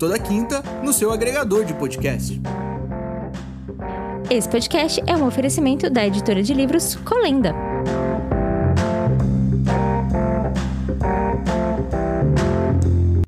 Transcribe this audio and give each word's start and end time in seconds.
Toda 0.00 0.18
quinta 0.18 0.62
no 0.82 0.94
seu 0.94 1.12
agregador 1.12 1.62
de 1.62 1.74
podcast. 1.74 2.40
Esse 4.30 4.48
podcast 4.48 5.02
é 5.06 5.14
um 5.14 5.26
oferecimento 5.26 5.90
da 5.90 6.06
editora 6.06 6.42
de 6.42 6.54
livros 6.54 6.94
Colenda. 6.96 7.54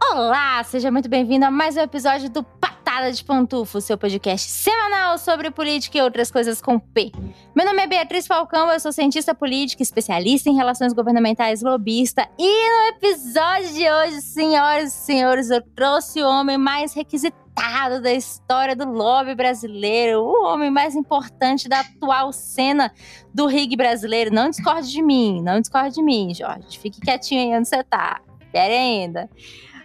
Olá, 0.01 0.65
seja 0.65 0.91
muito 0.91 1.11
bem-vindo 1.11 1.45
a 1.45 1.51
mais 1.51 1.77
um 1.77 1.81
episódio 1.81 2.31
do 2.31 2.43
Patada 2.82 3.12
de 3.12 3.22
Pantufo, 3.24 3.80
seu 3.80 3.96
podcast 3.96 4.50
semanal 4.50 5.16
sobre 5.16 5.52
política 5.52 5.98
e 5.98 6.02
outras 6.02 6.32
coisas 6.32 6.60
com 6.60 6.80
P. 6.80 7.12
Meu 7.55 7.64
nome 7.64 7.80
é 7.80 7.86
Beatriz 7.86 8.27
Falcão, 8.27 8.68
eu 8.72 8.80
sou 8.80 8.91
cientista 8.91 9.32
política, 9.32 9.84
especialista 9.84 10.50
em 10.50 10.56
relações 10.56 10.92
governamentais, 10.92 11.62
lobista. 11.62 12.28
E 12.36 12.45
no 12.45 12.88
episódio 12.88 13.72
de 13.72 13.88
hoje, 13.88 14.20
senhoras 14.22 14.92
e 14.92 14.96
senhores, 14.96 15.50
eu 15.50 15.62
trouxe 15.77 16.20
o 16.22 16.27
homem 16.28 16.58
mais 16.58 16.92
requisitado 16.92 18.02
da 18.02 18.12
história 18.12 18.74
do 18.74 18.91
lobby 18.91 19.36
brasileiro, 19.36 20.20
o 20.20 20.44
homem 20.44 20.70
mais 20.70 20.96
importante 20.96 21.69
da 21.69 21.80
atual 21.80 22.33
cena 22.33 22.92
do 23.33 23.46
rig 23.46 23.77
brasileiro. 23.77 24.34
Não 24.34 24.50
discorde 24.50 24.91
de 24.91 25.02
mim, 25.02 25.41
não 25.41 25.61
discorde 25.61 25.94
de 25.94 26.02
mim, 26.02 26.34
Jorge. 26.34 26.80
Fique 26.80 27.00
quietinho 27.00 27.42
aí 27.42 27.56
onde 27.56 27.69
você 27.69 27.84
tá. 27.84 28.20
Espere 28.41 28.74
ainda. 28.74 29.30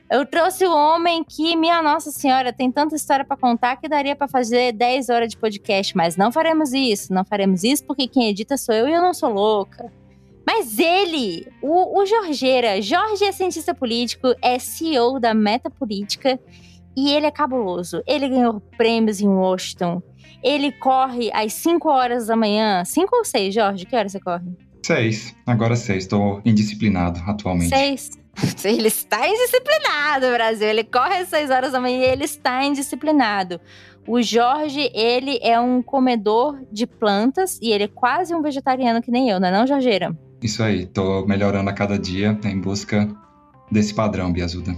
Eu 0.09 0.25
trouxe 0.25 0.65
o 0.65 0.73
homem 0.73 1.23
que, 1.23 1.55
minha 1.55 1.81
Nossa 1.81 2.11
Senhora, 2.11 2.53
tem 2.53 2.71
tanta 2.71 2.95
história 2.95 3.25
para 3.25 3.35
contar 3.35 3.75
que 3.75 3.89
daria 3.89 4.15
para 4.15 4.27
fazer 4.27 4.71
10 4.71 5.09
horas 5.09 5.29
de 5.29 5.37
podcast, 5.37 5.95
mas 5.97 6.15
não 6.15 6.31
faremos 6.31 6.71
isso, 6.71 7.13
não 7.13 7.25
faremos 7.25 7.63
isso 7.63 7.83
porque 7.85 8.07
quem 8.07 8.29
edita 8.29 8.55
sou 8.55 8.73
eu 8.73 8.87
e 8.87 8.93
eu 8.93 9.01
não 9.01 9.13
sou 9.13 9.29
louca. 9.29 9.91
Mas 10.45 10.79
ele, 10.79 11.45
o, 11.61 11.99
o 11.99 12.05
Jorgeira, 12.05 12.81
Jorge 12.81 13.25
é 13.25 13.33
cientista 13.33 13.75
político, 13.75 14.33
é 14.41 14.57
CEO 14.57 15.19
da 15.19 15.33
Meta 15.33 15.69
Política 15.69 16.39
e 16.95 17.11
ele 17.11 17.25
é 17.25 17.31
cabuloso. 17.31 18.01
Ele 18.07 18.29
ganhou 18.29 18.61
prêmios 18.77 19.19
em 19.19 19.27
Washington. 19.27 20.01
Ele 20.41 20.71
corre 20.71 21.29
às 21.33 21.51
5 21.51 21.89
horas 21.89 22.27
da 22.27 22.35
manhã. 22.37 22.85
5 22.85 23.13
ou 23.13 23.25
6, 23.25 23.53
Jorge? 23.53 23.85
Que 23.85 23.95
horas 23.95 24.13
você 24.13 24.21
corre? 24.21 24.45
6. 24.85 25.35
Agora 25.45 25.75
6. 25.75 26.03
Estou 26.03 26.41
indisciplinado 26.45 27.19
atualmente. 27.27 27.75
6. 27.75 28.11
Ele 28.63 28.87
está 28.87 29.27
indisciplinado, 29.27 30.27
Brasil. 30.31 30.67
Ele 30.67 30.83
corre 30.83 31.17
às 31.17 31.29
6 31.29 31.49
horas 31.49 31.71
da 31.71 31.79
manhã 31.79 31.97
e 31.97 32.09
ele 32.11 32.23
está 32.25 32.63
indisciplinado. 32.63 33.59
O 34.07 34.21
Jorge, 34.21 34.89
ele 34.93 35.37
é 35.41 35.59
um 35.59 35.81
comedor 35.81 36.57
de 36.71 36.87
plantas 36.87 37.59
e 37.61 37.71
ele 37.71 37.85
é 37.85 37.87
quase 37.87 38.33
um 38.33 38.41
vegetariano 38.41 39.01
que 39.01 39.11
nem 39.11 39.29
eu, 39.29 39.39
não 39.39 39.49
é 39.49 39.51
não, 39.51 39.67
Jorgeira? 39.67 40.15
Isso 40.41 40.63
aí, 40.63 40.85
tô 40.85 41.25
melhorando 41.25 41.69
a 41.69 41.73
cada 41.73 41.99
dia 41.99 42.39
em 42.45 42.61
busca 42.61 43.09
desse 43.69 43.93
padrão, 43.93 44.31
Biazuda. 44.31 44.73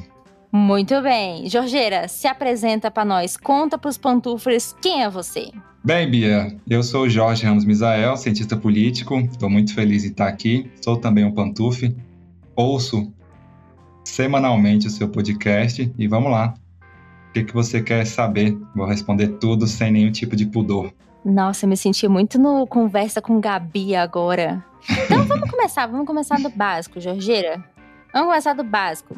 Muito 0.51 0.99
bem. 1.01 1.47
Jorgeira, 1.47 2.07
se 2.07 2.27
apresenta 2.27 2.89
para 2.89 3.05
nós. 3.05 3.37
Conta 3.37 3.77
para 3.77 3.89
os 3.89 3.99
pantufres 3.99 4.75
quem 4.81 5.03
é 5.03 5.09
você. 5.09 5.51
Bem, 5.83 6.09
Bia, 6.09 6.57
eu 6.67 6.81
sou 6.81 7.03
o 7.03 7.09
Jorge 7.09 7.45
Ramos 7.45 7.65
Misael, 7.65 8.17
cientista 8.17 8.57
político. 8.57 9.19
Estou 9.19 9.49
muito 9.49 9.75
feliz 9.75 10.03
em 10.03 10.07
estar 10.07 10.27
aqui. 10.27 10.71
Sou 10.81 10.97
também 10.97 11.23
um 11.23 11.31
pantufe. 11.31 11.95
Ouço 12.55 13.13
semanalmente 14.03 14.87
o 14.87 14.89
seu 14.89 15.09
podcast 15.09 15.91
e 15.97 16.07
vamos 16.07 16.31
lá. 16.31 16.53
O 17.29 17.33
que, 17.33 17.43
que 17.43 17.53
você 17.53 17.81
quer 17.81 18.05
saber? 18.05 18.57
Vou 18.75 18.85
responder 18.85 19.27
tudo 19.39 19.67
sem 19.67 19.91
nenhum 19.91 20.11
tipo 20.11 20.35
de 20.35 20.45
pudor. 20.45 20.91
Nossa, 21.23 21.65
eu 21.65 21.69
me 21.69 21.77
senti 21.77 22.07
muito 22.07 22.39
no 22.39 22.65
conversa 22.65 23.21
com 23.21 23.39
Gabi 23.39 23.95
agora. 23.95 24.63
Então 25.05 25.23
vamos 25.25 25.49
começar, 25.51 25.85
vamos 25.85 26.07
começar 26.07 26.39
do 26.39 26.49
básico, 26.49 26.99
Jorgeira. 26.99 27.63
Vamos 28.11 28.29
começar 28.29 28.53
do 28.53 28.63
básico. 28.63 29.15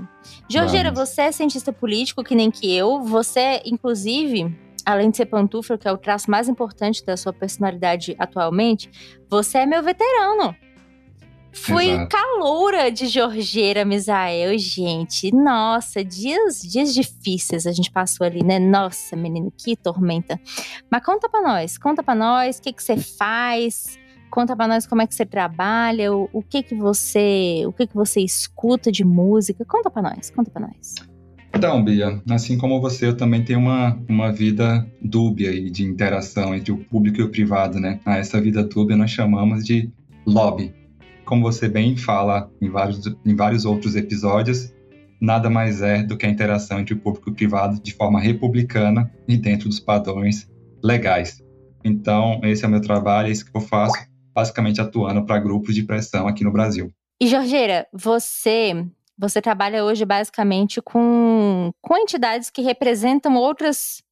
Jorgeira, 0.50 0.91
Vamos. 0.91 1.09
você 1.09 1.22
é 1.22 1.31
cientista 1.31 1.72
político, 1.72 2.24
que 2.24 2.36
nem 2.36 2.52
que 2.52 2.75
eu. 2.75 3.02
Você, 3.02 3.62
inclusive, 3.66 4.53
além 4.86 5.09
de 5.09 5.18
ser 5.18 5.28
pantufa, 5.28 5.78
que 5.78 5.88
é 5.88 5.91
o 5.91 5.97
traço 5.97 6.30
mais 6.30 6.50
importante 6.50 7.06
da 7.06 7.16
sua 7.16 7.31
personalidade 7.31 8.16
atualmente, 8.20 8.90
você 9.30 9.59
é 9.59 9.66
meu 9.66 9.81
veterano. 9.81 10.53
Fui 11.54 11.90
Exato. 11.90 12.10
caloura 12.10 12.92
de 12.92 13.08
Jorgeira 13.08 13.84
Misael, 13.84 14.58
gente. 14.58 15.34
Nossa, 15.36 16.04
dias, 16.04 16.62
dias 16.62 16.94
difíceis 16.94 17.68
a 17.68 17.72
gente 17.72 17.92
passou 17.92 18.26
ali, 18.26 18.44
né? 18.44 18.58
Nossa, 18.58 19.16
menino, 19.16 19.52
que 19.56 19.76
tormenta. 19.76 20.40
Mas 20.90 21.04
conta 21.04 21.28
pra 21.30 21.42
nós, 21.42 21.78
conta 21.78 22.02
pra 22.02 22.16
nós 22.16 22.58
o 22.58 22.62
que, 22.62 22.72
que 22.72 22.82
você 22.82 22.96
faz, 22.96 24.00
conta 24.30 24.56
pra 24.56 24.68
nós 24.68 24.88
como 24.88 25.02
é 25.02 25.08
que 25.08 25.14
você 25.14 25.26
trabalha, 25.26 26.14
o, 26.14 26.30
o 26.32 26.42
que 26.42 26.64
que 26.64 26.74
você, 26.74 27.64
o 27.68 27.74
que 27.74 27.86
que 27.86 27.96
você 27.96 28.22
escuta 28.22 28.92
de 28.92 29.04
música. 29.04 29.66
Conta 29.66 29.90
pra 29.90 30.02
nós, 30.02 30.32
conta 30.32 30.50
pra 30.50 30.62
nós. 30.62 30.96
Então, 31.54 31.84
Bia, 31.84 32.22
assim 32.30 32.58
como 32.58 32.80
você, 32.80 33.08
eu 33.08 33.18
também 33.18 33.44
tenho 33.44 33.60
uma, 33.60 34.00
uma 34.08 34.32
vida 34.32 34.88
dúbia 35.02 35.52
e 35.52 35.70
de 35.70 35.84
interação 35.84 36.56
entre 36.56 36.72
o 36.72 36.78
público 36.78 37.20
e 37.20 37.24
o 37.24 37.30
privado, 37.30 37.78
né? 37.78 38.00
A 38.06 38.18
essa 38.18 38.40
vida 38.40 38.64
dúbia 38.64 38.96
nós 38.96 39.12
chamamos 39.12 39.66
de 39.66 39.92
lobby. 40.26 40.74
Como 41.31 41.44
você 41.44 41.69
bem 41.69 41.96
fala 41.96 42.52
em 42.62 42.69
vários, 42.69 43.08
em 43.25 43.34
vários 43.34 43.64
outros 43.64 43.96
episódios, 43.96 44.74
nada 45.22 45.50
mais 45.50 45.81
é 45.81 46.03
do 46.03 46.18
que 46.18 46.25
a 46.25 46.30
interação 46.30 46.81
entre 46.81 46.94
o 46.94 47.00
público 47.00 47.30
e 47.30 47.31
o 47.31 47.34
privado 47.34 47.81
de 47.81 47.94
forma 47.94 48.19
republicana 48.19 49.09
e 49.30 49.38
dentro 49.38 49.70
dos 49.70 49.80
padrões 49.80 50.52
legais. 50.84 51.41
Então, 51.86 52.41
esse 52.44 52.66
é 52.66 52.68
o 52.68 52.70
meu 52.70 52.81
trabalho, 52.81 53.30
é 53.30 53.31
isso 53.31 53.50
que 53.50 53.56
eu 53.56 53.62
faço, 53.62 53.97
basicamente 54.36 54.81
atuando 54.81 55.25
para 55.25 55.40
grupos 55.40 55.74
de 55.74 55.84
pressão 55.84 56.28
aqui 56.28 56.44
no 56.44 56.52
Brasil. 56.52 56.91
E 57.18 57.28
Jorgeira, 57.28 57.88
você 57.94 58.86
você 59.18 59.41
trabalha 59.41 59.86
hoje 59.86 60.03
basicamente 60.03 60.81
com, 60.81 61.72
com 61.81 61.97
entidades 61.97 62.50
que 62.50 62.62
representam 62.62 63.38
outras, 63.38 64.03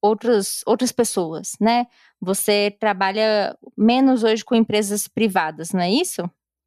outras, 0.00 0.62
outras 0.64 0.92
pessoas, 0.92 1.56
né? 1.60 1.88
Você 2.22 2.74
trabalha 2.80 3.54
menos 3.76 4.24
hoje 4.24 4.42
com 4.42 4.54
empresas 4.54 5.06
privadas, 5.06 5.70
não 5.70 5.82
é 5.82 5.90
isso? 5.90 6.22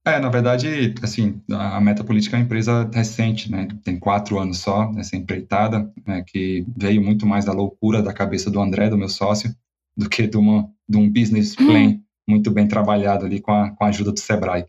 É, 0.08 0.22
na 0.22 0.30
verdade, 0.30 0.96
assim, 1.04 1.42
a 1.52 1.82
Meta 1.82 2.02
Política 2.02 2.38
é 2.38 2.40
uma 2.40 2.46
empresa 2.46 2.90
recente, 2.94 3.52
né? 3.52 3.68
Tem 3.84 4.00
quatro 4.00 4.40
anos 4.40 4.60
só, 4.60 4.90
essa 4.98 5.18
empreitada, 5.18 5.92
né? 6.06 6.24
que 6.26 6.66
veio 6.78 7.02
muito 7.04 7.26
mais 7.26 7.44
da 7.44 7.52
loucura 7.52 8.02
da 8.02 8.14
cabeça 8.14 8.50
do 8.50 8.62
André, 8.62 8.90
do 8.90 8.98
meu 8.98 9.10
sócio, 9.10 9.54
do 9.98 10.08
que 10.08 10.26
de, 10.26 10.38
uma, 10.38 10.72
de 10.88 10.98
um 10.98 11.12
business 11.12 11.58
plan 11.58 12.00
muito 12.26 12.50
bem 12.52 12.70
trabalhado 12.70 13.26
ali 13.26 13.42
com 13.42 13.52
a, 13.52 13.72
com 13.72 13.84
a 13.84 13.88
ajuda 13.88 14.14
do 14.14 14.20
Sebrae. 14.20 14.66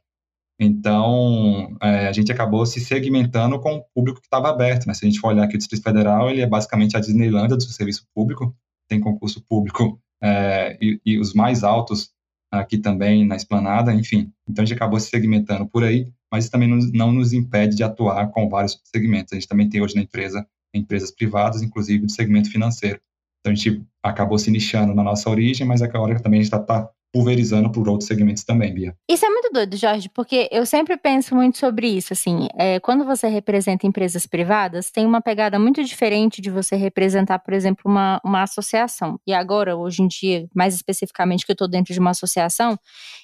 Então, 0.60 1.76
é, 1.80 2.08
a 2.08 2.12
gente 2.12 2.32
acabou 2.32 2.66
se 2.66 2.80
segmentando 2.80 3.60
com 3.60 3.76
o 3.76 3.84
público 3.94 4.20
que 4.20 4.26
estava 4.26 4.48
aberto. 4.48 4.86
Né? 4.86 4.94
Se 4.94 5.06
a 5.06 5.08
gente 5.08 5.20
for 5.20 5.28
olhar 5.28 5.44
aqui 5.44 5.54
o 5.54 5.58
Distrito 5.58 5.84
Federal, 5.84 6.28
ele 6.28 6.40
é 6.40 6.46
basicamente 6.48 6.96
a 6.96 7.00
Disneylândia 7.00 7.56
do 7.56 7.62
serviço 7.62 8.04
público, 8.12 8.52
tem 8.88 8.98
concurso 8.98 9.40
público 9.48 10.00
é, 10.20 10.76
e, 10.82 11.00
e 11.06 11.16
os 11.16 11.32
mais 11.32 11.62
altos 11.62 12.10
aqui 12.50 12.78
também 12.78 13.26
na 13.26 13.36
esplanada, 13.36 13.92
enfim. 13.92 14.32
Então, 14.48 14.62
a 14.62 14.66
gente 14.66 14.76
acabou 14.76 14.98
se 14.98 15.10
segmentando 15.10 15.66
por 15.66 15.84
aí, 15.84 16.12
mas 16.30 16.44
isso 16.44 16.52
também 16.52 16.68
não, 16.92 17.12
nos 17.12 17.32
impede 17.32 17.76
de 17.76 17.82
atuar 17.82 18.28
com 18.30 18.48
vários 18.48 18.80
segmentos. 18.84 19.32
A 19.32 19.36
gente 19.36 19.48
também 19.48 19.68
tem 19.68 19.80
hoje 19.80 19.94
na 19.94 20.02
empresa 20.02 20.46
empresas 20.74 21.10
privadas, 21.10 21.62
inclusive 21.62 22.04
do 22.04 22.12
segmento 22.12 22.50
financeiro. 22.50 23.00
Então, 23.40 23.52
a 23.52 23.54
gente 23.54 23.82
acabou 24.02 24.38
se 24.38 24.50
nichando 24.50 24.94
na 24.94 25.02
nossa 25.02 25.30
origem, 25.30 25.66
mas 25.66 25.82
agora 25.82 26.20
também 26.20 26.40
a 26.40 26.42
gente 26.42 26.52
está 26.52 26.90
pulverizando 27.12 27.70
por 27.70 27.88
outros 27.88 28.06
segmentos 28.06 28.44
também, 28.44 28.72
Bia. 28.72 28.94
Isso 29.08 29.24
é 29.24 29.28
muito 29.28 29.50
doido, 29.52 29.76
Jorge, 29.76 30.08
porque 30.14 30.48
eu 30.52 30.66
sempre 30.66 30.96
penso 30.96 31.34
muito 31.34 31.58
sobre 31.58 31.88
isso. 31.88 32.12
Assim, 32.12 32.48
é, 32.56 32.78
quando 32.80 33.04
você 33.04 33.28
representa 33.28 33.86
empresas 33.86 34.26
privadas, 34.26 34.90
tem 34.90 35.06
uma 35.06 35.20
pegada 35.20 35.58
muito 35.58 35.82
diferente 35.82 36.40
de 36.40 36.50
você 36.50 36.76
representar, 36.76 37.38
por 37.38 37.54
exemplo, 37.54 37.82
uma, 37.86 38.20
uma 38.24 38.42
associação. 38.42 39.18
E 39.26 39.32
agora, 39.32 39.76
hoje 39.76 40.02
em 40.02 40.08
dia, 40.08 40.46
mais 40.54 40.74
especificamente 40.74 41.44
que 41.46 41.52
eu 41.52 41.54
estou 41.54 41.68
dentro 41.68 41.92
de 41.92 42.00
uma 42.00 42.10
associação, 42.10 42.78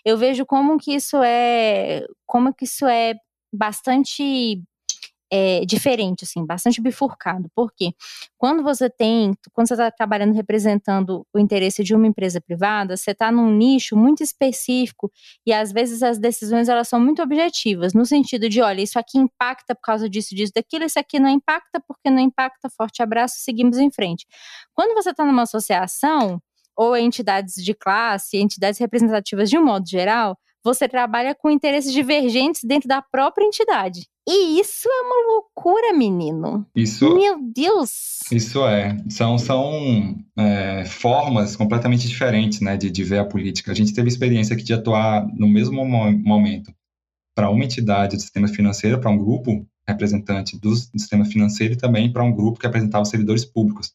eu 0.04 0.16
vejo 0.16 0.46
como 0.46 0.78
que 0.78 0.94
isso 0.94 1.22
é, 1.22 2.04
como 2.26 2.54
que 2.54 2.64
isso 2.64 2.86
é 2.86 3.14
bastante 3.52 4.62
é, 5.36 5.64
diferente, 5.64 6.22
assim, 6.22 6.46
bastante 6.46 6.80
bifurcado. 6.80 7.50
Por 7.56 7.72
quê? 7.72 7.92
Quando 8.38 8.62
você 8.62 8.88
tem, 8.88 9.32
quando 9.52 9.66
você 9.66 9.74
está 9.74 9.90
trabalhando 9.90 10.32
representando 10.32 11.26
o 11.34 11.40
interesse 11.40 11.82
de 11.82 11.92
uma 11.92 12.06
empresa 12.06 12.40
privada, 12.40 12.96
você 12.96 13.10
está 13.10 13.32
num 13.32 13.50
nicho 13.50 13.96
muito 13.96 14.22
específico 14.22 15.10
e 15.44 15.52
às 15.52 15.72
vezes 15.72 16.04
as 16.04 16.18
decisões 16.20 16.68
elas 16.68 16.86
são 16.86 17.00
muito 17.00 17.20
objetivas, 17.20 17.94
no 17.94 18.06
sentido 18.06 18.48
de, 18.48 18.62
olha, 18.62 18.80
isso 18.80 18.96
aqui 18.96 19.18
impacta 19.18 19.74
por 19.74 19.82
causa 19.82 20.08
disso, 20.08 20.36
disso, 20.36 20.52
daquilo, 20.54 20.84
isso 20.84 21.00
aqui 21.00 21.18
não 21.18 21.28
impacta 21.28 21.80
porque 21.80 22.08
não 22.10 22.20
impacta, 22.20 22.70
forte 22.70 23.02
abraço, 23.02 23.34
seguimos 23.38 23.78
em 23.78 23.90
frente. 23.90 24.24
Quando 24.72 24.94
você 24.94 25.10
está 25.10 25.24
numa 25.24 25.42
associação, 25.42 26.40
ou 26.76 26.96
entidades 26.96 27.54
de 27.54 27.74
classe, 27.74 28.36
entidades 28.36 28.78
representativas 28.78 29.50
de 29.50 29.58
um 29.58 29.64
modo 29.64 29.88
geral, 29.88 30.36
você 30.64 30.88
trabalha 30.88 31.34
com 31.34 31.50
interesses 31.50 31.92
divergentes 31.92 32.64
dentro 32.64 32.88
da 32.88 33.02
própria 33.02 33.44
entidade. 33.44 34.06
E 34.26 34.58
isso 34.58 34.88
é 34.88 35.00
uma 35.02 35.32
loucura, 35.34 35.92
menino. 35.92 36.66
Isso. 36.74 37.14
Meu 37.14 37.38
Deus! 37.42 38.20
Isso 38.32 38.66
é. 38.66 38.96
São, 39.10 39.36
são 39.36 40.16
é, 40.38 40.86
formas 40.86 41.54
completamente 41.54 42.08
diferentes 42.08 42.60
né, 42.60 42.74
de, 42.76 42.90
de 42.90 43.04
ver 43.04 43.18
a 43.18 43.24
política. 43.24 43.70
A 43.70 43.74
gente 43.74 43.92
teve 43.92 44.08
experiência 44.08 44.54
aqui 44.54 44.64
de 44.64 44.72
atuar 44.72 45.26
no 45.36 45.46
mesmo 45.46 45.84
momento 45.84 46.74
para 47.36 47.50
uma 47.50 47.64
entidade 47.64 48.16
do 48.16 48.22
sistema 48.22 48.48
financeiro, 48.48 48.98
para 48.98 49.10
um 49.10 49.18
grupo 49.18 49.66
representante 49.86 50.58
do 50.58 50.74
sistema 50.74 51.26
financeiro 51.26 51.74
e 51.74 51.76
também 51.76 52.10
para 52.10 52.24
um 52.24 52.34
grupo 52.34 52.58
que 52.58 52.66
representava 52.66 53.02
os 53.02 53.10
servidores 53.10 53.44
públicos. 53.44 53.92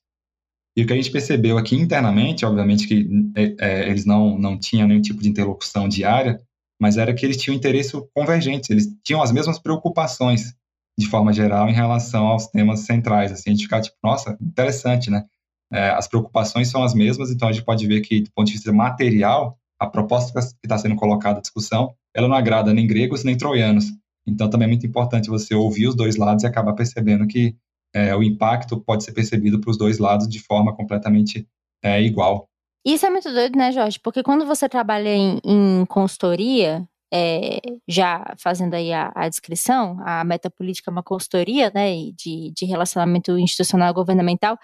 E 0.77 0.83
o 0.83 0.85
que 0.85 0.93
a 0.93 0.95
gente 0.95 1.09
percebeu 1.09 1.57
aqui 1.57 1.75
internamente, 1.75 2.45
obviamente 2.45 2.87
que 2.87 3.09
é, 3.35 3.55
é, 3.59 3.89
eles 3.89 4.05
não, 4.05 4.37
não 4.37 4.57
tinham 4.57 4.87
nenhum 4.87 5.01
tipo 5.01 5.21
de 5.21 5.29
interlocução 5.29 5.89
diária, 5.89 6.39
mas 6.79 6.97
era 6.97 7.13
que 7.13 7.25
eles 7.25 7.37
tinham 7.37 7.55
interesse 7.55 7.91
convergente, 8.15 8.71
eles 8.71 8.87
tinham 9.03 9.21
as 9.21 9.31
mesmas 9.31 9.59
preocupações, 9.59 10.53
de 10.97 11.07
forma 11.07 11.33
geral, 11.33 11.67
em 11.69 11.73
relação 11.73 12.27
aos 12.27 12.47
temas 12.47 12.81
centrais. 12.81 13.31
Assim, 13.31 13.49
a 13.49 13.53
gente 13.53 13.63
fica 13.63 13.81
tipo, 13.81 13.97
nossa, 14.03 14.37
interessante, 14.41 15.09
né? 15.09 15.25
É, 15.71 15.89
as 15.91 16.07
preocupações 16.07 16.69
são 16.69 16.83
as 16.83 16.93
mesmas, 16.93 17.29
então 17.29 17.47
a 17.47 17.51
gente 17.51 17.63
pode 17.63 17.85
ver 17.85 18.01
que, 18.01 18.21
do 18.21 18.31
ponto 18.31 18.47
de 18.47 18.53
vista 18.53 18.71
material, 18.71 19.57
a 19.79 19.87
proposta 19.87 20.33
que 20.39 20.47
está 20.63 20.77
sendo 20.77 20.95
colocada 20.95 21.39
à 21.39 21.41
discussão, 21.41 21.93
ela 22.15 22.27
não 22.27 22.35
agrada 22.35 22.73
nem 22.73 22.87
gregos 22.87 23.23
nem 23.23 23.37
troianos. 23.37 23.85
Então 24.27 24.49
também 24.49 24.65
é 24.65 24.69
muito 24.69 24.85
importante 24.85 25.29
você 25.29 25.55
ouvir 25.55 25.87
os 25.87 25.95
dois 25.95 26.15
lados 26.17 26.43
e 26.43 26.47
acabar 26.47 26.73
percebendo 26.73 27.27
que 27.27 27.55
é, 27.93 28.15
o 28.15 28.21
impacto 28.21 28.79
pode 28.79 29.03
ser 29.03 29.13
percebido 29.13 29.59
para 29.59 29.71
os 29.71 29.77
dois 29.77 29.97
lados 29.97 30.27
de 30.27 30.39
forma 30.39 30.75
completamente 30.75 31.47
é, 31.83 32.01
igual. 32.01 32.47
Isso 32.85 33.05
é 33.05 33.09
muito 33.09 33.31
doido, 33.31 33.57
né, 33.57 33.71
Jorge? 33.71 33.99
Porque 33.99 34.23
quando 34.23 34.45
você 34.45 34.69
trabalha 34.69 35.09
em, 35.09 35.39
em 35.43 35.85
consultoria, 35.85 36.87
é, 37.11 37.59
já 37.87 38.35
fazendo 38.37 38.75
aí 38.75 38.93
a, 38.93 39.11
a, 39.15 39.27
descrição, 39.27 39.97
a 40.05 40.23
metapolítica 40.23 40.89
é 40.89 40.93
uma 40.93 41.03
consultoria 41.03 41.71
né, 41.73 41.93
de, 42.15 42.51
de 42.55 42.65
relacionamento 42.65 43.37
institucional 43.37 43.93
governamental, 43.93 44.57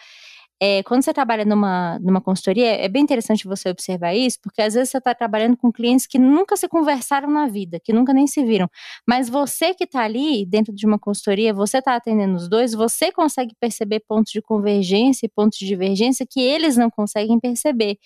é, 0.62 0.82
quando 0.84 1.04
você 1.04 1.14
trabalha 1.14 1.44
numa, 1.44 2.00
numa 2.00 2.22
consultoria, 2.22 2.66
é 2.78 2.88
bem 2.88 3.04
interessante 3.04 3.46
você 3.46 3.70
observar 3.70 4.14
isso, 4.14 4.40
porque 4.42 4.62
às 4.62 4.74
vezes 4.74 4.90
você 4.90 4.98
está 4.98 5.14
trabalhando 5.14 5.58
com 5.58 5.72
clientes 5.72 6.08
que 6.08 6.18
nunca 6.18 6.56
se 6.56 6.68
conversaram 6.68 7.30
na 7.30 7.48
vida, 7.48 7.80
que 7.80 7.92
nunca 7.92 8.14
nem 8.14 8.26
se 8.26 8.44
viram. 8.44 8.70
Mas 9.08 9.30
você 9.30 9.74
que 9.74 9.84
está 9.84 10.02
ali 10.04 10.46
dentro 10.46 10.74
de 10.74 10.86
uma 10.86 10.98
consultoria, 10.98 11.54
você 11.54 11.80
está 11.80 11.96
atendendo 11.96 12.36
os 12.36 12.48
dois, 12.48 12.74
você 12.74 13.12
consegue 13.12 13.54
perceber 13.60 14.02
pontos 14.08 14.32
de 14.32 14.42
convergência 14.42 15.26
e 15.26 15.30
pontos 15.30 15.60
de 15.60 15.66
divergência 15.66 16.26
que 16.30 16.40
eles 16.40 16.78
não 16.78 16.90
conseguem 16.90 17.40
perceber. 17.40 17.98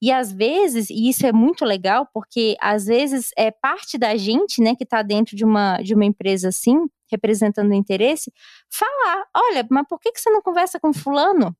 E 0.00 0.12
às 0.12 0.30
vezes, 0.30 0.90
e 0.90 1.08
isso 1.08 1.26
é 1.26 1.32
muito 1.32 1.64
legal, 1.64 2.06
porque 2.12 2.56
às 2.60 2.84
vezes 2.86 3.30
é 3.36 3.50
parte 3.50 3.96
da 3.96 4.14
gente, 4.16 4.60
né, 4.60 4.74
que 4.74 4.84
está 4.84 5.02
dentro 5.02 5.34
de 5.34 5.44
uma, 5.44 5.80
de 5.80 5.94
uma 5.94 6.04
empresa 6.04 6.48
assim, 6.48 6.86
representando 7.10 7.70
o 7.70 7.74
interesse, 7.74 8.32
falar: 8.70 9.24
olha, 9.36 9.66
mas 9.70 9.86
por 9.88 9.98
que, 10.00 10.12
que 10.12 10.20
você 10.20 10.30
não 10.30 10.42
conversa 10.42 10.78
com 10.80 10.92
fulano? 10.92 11.56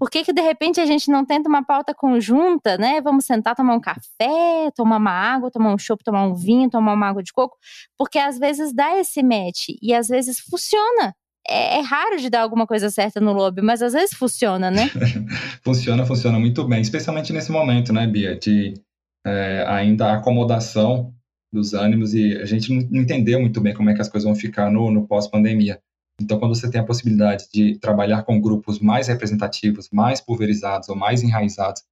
Por 0.00 0.08
que, 0.08 0.24
que 0.24 0.32
de 0.32 0.40
repente 0.40 0.80
a 0.80 0.86
gente 0.86 1.10
não 1.10 1.26
tenta 1.26 1.46
uma 1.46 1.62
pauta 1.62 1.92
conjunta, 1.92 2.78
né? 2.78 3.02
Vamos 3.02 3.26
sentar, 3.26 3.54
tomar 3.54 3.74
um 3.74 3.80
café, 3.80 4.70
tomar 4.74 4.96
uma 4.96 5.10
água, 5.10 5.50
tomar 5.50 5.74
um 5.74 5.78
chopp, 5.78 6.02
tomar 6.02 6.26
um 6.26 6.34
vinho, 6.34 6.70
tomar 6.70 6.94
uma 6.94 7.06
água 7.06 7.22
de 7.22 7.30
coco, 7.34 7.58
porque 7.98 8.18
às 8.18 8.38
vezes 8.38 8.72
dá 8.72 8.98
esse 8.98 9.22
match 9.22 9.68
e 9.82 9.92
às 9.92 10.08
vezes 10.08 10.40
funciona. 10.40 11.14
É, 11.46 11.78
é 11.78 11.80
raro 11.80 12.16
de 12.16 12.30
dar 12.30 12.40
alguma 12.40 12.66
coisa 12.66 12.88
certa 12.88 13.20
no 13.20 13.34
lobby, 13.34 13.60
mas 13.60 13.82
às 13.82 13.92
vezes 13.92 14.16
funciona, 14.16 14.70
né? 14.70 14.90
funciona, 15.62 16.06
funciona 16.06 16.38
muito 16.38 16.66
bem, 16.66 16.80
especialmente 16.80 17.30
nesse 17.30 17.52
momento, 17.52 17.92
né, 17.92 18.06
Bia, 18.06 18.38
de 18.38 18.72
é, 19.26 19.64
ainda 19.68 20.14
acomodação 20.14 21.12
dos 21.52 21.74
ânimos 21.74 22.14
e 22.14 22.36
a 22.36 22.44
gente 22.44 22.72
não 22.90 23.02
entendeu 23.02 23.40
muito 23.40 23.60
bem 23.60 23.74
como 23.74 23.90
é 23.90 23.94
que 23.94 24.00
as 24.00 24.08
coisas 24.08 24.24
vão 24.24 24.34
ficar 24.34 24.70
no, 24.70 24.90
no 24.90 25.06
pós-pandemia. 25.06 25.80
Então, 26.20 26.38
quando 26.38 26.54
você 26.54 26.70
tem 26.70 26.80
a 26.80 26.84
possibilidade 26.84 27.46
de 27.52 27.78
trabalhar 27.78 28.22
com 28.24 28.40
grupos 28.40 28.78
mais 28.78 29.08
representativos, 29.08 29.88
mais 29.90 30.20
pulverizados 30.20 30.88
ou 30.88 30.96
mais 30.96 31.22
enraizados 31.22 31.82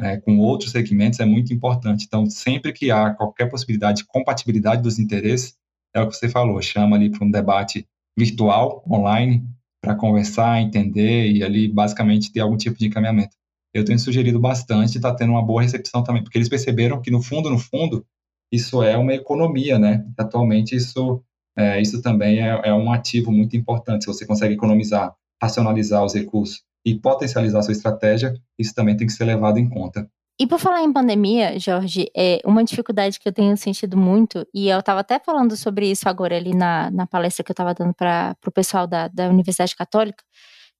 é, 0.00 0.16
com 0.18 0.38
outros 0.38 0.70
segmentos, 0.70 1.20
é 1.20 1.24
muito 1.24 1.52
importante. 1.52 2.04
Então, 2.06 2.28
sempre 2.30 2.72
que 2.72 2.90
há 2.90 3.12
qualquer 3.12 3.50
possibilidade 3.50 3.98
de 3.98 4.06
compatibilidade 4.06 4.82
dos 4.82 4.98
interesses, 4.98 5.56
é 5.94 6.00
o 6.00 6.08
que 6.08 6.16
você 6.16 6.28
falou, 6.28 6.62
chama 6.62 6.96
ali 6.96 7.10
para 7.10 7.24
um 7.24 7.30
debate 7.30 7.86
virtual, 8.16 8.84
online, 8.88 9.44
para 9.82 9.96
conversar, 9.96 10.60
entender 10.60 11.30
e 11.30 11.42
ali 11.42 11.68
basicamente 11.68 12.32
ter 12.32 12.40
algum 12.40 12.56
tipo 12.56 12.78
de 12.78 12.86
encaminhamento. 12.86 13.36
Eu 13.74 13.84
tenho 13.84 13.98
sugerido 13.98 14.38
bastante, 14.38 14.96
está 14.96 15.14
tendo 15.14 15.32
uma 15.32 15.44
boa 15.44 15.62
recepção 15.62 16.04
também, 16.04 16.22
porque 16.22 16.38
eles 16.38 16.48
perceberam 16.48 17.00
que 17.00 17.10
no 17.10 17.22
fundo, 17.22 17.50
no 17.50 17.58
fundo, 17.58 18.06
isso 18.52 18.82
é 18.82 18.96
uma 18.98 19.14
economia, 19.14 19.78
né? 19.78 20.04
Atualmente 20.18 20.76
isso, 20.76 21.22
é, 21.56 21.80
isso 21.80 22.02
também 22.02 22.46
é, 22.46 22.60
é 22.64 22.74
um 22.74 22.92
ativo 22.92 23.32
muito 23.32 23.56
importante. 23.56 24.04
Se 24.04 24.12
você 24.12 24.26
consegue 24.26 24.54
economizar, 24.54 25.14
racionalizar 25.42 26.04
os 26.04 26.14
recursos 26.14 26.62
e 26.84 26.94
potencializar 26.94 27.62
sua 27.62 27.72
estratégia, 27.72 28.34
isso 28.58 28.74
também 28.74 28.96
tem 28.96 29.06
que 29.06 29.12
ser 29.12 29.24
levado 29.24 29.58
em 29.58 29.68
conta. 29.68 30.06
E 30.40 30.46
por 30.46 30.58
falar 30.58 30.82
em 30.82 30.92
pandemia, 30.92 31.58
Jorge, 31.58 32.10
é 32.16 32.40
uma 32.44 32.64
dificuldade 32.64 33.20
que 33.20 33.28
eu 33.28 33.32
tenho 33.32 33.56
sentido 33.56 33.96
muito, 33.96 34.46
e 34.52 34.68
eu 34.68 34.80
estava 34.80 35.00
até 35.00 35.18
falando 35.18 35.56
sobre 35.56 35.90
isso 35.90 36.08
agora 36.08 36.36
ali 36.36 36.54
na, 36.54 36.90
na 36.90 37.06
palestra 37.06 37.44
que 37.44 37.50
eu 37.50 37.54
estava 37.54 37.74
dando 37.74 37.94
para 37.94 38.36
o 38.46 38.50
pessoal 38.50 38.86
da, 38.86 39.08
da 39.08 39.28
Universidade 39.28 39.76
Católica, 39.76 40.24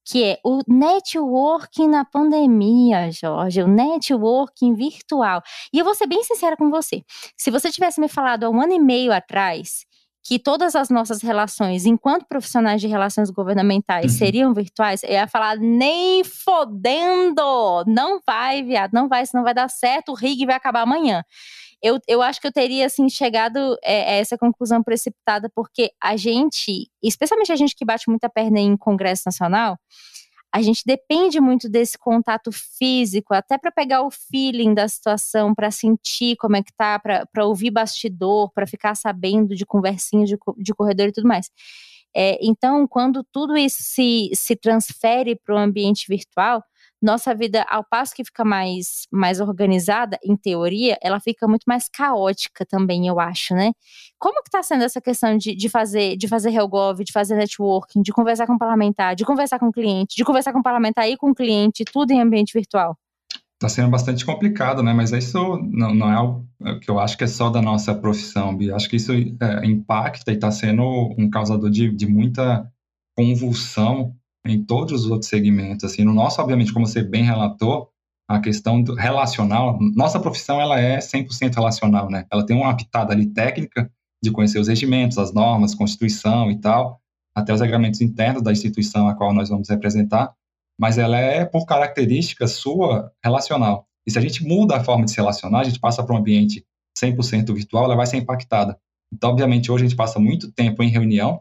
que 0.04 0.24
é 0.24 0.38
o 0.44 0.60
networking 0.66 1.88
na 1.88 2.04
pandemia, 2.04 3.10
Jorge, 3.10 3.62
o 3.62 3.68
networking 3.68 4.74
virtual. 4.74 5.42
E 5.72 5.78
eu 5.78 5.84
vou 5.84 5.94
ser 5.94 6.06
bem 6.06 6.22
sincera 6.24 6.56
com 6.56 6.70
você. 6.70 7.02
Se 7.36 7.50
você 7.50 7.70
tivesse 7.70 8.00
me 8.00 8.08
falado 8.08 8.44
há 8.44 8.50
um 8.50 8.60
ano 8.60 8.72
e 8.72 8.78
meio 8.78 9.12
atrás 9.12 9.84
que 10.24 10.38
todas 10.38 10.76
as 10.76 10.88
nossas 10.88 11.20
relações, 11.20 11.84
enquanto 11.84 12.26
profissionais 12.26 12.80
de 12.80 12.86
relações 12.86 13.28
governamentais, 13.28 14.12
uhum. 14.12 14.18
seriam 14.18 14.54
virtuais, 14.54 15.02
eu 15.02 15.10
ia 15.10 15.26
falar 15.26 15.56
nem 15.56 16.22
fodendo, 16.22 17.84
não 17.88 18.20
vai, 18.24 18.62
viado, 18.62 18.92
não 18.92 19.08
vai, 19.08 19.26
senão 19.26 19.42
vai 19.42 19.52
dar 19.52 19.68
certo, 19.68 20.12
o 20.12 20.14
rig 20.14 20.46
vai 20.46 20.54
acabar 20.54 20.82
amanhã 20.82 21.24
eu, 21.82 21.98
eu 22.06 22.22
acho 22.22 22.40
que 22.40 22.46
eu 22.46 22.52
teria, 22.52 22.86
assim, 22.86 23.08
chegado 23.08 23.76
é, 23.82 24.12
a 24.12 24.14
essa 24.14 24.38
conclusão 24.38 24.82
precipitada, 24.82 25.50
porque 25.54 25.90
a 26.00 26.16
gente, 26.16 26.88
especialmente 27.02 27.50
a 27.50 27.56
gente 27.56 27.74
que 27.74 27.84
bate 27.84 28.08
muita 28.08 28.28
perna 28.28 28.60
em 28.60 28.76
Congresso 28.76 29.22
Nacional, 29.26 29.76
a 30.54 30.60
gente 30.60 30.82
depende 30.84 31.40
muito 31.40 31.68
desse 31.68 31.98
contato 31.98 32.52
físico, 32.52 33.32
até 33.34 33.56
para 33.56 33.72
pegar 33.72 34.02
o 34.02 34.10
feeling 34.10 34.74
da 34.74 34.86
situação, 34.86 35.54
para 35.54 35.70
sentir 35.70 36.36
como 36.36 36.56
é 36.56 36.62
que 36.62 36.72
tá, 36.76 36.98
para 36.98 37.46
ouvir 37.46 37.70
bastidor, 37.70 38.52
para 38.52 38.66
ficar 38.66 38.94
sabendo 38.94 39.56
de 39.56 39.64
conversinhas 39.64 40.28
de, 40.28 40.36
de 40.58 40.74
corredor 40.74 41.08
e 41.08 41.12
tudo 41.12 41.26
mais. 41.26 41.50
É, 42.14 42.38
então, 42.42 42.86
quando 42.86 43.24
tudo 43.32 43.56
isso 43.56 43.78
se, 43.80 44.30
se 44.34 44.54
transfere 44.54 45.34
para 45.34 45.54
o 45.54 45.58
ambiente 45.58 46.06
virtual, 46.06 46.62
nossa 47.02 47.34
vida, 47.34 47.66
ao 47.68 47.82
passo 47.82 48.14
que 48.14 48.24
fica 48.24 48.44
mais, 48.44 49.08
mais 49.10 49.40
organizada, 49.40 50.16
em 50.24 50.36
teoria, 50.36 50.96
ela 51.02 51.18
fica 51.18 51.48
muito 51.48 51.64
mais 51.66 51.88
caótica 51.88 52.64
também, 52.64 53.08
eu 53.08 53.18
acho, 53.18 53.54
né? 53.54 53.72
Como 54.18 54.40
que 54.40 54.48
está 54.48 54.62
sendo 54.62 54.84
essa 54.84 55.00
questão 55.00 55.36
de, 55.36 55.54
de 55.56 55.68
fazer 55.68 56.16
de 56.16 56.28
fazer 56.28 56.50
Helgov, 56.54 57.02
de 57.02 57.12
fazer 57.12 57.34
networking, 57.34 58.02
de 58.02 58.12
conversar 58.12 58.46
com 58.46 58.56
parlamentar, 58.56 59.16
de 59.16 59.24
conversar 59.24 59.58
com 59.58 59.72
cliente, 59.72 60.14
de 60.16 60.24
conversar 60.24 60.52
com 60.52 60.62
parlamentar 60.62 61.08
e 61.08 61.16
com 61.16 61.34
cliente, 61.34 61.84
tudo 61.84 62.12
em 62.12 62.20
ambiente 62.20 62.52
virtual? 62.52 62.96
Está 63.54 63.68
sendo 63.68 63.90
bastante 63.90 64.24
complicado, 64.24 64.82
né? 64.82 64.92
Mas 64.92 65.10
isso 65.12 65.38
não, 65.70 65.94
não 65.94 66.10
é 66.10 66.14
algo 66.14 66.46
que 66.80 66.90
eu 66.90 66.98
acho 67.00 67.16
que 67.16 67.24
é 67.24 67.28
só 67.28 67.50
da 67.50 67.60
nossa 67.60 67.94
profissão, 67.94 68.56
Bia. 68.56 68.76
Acho 68.76 68.88
que 68.88 68.96
isso 68.96 69.12
é, 69.12 69.66
impacta 69.66 70.30
e 70.30 70.34
está 70.34 70.50
sendo 70.50 70.82
um 71.18 71.28
causador 71.30 71.70
de, 71.70 71.90
de 71.90 72.06
muita 72.06 72.68
convulsão 73.16 74.14
em 74.46 74.64
todos 74.64 75.04
os 75.04 75.10
outros 75.10 75.28
segmentos. 75.28 75.84
Assim, 75.84 76.04
no 76.04 76.12
nosso, 76.12 76.40
obviamente, 76.40 76.72
como 76.72 76.86
você 76.86 77.02
bem 77.02 77.24
relatou, 77.24 77.88
a 78.28 78.40
questão 78.40 78.82
do 78.82 78.94
relacional, 78.94 79.78
nossa 79.94 80.18
profissão 80.18 80.60
ela 80.60 80.80
é 80.80 80.98
100% 80.98 81.54
relacional, 81.54 82.10
né? 82.10 82.26
Ela 82.32 82.46
tem 82.46 82.56
uma 82.56 82.74
pitada 82.76 83.12
ali 83.12 83.26
técnica 83.26 83.90
de 84.22 84.30
conhecer 84.30 84.58
os 84.58 84.68
regimentos, 84.68 85.18
as 85.18 85.32
normas, 85.32 85.74
constituição 85.74 86.50
e 86.50 86.58
tal, 86.58 87.00
até 87.34 87.52
os 87.52 87.60
regramentos 87.60 88.00
internos 88.00 88.42
da 88.42 88.52
instituição 88.52 89.08
a 89.08 89.14
qual 89.14 89.34
nós 89.34 89.48
vamos 89.48 89.68
representar, 89.68 90.32
mas 90.78 90.98
ela 90.98 91.18
é, 91.18 91.44
por 91.44 91.66
característica 91.66 92.46
sua, 92.46 93.12
relacional. 93.22 93.86
E 94.06 94.10
se 94.10 94.18
a 94.18 94.22
gente 94.22 94.44
muda 94.44 94.76
a 94.76 94.84
forma 94.84 95.04
de 95.04 95.10
se 95.10 95.16
relacionar, 95.16 95.60
a 95.60 95.64
gente 95.64 95.80
passa 95.80 96.02
para 96.02 96.14
um 96.14 96.18
ambiente 96.18 96.64
100% 96.98 97.52
virtual, 97.52 97.84
ela 97.84 97.96
vai 97.96 98.06
ser 98.06 98.16
impactada. 98.16 98.78
Então, 99.12 99.30
obviamente, 99.30 99.70
hoje 99.70 99.84
a 99.84 99.88
gente 99.88 99.96
passa 99.96 100.18
muito 100.18 100.50
tempo 100.52 100.82
em 100.82 100.88
reunião, 100.88 101.40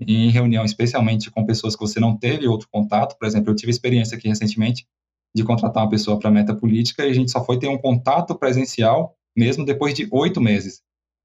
em 0.00 0.30
reunião, 0.30 0.64
especialmente 0.64 1.30
com 1.30 1.44
pessoas 1.44 1.74
que 1.74 1.80
você 1.80 1.98
não 1.98 2.16
teve 2.16 2.46
outro 2.46 2.68
contato. 2.70 3.16
Por 3.18 3.26
exemplo, 3.26 3.50
eu 3.50 3.56
tive 3.56 3.70
experiência 3.70 4.16
aqui 4.16 4.28
recentemente 4.28 4.86
de 5.34 5.44
contratar 5.44 5.82
uma 5.82 5.90
pessoa 5.90 6.18
para 6.18 6.30
meta 6.30 6.54
política 6.54 7.04
e 7.04 7.10
a 7.10 7.14
gente 7.14 7.30
só 7.30 7.44
foi 7.44 7.58
ter 7.58 7.68
um 7.68 7.78
contato 7.78 8.34
presencial 8.34 9.14
mesmo 9.36 9.64
depois 9.64 9.94
de 9.94 10.08
oito 10.10 10.40
meses. 10.40 10.82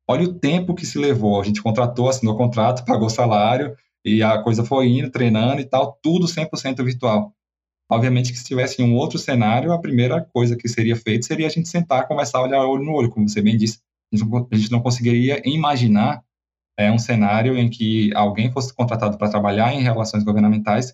Olha 0.08 0.24
o 0.24 0.34
tempo 0.34 0.76
que 0.76 0.86
se 0.86 0.98
levou. 0.98 1.40
A 1.40 1.44
gente 1.44 1.62
contratou, 1.62 2.10
assinou 2.10 2.36
o 2.36 2.38
contrato, 2.38 2.84
pagou 2.86 3.10
salário 3.10 3.76
e 4.06 4.22
a 4.22 4.42
coisa 4.42 4.66
foi 4.66 4.88
indo, 4.88 5.10
treinando 5.10 5.62
e 5.62 5.66
tal, 5.66 5.98
tudo 6.02 6.28
100% 6.28 6.84
virtual. 6.84 7.34
Obviamente 7.90 8.32
que 8.32 8.38
se 8.38 8.46
tivesse 8.46 8.82
um 8.82 8.96
outro 8.96 9.20
cenário, 9.20 9.72
a 9.72 9.80
primeira 9.80 10.22
coisa 10.34 10.56
que 10.56 10.68
seria 10.68 10.96
feita 10.96 11.28
seria 11.28 11.48
a 11.48 11.50
gente 11.50 11.70
sentar, 11.70 12.08
conversar, 12.08 12.42
olhar 12.42 12.66
olho 12.66 12.84
no 12.84 12.94
olho, 12.94 13.10
como 13.10 13.28
você 13.28 13.42
bem 13.42 13.58
disse. 13.58 13.80
A 14.14 14.56
gente 14.56 14.72
não 14.72 14.82
conseguiria 14.82 15.42
imaginar 15.46 16.24
é, 16.78 16.92
um 16.92 16.98
cenário 16.98 17.58
em 17.58 17.70
que 17.70 18.14
alguém 18.16 18.52
fosse 18.52 18.74
contratado 18.74 19.18
para 19.18 19.30
trabalhar 19.30 19.74
em 19.74 19.82
relações 19.82 20.24
governamentais 20.24 20.94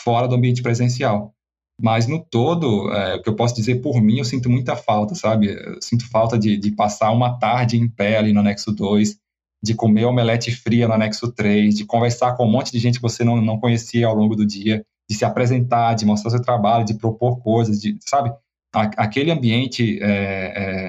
fora 0.00 0.26
do 0.26 0.34
ambiente 0.34 0.62
presencial. 0.62 1.34
Mas 1.80 2.06
no 2.06 2.22
todo, 2.22 2.92
é, 2.92 3.16
o 3.16 3.22
que 3.22 3.28
eu 3.28 3.36
posso 3.36 3.54
dizer 3.54 3.76
por 3.76 4.00
mim, 4.02 4.18
eu 4.18 4.24
sinto 4.24 4.50
muita 4.50 4.76
falta, 4.76 5.14
sabe? 5.14 5.48
Eu 5.48 5.80
sinto 5.80 6.08
falta 6.10 6.38
de, 6.38 6.56
de 6.56 6.72
passar 6.72 7.10
uma 7.10 7.38
tarde 7.38 7.76
em 7.76 7.88
pé 7.88 8.18
ali 8.18 8.32
no 8.32 8.40
anexo 8.40 8.70
2, 8.70 9.16
de 9.62 9.74
comer 9.74 10.04
omelete 10.04 10.50
fria 10.50 10.86
no 10.86 10.94
anexo 10.94 11.32
3, 11.32 11.74
de 11.74 11.84
conversar 11.86 12.36
com 12.36 12.46
um 12.46 12.50
monte 12.50 12.70
de 12.70 12.78
gente 12.78 12.96
que 12.96 13.02
você 13.02 13.24
não, 13.24 13.40
não 13.40 13.58
conhecia 13.58 14.06
ao 14.06 14.14
longo 14.14 14.36
do 14.36 14.46
dia, 14.46 14.84
de 15.08 15.16
se 15.16 15.24
apresentar, 15.24 15.94
de 15.94 16.04
mostrar 16.04 16.30
seu 16.30 16.42
trabalho, 16.42 16.84
de 16.84 16.94
propor 16.94 17.40
coisas, 17.40 17.80
de, 17.80 17.98
sabe? 18.00 18.32
aquele 18.72 19.30
ambiente 19.30 19.98
é, 20.00 20.06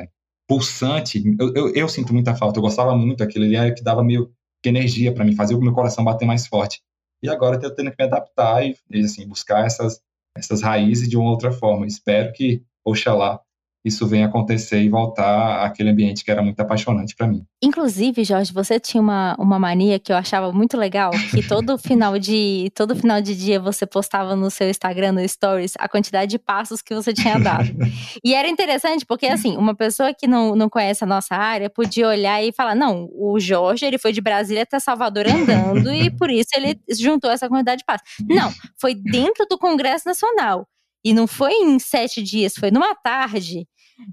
é, 0.04 0.08
pulsante, 0.52 1.24
eu, 1.40 1.54
eu, 1.56 1.74
eu, 1.74 1.88
sinto 1.88 2.14
muita 2.14 2.36
falta, 2.36 2.60
eu 2.60 2.62
gostava 2.62 2.94
muito 2.94 3.20
daquilo, 3.20 3.46
ele 3.46 3.56
era 3.56 3.74
que 3.74 3.82
dava 3.82 4.04
meio 4.04 4.34
que 4.62 4.68
energia 4.68 5.14
para 5.14 5.24
mim, 5.24 5.34
fazia 5.34 5.58
o 5.58 5.62
meu 5.62 5.72
coração 5.72 6.04
bater 6.04 6.26
mais 6.26 6.46
forte. 6.46 6.82
E 7.24 7.30
agora 7.30 7.56
eu 7.56 7.74
tenho 7.74 7.90
que 7.90 7.96
me 7.98 8.06
adaptar 8.06 8.62
e, 8.66 8.76
assim, 9.02 9.26
buscar 9.26 9.66
essas 9.66 10.02
essas 10.36 10.62
raízes 10.62 11.08
de 11.10 11.16
uma 11.16 11.30
outra 11.30 11.54
forma. 11.54 11.88
Espero 11.88 12.34
que, 12.34 12.64
oxalá, 12.86 13.40
isso 13.84 14.08
venha 14.08 14.28
acontecer 14.28 14.82
e 14.82 14.90
voltar 14.90 15.66
àquele 15.66 15.90
ambiente 15.90 16.24
que 16.24 16.32
era 16.32 16.42
muito 16.42 16.60
apaixonante 16.60 17.16
para 17.16 17.28
mim. 17.28 17.44
Inclusive, 17.64 18.24
Jorge, 18.24 18.54
você 18.54 18.80
tinha 18.80 19.02
uma, 19.02 19.36
uma 19.40 19.58
mania 19.58 20.00
que 20.00 20.12
eu 20.12 20.16
achava 20.16 20.52
muito 20.52 20.78
legal, 20.78 21.12
que 21.32 21.42
todo 21.48 21.78
final 21.78 22.18
de 22.20 22.72
todo 22.76 22.96
final 22.96 23.22
de 23.22 23.36
dia 23.36 23.60
você 23.60 23.86
postava 23.86 24.36
no 24.36 24.50
seu 24.52 24.70
Instagram, 24.70 25.14
no 25.14 25.28
Stories, 25.28 25.74
a 25.80 25.90
quantidade 25.90 26.32
de 26.32 26.40
passos 26.40 26.82
que 26.82 26.94
você 26.94 27.14
tinha 27.14 27.40
dado. 27.40 27.70
e 28.24 28.34
era 28.34 28.48
interessante 28.48 29.06
porque, 29.06 29.26
assim, 29.26 29.58
uma 29.58 29.76
pessoa 29.76 30.14
que 30.14 30.28
não, 30.28 30.56
não 30.56 30.70
conhece 30.70 31.04
a 31.04 31.08
nossa 31.08 31.36
área 31.36 31.70
podia 31.70 32.08
olhar 32.08 32.44
e 32.44 32.52
falar, 32.52 32.76
não, 32.76 33.10
o 33.14 33.40
Jorge, 33.40 33.86
ele 33.86 33.98
foi 33.98 34.12
de 34.12 34.22
Brasília 34.22 34.64
até 34.64 34.80
Salvador 34.80 35.26
andando 35.28 35.92
e 35.94 36.10
por 36.10 36.30
isso 36.30 36.50
ele 36.56 36.80
juntou 36.90 37.32
essa 37.32 37.50
quantidade 37.50 37.80
de 37.80 37.86
passos. 37.86 38.08
Não, 38.28 38.52
foi 38.80 38.96
dentro 38.96 39.46
do 39.50 39.58
Congresso 39.58 40.08
Nacional. 40.08 40.68
E 41.04 41.14
não 41.14 41.28
foi 41.28 41.52
em 41.52 41.80
sete 41.80 42.22
dias, 42.22 42.54
foi 42.54 42.72
numa 42.72 42.96
tarde. 42.96 43.68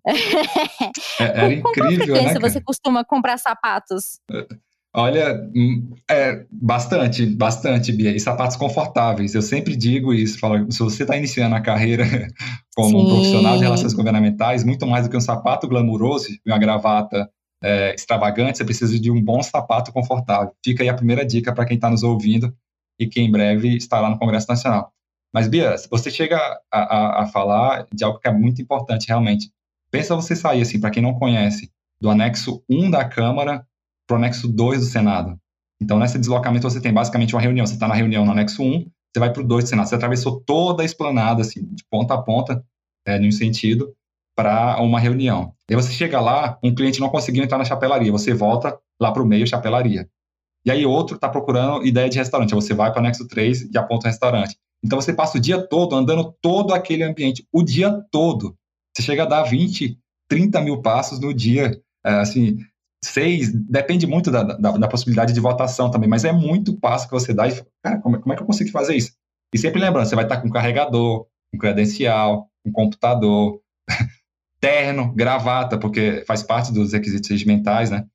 É, 0.07 0.13
era 1.25 1.57
com, 1.57 1.63
com 1.63 1.73
qual 1.73 1.91
né, 1.91 1.97
frequência 1.97 2.35
né, 2.35 2.41
você 2.41 2.61
costuma 2.61 3.05
comprar 3.05 3.39
sapatos? 3.39 4.21
Olha, 4.95 5.49
hum, 5.55 5.95
é, 6.11 6.47
bastante, 6.51 7.27
bastante, 7.27 7.93
Bia. 7.93 8.17
E 8.17 8.21
sapatos 8.21 8.57
confortáveis. 8.57 9.35
Eu 9.35 9.43
sempre 9.43 9.77
digo 9.77 10.15
isso. 10.15 10.39
Falo, 10.39 10.71
se 10.73 10.79
você 10.79 11.03
está 11.03 11.17
iniciando 11.17 11.55
a 11.55 11.61
carreira 11.61 12.05
como 12.75 12.91
Sim. 12.91 12.97
um 12.97 13.09
profissional 13.09 13.57
de 13.59 13.65
relações 13.65 13.93
governamentais, 13.93 14.65
muito 14.65 14.87
mais 14.87 15.05
do 15.05 15.11
que 15.11 15.17
um 15.17 15.21
sapato 15.21 15.69
glamuroso 15.69 16.29
e 16.31 16.51
uma 16.51 16.59
gravata 16.59 17.29
é, 17.63 17.95
extravagante, 17.95 18.59
você 18.59 18.65
precisa 18.65 18.99
de 18.99 19.11
um 19.11 19.23
bom 19.23 19.43
sapato 19.43 19.93
confortável. 19.93 20.53
Fica 20.65 20.83
aí 20.83 20.89
a 20.89 20.95
primeira 20.95 21.25
dica 21.25 21.53
para 21.53 21.67
quem 21.67 21.77
está 21.77 21.91
nos 21.91 22.03
ouvindo 22.03 22.55
e 22.99 23.07
que 23.07 23.21
em 23.21 23.31
breve 23.31 23.77
estará 23.77 24.09
no 24.09 24.19
Congresso 24.19 24.47
Nacional. 24.49 24.93
Mas, 25.33 25.49
Bia, 25.49 25.77
você 25.91 26.11
chega 26.11 26.39
a, 26.73 26.79
a, 26.79 27.23
a 27.23 27.27
falar 27.27 27.87
de 27.93 28.05
algo 28.05 28.19
que 28.19 28.29
é 28.29 28.33
muito 28.33 28.63
importante, 28.63 29.09
realmente. 29.09 29.53
Pensa 29.91 30.15
você 30.15 30.35
sair, 30.35 30.63
assim, 30.63 30.81
para 30.81 30.91
quem 30.91 31.03
não 31.03 31.15
conhece, 31.15 31.71
do 32.01 32.11
anexo 32.11 32.63
1 32.69 32.91
da 32.91 33.05
Câmara 33.05 33.67
para 34.07 34.15
o 34.15 34.19
anexo 34.19 34.49
2 34.49 34.81
do 34.81 34.87
Senado. 34.87 35.39
Então, 35.81 35.99
nesse 35.99 36.19
deslocamento, 36.19 36.69
você 36.69 36.81
tem 36.81 36.93
basicamente 36.93 37.35
uma 37.35 37.43
reunião. 37.43 37.67
Você 37.67 37.75
está 37.75 37.87
na 37.87 37.95
reunião 37.95 38.25
no 38.25 38.33
anexo 38.33 38.63
1, 38.63 38.91
você 39.13 39.21
vai 39.21 39.33
para 39.33 39.43
o 39.43 39.47
2 39.47 39.65
do 39.65 39.69
Senado. 39.69 39.89
Você 39.89 39.95
atravessou 39.95 40.41
toda 40.41 40.83
a 40.83 40.87
esplanada, 40.87 41.43
assim, 41.43 41.63
de 41.73 41.85
ponta 41.91 42.15
a 42.15 42.23
ponta, 42.23 42.65
é, 43.07 43.19
num 43.19 43.31
sentido, 43.31 43.95
para 44.37 44.81
uma 44.81 45.01
reunião. 45.01 45.53
E 45.69 45.75
você 45.75 45.93
chega 45.93 46.21
lá, 46.21 46.59
um 46.63 46.75
cliente 46.75 47.01
não 47.01 47.09
conseguiu 47.09 47.43
entrar 47.43 47.59
na 47.59 47.65
chapelaria, 47.65 48.13
você 48.13 48.33
volta 48.33 48.79
lá 49.01 49.11
para 49.11 49.23
o 49.23 49.27
meio, 49.27 49.47
chapelaria. 49.47 50.09
E 50.65 50.71
aí 50.71 50.87
outro 50.87 51.17
está 51.17 51.29
procurando 51.29 51.85
ideia 51.85 52.09
de 52.09 52.19
restaurante, 52.19 52.55
você 52.55 52.73
vai 52.73 52.91
para 52.91 52.99
o 52.99 53.01
anexo 53.01 53.27
3 53.27 53.71
e 53.73 53.79
aponta 53.79 54.07
o 54.07 54.11
restaurante. 54.11 54.57
Então 54.85 55.01
você 55.01 55.13
passa 55.13 55.39
o 55.39 55.41
dia 55.41 55.61
todo 55.67 55.95
andando 55.95 56.35
todo 56.41 56.73
aquele 56.73 57.03
ambiente, 57.03 57.47
o 57.53 57.63
dia 57.63 57.93
todo. 58.11 58.57
Você 58.95 59.03
chega 59.03 59.25
a 59.25 59.27
dar 59.27 59.43
20, 59.43 59.99
30 60.29 60.61
mil 60.61 60.81
passos 60.81 61.19
no 61.19 61.35
dia. 61.35 61.81
É, 62.05 62.13
assim, 62.15 62.59
seis, 63.05 63.53
depende 63.53 64.07
muito 64.07 64.31
da, 64.31 64.43
da, 64.43 64.73
da, 64.73 64.89
possibilidade 64.89 65.33
de 65.33 65.41
votação 65.41 65.91
também, 65.91 66.09
mas 66.09 66.25
é 66.25 66.33
muito 66.33 66.77
passo 66.79 67.07
que 67.07 67.13
você 67.13 67.33
dá 67.33 67.49
e 67.49 67.63
cara, 67.83 68.01
como, 68.01 68.21
como 68.21 68.33
é 68.33 68.37
que 68.37 68.43
eu 68.43 68.47
consigo 68.47 68.71
fazer 68.71 68.97
isso? 68.97 69.13
E 69.53 69.59
sempre 69.59 69.81
lembrando, 69.81 70.07
você 70.07 70.15
vai 70.15 70.25
estar 70.25 70.41
com 70.41 70.49
um 70.49 70.51
carregador, 70.51 71.27
um 71.55 71.59
credencial, 71.59 72.49
um 72.65 72.73
computador, 72.73 73.61
terno, 74.61 75.13
gravata, 75.15 75.79
porque 75.79 76.25
faz 76.27 76.43
parte 76.43 76.73
dos 76.73 76.93
requisitos 76.93 77.31
regimentais, 77.31 77.91
né? 77.91 78.07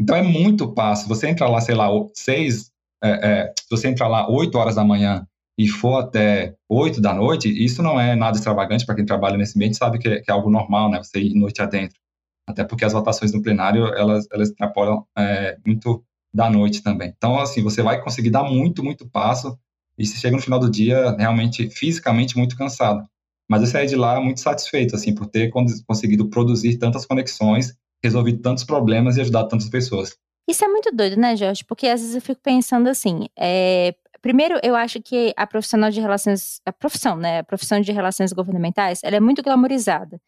Então 0.00 0.16
é 0.16 0.22
muito 0.22 0.72
passo. 0.72 1.08
Você 1.08 1.28
entra 1.28 1.48
lá, 1.48 1.60
sei 1.60 1.74
lá, 1.74 1.88
seis, 2.14 2.70
é, 3.02 3.10
é, 3.10 3.54
se 3.58 3.68
você 3.70 3.88
entra 3.88 4.06
lá 4.06 4.30
oito 4.30 4.56
horas 4.56 4.74
da 4.74 4.84
manhã 4.84 5.26
e 5.58 5.68
for 5.68 6.00
até 6.00 6.54
8 6.68 7.00
da 7.00 7.14
noite, 7.14 7.48
isso 7.48 7.82
não 7.82 7.98
é 7.98 8.14
nada 8.14 8.36
extravagante 8.36 8.84
para 8.84 8.94
quem 8.94 9.06
trabalha 9.06 9.38
nesse 9.38 9.56
ambiente, 9.56 9.76
sabe 9.76 9.98
que 9.98 10.08
é, 10.08 10.20
que 10.20 10.30
é, 10.30 10.34
algo 10.34 10.50
normal, 10.50 10.90
né? 10.90 10.98
Você 11.02 11.18
ir 11.20 11.34
noite 11.34 11.62
adentro. 11.62 11.98
Até 12.46 12.62
porque 12.62 12.84
as 12.84 12.92
votações 12.92 13.32
no 13.32 13.42
plenário, 13.42 13.86
elas, 13.86 14.26
elas 14.30 14.50
extrapolam 14.50 15.04
é, 15.16 15.56
muito 15.66 16.04
da 16.32 16.50
noite 16.50 16.82
também. 16.82 17.12
Então, 17.16 17.38
assim, 17.38 17.62
você 17.62 17.82
vai 17.82 18.00
conseguir 18.02 18.30
dar 18.30 18.44
muito, 18.44 18.84
muito 18.84 19.08
passo 19.08 19.58
e 19.98 20.04
se 20.04 20.20
chega 20.20 20.36
no 20.36 20.42
final 20.42 20.60
do 20.60 20.70
dia 20.70 21.16
realmente 21.16 21.70
fisicamente 21.70 22.36
muito 22.36 22.56
cansado. 22.56 23.02
Mas 23.48 23.62
eu 23.62 23.66
saí 23.68 23.86
de 23.86 23.96
lá 23.96 24.20
muito 24.20 24.40
satisfeito, 24.40 24.94
assim, 24.94 25.14
por 25.14 25.26
ter 25.26 25.50
conseguido 25.86 26.28
produzir 26.28 26.76
tantas 26.78 27.06
conexões, 27.06 27.74
resolver 28.02 28.34
tantos 28.38 28.64
problemas 28.64 29.16
e 29.16 29.20
ajudar 29.22 29.44
tantas 29.44 29.68
pessoas. 29.68 30.16
Isso 30.48 30.64
é 30.64 30.68
muito 30.68 30.94
doido, 30.94 31.16
né, 31.16 31.34
Jorge? 31.34 31.64
Porque 31.64 31.88
às 31.88 32.00
vezes 32.00 32.14
eu 32.14 32.20
fico 32.20 32.40
pensando 32.40 32.88
assim, 32.88 33.28
é, 33.36 33.94
Primeiro, 34.26 34.58
eu 34.60 34.74
acho 34.74 35.00
que 35.00 35.32
a 35.36 35.46
profissional 35.46 35.88
de 35.88 36.00
relações, 36.00 36.60
a 36.66 36.72
profissão, 36.72 37.16
né, 37.16 37.38
a 37.38 37.44
profissão 37.44 37.80
de 37.80 37.92
relações 37.92 38.32
governamentais, 38.32 38.98
ela 39.04 39.14
é 39.14 39.20
muito 39.20 39.40
glamorizada. 39.40 40.20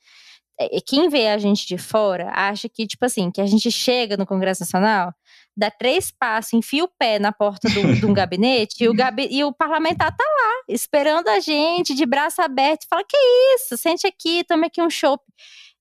É, 0.56 0.80
quem 0.86 1.08
vê 1.08 1.26
a 1.26 1.36
gente 1.36 1.66
de 1.66 1.76
fora 1.76 2.30
acha 2.32 2.68
que, 2.68 2.86
tipo 2.86 3.04
assim, 3.04 3.28
que 3.28 3.40
a 3.40 3.46
gente 3.46 3.72
chega 3.72 4.16
no 4.16 4.24
Congresso 4.24 4.62
Nacional, 4.62 5.12
dá 5.56 5.68
três 5.68 6.12
passos, 6.12 6.52
enfia 6.52 6.84
o 6.84 6.90
pé 6.96 7.18
na 7.18 7.32
porta 7.32 7.68
do, 7.68 7.96
de 7.96 8.06
um 8.06 8.12
gabinete 8.14 8.84
e 8.84 8.88
o, 8.88 8.94
gabi, 8.94 9.26
e 9.32 9.42
o 9.42 9.52
parlamentar 9.52 10.16
tá 10.16 10.24
lá, 10.24 10.62
esperando 10.68 11.26
a 11.26 11.40
gente, 11.40 11.92
de 11.92 12.06
braço 12.06 12.40
aberto, 12.40 12.86
fala: 12.88 13.02
que 13.02 13.16
isso, 13.56 13.76
sente 13.76 14.06
aqui, 14.06 14.44
tome 14.44 14.66
aqui 14.66 14.80
um 14.80 14.88
chopp. 14.88 15.24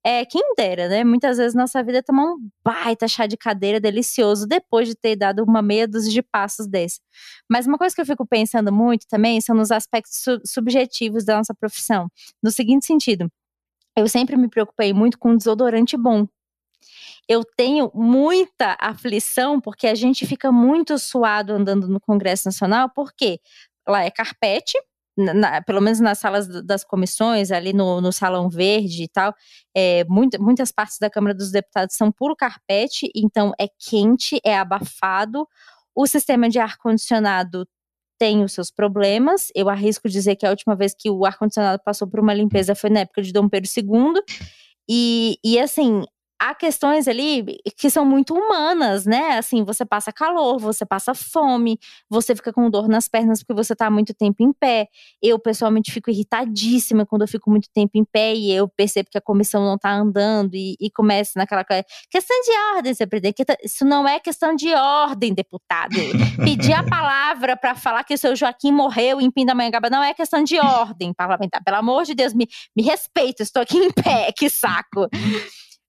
É, 0.05 0.23
quem 0.25 0.53
dera, 0.55 0.87
né? 0.87 1.03
Muitas 1.03 1.37
vezes 1.37 1.53
nossa 1.53 1.83
vida 1.83 1.97
é 1.97 2.01
tomar 2.01 2.23
um 2.33 2.49
baita 2.63 3.07
chá 3.07 3.27
de 3.27 3.35
cadeira 3.35 3.79
delicioso 3.79 4.47
depois 4.47 4.87
de 4.87 4.95
ter 4.95 5.15
dado 5.15 5.43
uma 5.43 5.61
meia 5.61 5.87
dúzia 5.87 6.11
de 6.11 6.21
passos 6.21 6.67
desse. 6.67 7.01
Mas 7.49 7.67
uma 7.67 7.77
coisa 7.77 7.93
que 7.93 8.01
eu 8.01 8.05
fico 8.05 8.25
pensando 8.25 8.71
muito 8.71 9.05
também 9.07 9.41
são 9.41 9.55
nos 9.55 9.71
aspectos 9.71 10.17
su 10.23 10.39
subjetivos 10.45 11.25
da 11.25 11.37
nossa 11.37 11.53
profissão. 11.53 12.07
No 12.41 12.51
seguinte 12.51 12.85
sentido, 12.85 13.29
eu 13.97 14.07
sempre 14.07 14.37
me 14.37 14.47
preocupei 14.49 14.93
muito 14.93 15.17
com 15.19 15.35
desodorante 15.35 15.97
bom. 15.97 16.27
Eu 17.27 17.43
tenho 17.57 17.91
muita 17.93 18.77
aflição 18.79 19.59
porque 19.59 19.87
a 19.87 19.95
gente 19.95 20.25
fica 20.25 20.51
muito 20.51 20.97
suado 20.97 21.51
andando 21.53 21.87
no 21.89 21.99
Congresso 21.99 22.47
Nacional, 22.47 22.89
porque 22.95 23.41
lá 23.87 24.03
é 24.03 24.11
carpete, 24.11 24.77
na, 25.17 25.61
pelo 25.61 25.81
menos 25.81 25.99
nas 25.99 26.19
salas 26.19 26.47
das 26.63 26.83
comissões, 26.83 27.51
ali 27.51 27.73
no, 27.73 27.99
no 27.99 28.11
Salão 28.11 28.49
Verde 28.49 29.03
e 29.03 29.07
tal, 29.07 29.33
é, 29.75 30.03
muito, 30.05 30.41
muitas 30.41 30.71
partes 30.71 30.99
da 30.99 31.09
Câmara 31.09 31.33
dos 31.33 31.51
Deputados 31.51 31.95
são 31.95 32.11
puro 32.11 32.35
carpete, 32.35 33.09
então 33.15 33.51
é 33.59 33.67
quente, 33.67 34.39
é 34.43 34.57
abafado. 34.57 35.47
O 35.95 36.05
sistema 36.05 36.47
de 36.47 36.59
ar-condicionado 36.59 37.67
tem 38.19 38.43
os 38.43 38.53
seus 38.53 38.71
problemas. 38.71 39.51
Eu 39.55 39.69
arrisco 39.69 40.07
dizer 40.09 40.35
que 40.35 40.45
a 40.45 40.49
última 40.49 40.75
vez 40.75 40.93
que 40.97 41.09
o 41.09 41.25
ar-condicionado 41.25 41.81
passou 41.83 42.07
por 42.07 42.19
uma 42.19 42.33
limpeza 42.33 42.75
foi 42.75 42.89
na 42.89 43.01
época 43.01 43.21
de 43.21 43.31
Dom 43.31 43.49
Pedro 43.49 43.69
II. 43.75 44.21
E, 44.89 45.37
e 45.43 45.59
assim, 45.59 46.03
há 46.39 46.53
questões 46.53 47.07
ali 47.07 47.59
que 47.75 47.89
são 47.89 48.05
muito 48.05 48.33
humanas, 48.33 49.05
né? 49.05 49.37
Assim, 49.37 49.63
você 49.63 49.85
passa 49.85 50.11
calor, 50.11 50.59
você 50.59 50.85
passa 50.85 51.13
fome, 51.13 51.79
você 52.09 52.35
fica 52.35 52.53
com 52.53 52.69
dor 52.69 52.87
nas 52.87 53.07
pernas 53.07 53.43
porque 53.43 53.53
você 53.53 53.75
tá 53.75 53.89
muito 53.89 54.13
tempo 54.13 54.43
em 54.43 54.53
pé. 54.53 54.87
Eu, 55.21 55.39
pessoalmente, 55.39 55.91
fico 55.91 56.09
irritadíssima 56.09 57.05
quando 57.05 57.23
eu 57.23 57.27
fico 57.27 57.49
muito 57.49 57.69
tempo 57.73 57.91
em 57.95 58.05
pé 58.05 58.33
e 58.33 58.51
eu 58.51 58.67
percebo 58.67 59.09
que 59.09 59.17
a 59.17 59.21
comissão 59.21 59.63
não 59.63 59.77
tá 59.77 59.91
andando 59.91 60.55
e, 60.55 60.75
e 60.79 60.89
começa 60.91 61.33
naquela 61.35 61.63
questão 62.09 62.37
de 62.41 62.75
ordem, 62.75 62.93
você 62.93 63.03
aprender 63.03 63.33
que 63.33 63.43
isso 63.63 63.85
não 63.85 64.07
é 64.07 64.19
questão 64.19 64.55
de 64.55 64.73
ordem, 64.73 65.33
deputado. 65.33 65.95
Pedir 66.43 66.73
a 66.73 66.83
palavra 66.83 67.57
para 67.57 67.75
falar 67.75 68.03
que 68.03 68.13
o 68.13 68.17
seu 68.17 68.35
Joaquim 68.35 68.71
morreu 68.71 69.19
em 69.19 69.31
Pindamonhangaba 69.31 69.89
não 69.89 70.03
é 70.03 70.13
questão 70.13 70.43
de 70.43 70.59
ordem 70.59 71.13
parlamentar. 71.13 71.63
Pelo 71.63 71.77
amor 71.77 72.03
de 72.03 72.13
Deus, 72.13 72.33
me, 72.33 72.47
me 72.75 72.83
respeita, 72.83 73.43
estou 73.43 73.61
aqui 73.61 73.77
em 73.77 73.91
pé, 73.91 74.31
que 74.31 74.49
saco. 74.49 75.07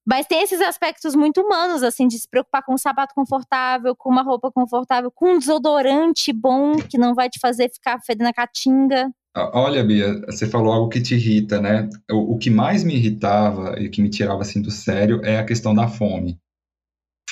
Mas 0.08 0.26
tem 0.26 0.42
esses 0.42 0.62
aspectos 0.62 1.14
muito 1.14 1.42
humanos, 1.42 1.82
assim, 1.82 2.08
de 2.08 2.18
se 2.18 2.26
preocupar 2.26 2.64
com 2.64 2.72
um 2.72 2.78
sapato 2.78 3.14
confortável, 3.14 3.94
com 3.94 4.08
uma 4.08 4.22
roupa 4.22 4.50
confortável, 4.50 5.10
com 5.10 5.34
um 5.34 5.38
desodorante 5.38 6.32
bom 6.32 6.76
que 6.76 6.96
não 6.96 7.14
vai 7.14 7.28
te 7.28 7.38
fazer 7.38 7.70
ficar 7.70 8.00
fedendo 8.00 8.28
a 8.28 8.32
caatinga. 8.32 9.12
Olha, 9.36 9.84
Bia, 9.84 10.18
você 10.24 10.46
falou 10.46 10.72
algo 10.72 10.88
que 10.88 11.02
te 11.02 11.14
irrita, 11.14 11.60
né? 11.60 11.90
O, 12.10 12.32
o, 12.32 12.38
que 12.38 12.48
mais 12.48 12.82
me 12.82 12.94
irritava 12.94 13.78
e 13.78 13.90
que 13.90 14.00
me 14.00 14.08
tirava 14.08 14.40
assim 14.40 14.62
do 14.62 14.70
sério 14.70 15.20
é 15.22 15.38
a 15.38 15.44
questão 15.44 15.74
da 15.74 15.86
fome. 15.86 16.38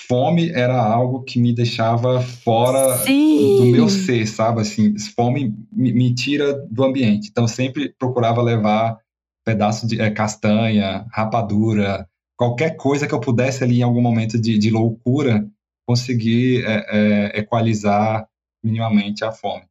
Fome 0.06 0.50
era 0.50 0.78
algo 0.78 1.24
que 1.24 1.40
me 1.40 1.54
deixava 1.54 2.20
fora 2.20 2.98
Sim. 2.98 3.56
do 3.56 3.64
meu 3.72 3.88
ser, 3.88 4.26
sabe? 4.26 4.60
Assim, 4.60 4.94
fome 5.16 5.54
me, 5.72 5.94
me, 5.94 6.14
tira 6.14 6.52
do 6.70 6.84
ambiente. 6.84 7.30
Então, 7.30 7.48
sempre 7.48 7.94
procurava 7.98 8.42
levar 8.42 8.98
pedaço 9.46 9.86
de 9.86 9.98
é, 9.98 10.10
castanha, 10.10 11.06
rapadura, 11.10 12.06
qualquer 12.36 12.76
coisa 12.76 13.06
que 13.06 13.14
eu 13.14 13.20
pudesse 13.20 13.64
ali 13.64 13.78
em 13.78 13.82
algum 13.82 14.02
momento 14.02 14.38
de, 14.38 14.58
de 14.58 14.70
loucura 14.70 15.48
conseguir 15.86 16.64
é, 16.64 16.86
é, 16.88 17.40
equalizar 17.40 18.28
minimamente 18.62 19.24
a 19.24 19.32
fome. 19.32 19.64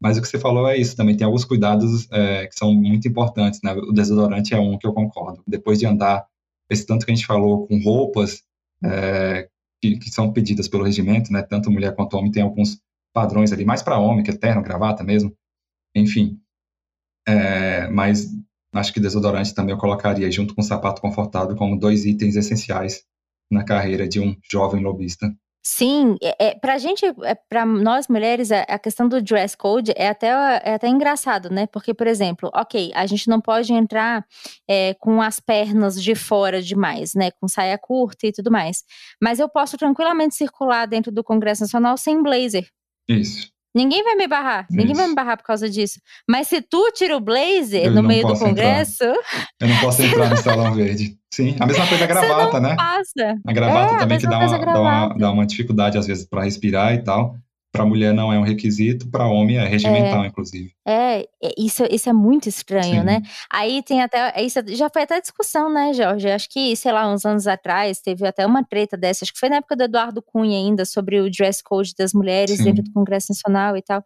Mas 0.00 0.16
o 0.16 0.22
que 0.22 0.28
você 0.28 0.38
falou 0.38 0.68
é 0.68 0.76
isso, 0.76 0.96
também 0.96 1.16
tem 1.16 1.24
alguns 1.26 1.44
cuidados 1.44 2.10
é, 2.10 2.46
que 2.46 2.54
são 2.54 2.72
muito 2.74 3.06
importantes, 3.06 3.60
né? 3.62 3.72
O 3.74 3.92
desodorante 3.92 4.54
é 4.54 4.58
um 4.58 4.78
que 4.78 4.86
eu 4.86 4.94
concordo. 4.94 5.42
Depois 5.46 5.78
de 5.78 5.86
andar, 5.86 6.26
esse 6.70 6.86
tanto 6.86 7.04
que 7.04 7.12
a 7.12 7.14
gente 7.14 7.26
falou, 7.26 7.66
com 7.66 7.78
roupas 7.82 8.42
é, 8.82 9.48
que, 9.80 9.98
que, 9.98 10.10
são 10.10 10.32
pedidas 10.32 10.68
pelo 10.68 10.84
regimento, 10.84 11.30
né? 11.32 11.42
Tanto 11.42 11.70
mulher 11.70 11.94
quanto 11.94 12.16
homem 12.16 12.32
tem 12.32 12.42
alguns 12.42 12.80
padrões 13.12 13.52
ali, 13.52 13.64
mais 13.64 13.82
para 13.82 13.98
homem, 13.98 14.24
que 14.24 14.30
é 14.30 14.36
terno, 14.36 14.62
gravata 14.62 15.04
mesmo, 15.04 15.36
enfim. 15.94 16.40
É, 17.28 17.88
mas 17.88 18.26
acho 18.72 18.92
que 18.92 19.00
desodorante 19.00 19.54
também 19.54 19.74
eu 19.74 19.78
colocaria 19.78 20.30
junto 20.30 20.54
com 20.54 20.62
sapato 20.62 21.00
confortável 21.00 21.56
como 21.56 21.78
dois 21.78 22.04
itens 22.04 22.36
essenciais 22.36 23.02
na 23.50 23.64
carreira 23.64 24.06
de 24.06 24.20
um 24.20 24.36
jovem 24.50 24.82
lobista. 24.82 25.32
Sim, 25.62 26.16
é, 26.22 26.48
é, 26.48 26.54
pra 26.54 26.78
gente, 26.78 27.04
é, 27.04 27.34
pra 27.34 27.66
nós 27.66 28.08
mulheres, 28.08 28.50
a, 28.50 28.62
a 28.62 28.78
questão 28.78 29.06
do 29.06 29.20
dress 29.20 29.54
code 29.54 29.92
é 29.94 30.08
até, 30.08 30.28
é 30.28 30.74
até 30.74 30.88
engraçado, 30.88 31.50
né? 31.50 31.66
Porque, 31.66 31.92
por 31.92 32.06
exemplo, 32.06 32.50
ok, 32.54 32.90
a 32.94 33.06
gente 33.06 33.28
não 33.28 33.42
pode 33.42 33.70
entrar 33.72 34.26
é, 34.66 34.94
com 34.94 35.20
as 35.20 35.38
pernas 35.38 36.02
de 36.02 36.14
fora 36.14 36.62
demais, 36.62 37.14
né? 37.14 37.30
Com 37.32 37.46
saia 37.46 37.76
curta 37.76 38.26
e 38.26 38.32
tudo 38.32 38.50
mais. 38.50 38.84
Mas 39.22 39.38
eu 39.38 39.50
posso 39.50 39.76
tranquilamente 39.76 40.34
circular 40.34 40.86
dentro 40.86 41.12
do 41.12 41.22
Congresso 41.22 41.62
Nacional 41.62 41.98
sem 41.98 42.22
blazer. 42.22 42.66
Isso. 43.06 43.50
Ninguém 43.74 44.02
vai 44.02 44.16
me 44.16 44.26
barrar, 44.26 44.66
Isso. 44.68 44.76
ninguém 44.76 44.94
vai 44.94 45.08
me 45.08 45.14
barrar 45.14 45.36
por 45.36 45.44
causa 45.44 45.68
disso. 45.68 46.00
Mas 46.28 46.48
se 46.48 46.60
tu 46.60 46.90
tira 46.92 47.16
o 47.16 47.20
blazer 47.20 47.84
eu 47.84 47.92
no 47.92 48.02
meio 48.02 48.26
do 48.26 48.38
congresso. 48.38 49.04
Entrar. 49.04 49.48
Eu 49.60 49.68
não 49.68 49.76
posso 49.78 50.02
entrar 50.02 50.30
no 50.30 50.36
salão 50.36 50.74
verde. 50.74 51.16
Sim, 51.32 51.54
a 51.60 51.66
mesma 51.66 51.86
coisa 51.86 52.04
a 52.04 52.06
gravata, 52.08 52.60
né? 52.60 52.74
Passa. 52.74 53.38
A 53.46 53.52
gravata 53.52 53.94
é, 53.94 53.98
também 53.98 54.18
que 54.18 54.26
dá 54.26 54.38
uma, 54.38 54.58
dá 54.58 54.80
uma, 54.80 55.08
dá, 55.16 55.30
uma, 55.30 55.46
dificuldade, 55.46 55.96
às 55.96 56.06
vezes, 56.06 56.26
para 56.26 56.42
respirar 56.42 56.94
e 56.94 56.98
tal 57.04 57.36
para 57.72 57.86
mulher 57.86 58.12
não 58.12 58.32
é 58.32 58.38
um 58.38 58.42
requisito, 58.42 59.08
para 59.08 59.26
homem 59.26 59.58
é 59.58 59.66
regimental, 59.66 60.24
é, 60.24 60.26
inclusive. 60.26 60.72
É, 60.86 61.24
isso, 61.56 61.84
isso 61.90 62.10
é 62.10 62.12
muito 62.12 62.48
estranho, 62.48 63.04
né? 63.04 63.16
Sim. 63.16 63.22
né? 63.22 63.30
Aí 63.48 63.82
tem 63.82 64.02
até. 64.02 64.42
Isso 64.42 64.58
já 64.68 64.90
foi 64.90 65.02
até 65.02 65.20
discussão, 65.20 65.72
né, 65.72 65.92
Jorge? 65.92 66.28
Acho 66.28 66.48
que, 66.48 66.74
sei 66.74 66.92
lá, 66.92 67.12
uns 67.12 67.24
anos 67.24 67.46
atrás, 67.46 68.00
teve 68.00 68.26
até 68.26 68.44
uma 68.44 68.64
treta 68.64 68.96
dessa, 68.96 69.24
acho 69.24 69.32
que 69.32 69.38
foi 69.38 69.48
na 69.48 69.56
época 69.56 69.76
do 69.76 69.84
Eduardo 69.84 70.20
Cunha 70.20 70.58
ainda, 70.58 70.84
sobre 70.84 71.20
o 71.20 71.30
dress 71.30 71.62
code 71.62 71.94
das 71.96 72.12
mulheres 72.12 72.56
Sim. 72.56 72.64
dentro 72.64 72.82
do 72.82 72.92
Congresso 72.92 73.28
Nacional 73.30 73.76
e 73.76 73.82
tal. 73.82 74.04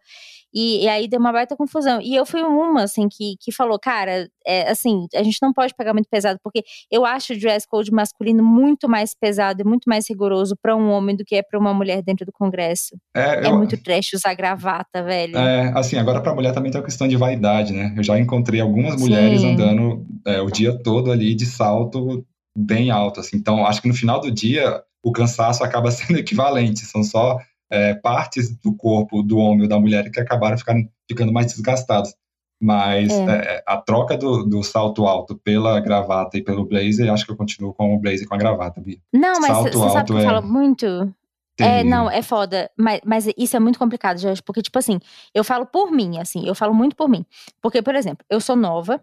E, 0.55 0.85
e, 0.85 0.87
aí 0.87 1.05
deu 1.05 1.19
uma 1.19 1.33
baita 1.33 1.53
confusão. 1.53 1.99
E 2.01 2.15
eu 2.15 2.25
fui 2.25 2.41
uma, 2.41 2.83
assim, 2.83 3.09
que, 3.09 3.35
que 3.41 3.51
falou, 3.51 3.77
cara, 3.77 4.29
é, 4.47 4.69
assim, 4.69 5.05
a 5.13 5.21
gente 5.21 5.37
não 5.41 5.51
pode 5.51 5.73
pegar 5.75 5.91
muito 5.91 6.07
pesado, 6.09 6.39
porque 6.41 6.63
eu 6.89 7.05
acho 7.05 7.33
o 7.33 7.37
dress 7.37 7.67
code 7.67 7.91
masculino 7.91 8.41
muito 8.41 8.87
mais 8.87 9.13
pesado 9.13 9.61
e 9.61 9.65
muito 9.65 9.83
mais 9.89 10.07
rigoroso 10.09 10.55
para 10.61 10.73
um 10.73 10.89
homem 10.91 11.13
do 11.13 11.25
que 11.25 11.35
é 11.35 11.43
para 11.43 11.59
uma 11.59 11.73
mulher 11.73 12.01
dentro 12.01 12.25
do 12.25 12.31
Congresso. 12.31 12.95
É, 13.13 13.45
é 13.45 13.47
eu, 13.47 13.57
muito 13.57 13.75
trash 13.75 14.13
usar 14.13 14.33
gravata, 14.33 15.03
velho. 15.03 15.37
É, 15.37 15.73
assim, 15.75 15.97
agora 15.97 16.21
para 16.21 16.33
mulher 16.33 16.53
também 16.53 16.71
tem 16.71 16.79
uma 16.79 16.85
questão 16.85 17.05
de 17.05 17.17
vaidade, 17.17 17.73
né? 17.73 17.93
Eu 17.97 18.03
já 18.03 18.17
encontrei 18.17 18.61
algumas 18.61 18.95
mulheres 18.95 19.41
Sim. 19.41 19.53
andando 19.53 20.05
é, 20.25 20.39
o 20.39 20.49
dia 20.49 20.81
todo 20.81 21.11
ali 21.11 21.35
de 21.35 21.45
salto 21.45 22.25
bem 22.57 22.89
alto, 22.91 23.19
assim. 23.19 23.35
Então, 23.35 23.65
acho 23.65 23.81
que 23.81 23.89
no 23.89 23.93
final 23.93 24.21
do 24.21 24.31
dia 24.31 24.81
o 25.03 25.11
cansaço 25.11 25.63
acaba 25.63 25.91
sendo 25.91 26.17
equivalente, 26.17 26.85
são 26.85 27.03
só 27.03 27.37
é, 27.69 27.93
partes 27.95 28.55
do 28.57 28.75
corpo 28.75 29.23
do 29.23 29.37
homem 29.37 29.63
ou 29.63 29.67
da 29.67 29.79
mulher 29.79 30.09
que 30.11 30.19
acabaram 30.19 30.57
ficando, 30.57 30.87
ficando 31.07 31.33
mais 31.33 31.47
desgastadas. 31.47 32.15
Mas 32.61 33.11
é. 33.11 33.57
É, 33.57 33.63
a 33.67 33.77
troca 33.77 34.17
do, 34.17 34.43
do, 34.43 34.63
salto 34.63 35.05
alto 35.05 35.35
pela 35.35 35.79
gravata 35.79 36.37
e 36.37 36.43
pelo 36.43 36.65
blazer, 36.65 37.11
acho 37.11 37.25
que 37.25 37.31
eu 37.31 37.35
continuo 37.35 37.73
com 37.73 37.93
o 37.93 37.99
blazer 37.99 38.27
com 38.27 38.35
a 38.35 38.37
gravata, 38.37 38.79
Bia. 38.79 38.97
Não, 39.13 39.39
mas 39.41 39.51
salto 39.51 39.77
você 39.77 39.89
sabe 39.91 40.13
que 40.13 40.17
eu 40.17 40.21
falo 40.21 40.41
muito? 40.41 41.13
É, 41.59 41.83
não, 41.83 42.09
é 42.09 42.21
foda. 42.21 42.69
Mas, 42.77 43.01
mas 43.05 43.27
isso 43.37 43.55
é 43.55 43.59
muito 43.59 43.79
complicado, 43.79 44.17
Jorge, 44.17 44.41
porque, 44.41 44.61
tipo 44.61 44.77
assim, 44.77 44.99
eu 45.33 45.43
falo 45.43 45.65
por 45.65 45.91
mim, 45.91 46.17
assim, 46.17 46.45
eu 46.47 46.55
falo 46.55 46.73
muito 46.73 46.95
por 46.95 47.09
mim. 47.09 47.25
Porque, 47.61 47.81
por 47.81 47.95
exemplo, 47.95 48.25
eu 48.29 48.39
sou 48.41 48.55
nova, 48.55 49.01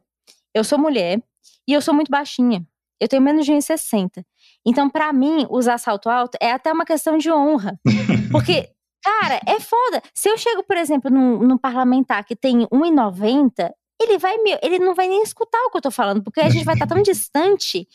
eu 0.54 0.64
sou 0.64 0.78
mulher 0.78 1.22
e 1.66 1.72
eu 1.72 1.80
sou 1.80 1.94
muito 1.94 2.10
baixinha. 2.10 2.66
Eu 3.02 3.08
tenho 3.08 3.20
menos 3.20 3.44
de 3.44 3.52
1,60. 3.52 4.24
Então, 4.64 4.88
para 4.88 5.12
mim, 5.12 5.44
usar 5.50 5.76
salto 5.76 6.08
alto 6.08 6.38
é 6.40 6.52
até 6.52 6.72
uma 6.72 6.84
questão 6.84 7.18
de 7.18 7.32
honra. 7.32 7.76
Porque, 8.30 8.68
cara, 9.02 9.40
é 9.44 9.58
foda. 9.58 10.00
Se 10.14 10.28
eu 10.28 10.38
chego, 10.38 10.62
por 10.62 10.76
exemplo, 10.76 11.10
num, 11.10 11.38
num 11.38 11.58
parlamentar 11.58 12.24
que 12.24 12.36
tem 12.36 12.60
1,90, 12.68 13.72
ele 14.00 14.18
vai 14.18 14.38
me, 14.38 14.56
ele 14.62 14.78
não 14.78 14.94
vai 14.94 15.08
nem 15.08 15.20
escutar 15.20 15.58
o 15.66 15.70
que 15.70 15.78
eu 15.78 15.82
tô 15.82 15.90
falando, 15.90 16.22
porque 16.22 16.40
a 16.40 16.48
gente 16.48 16.64
vai 16.64 16.76
estar 16.76 16.86
tá 16.86 16.94
tão 16.94 17.02
distante 17.04 17.88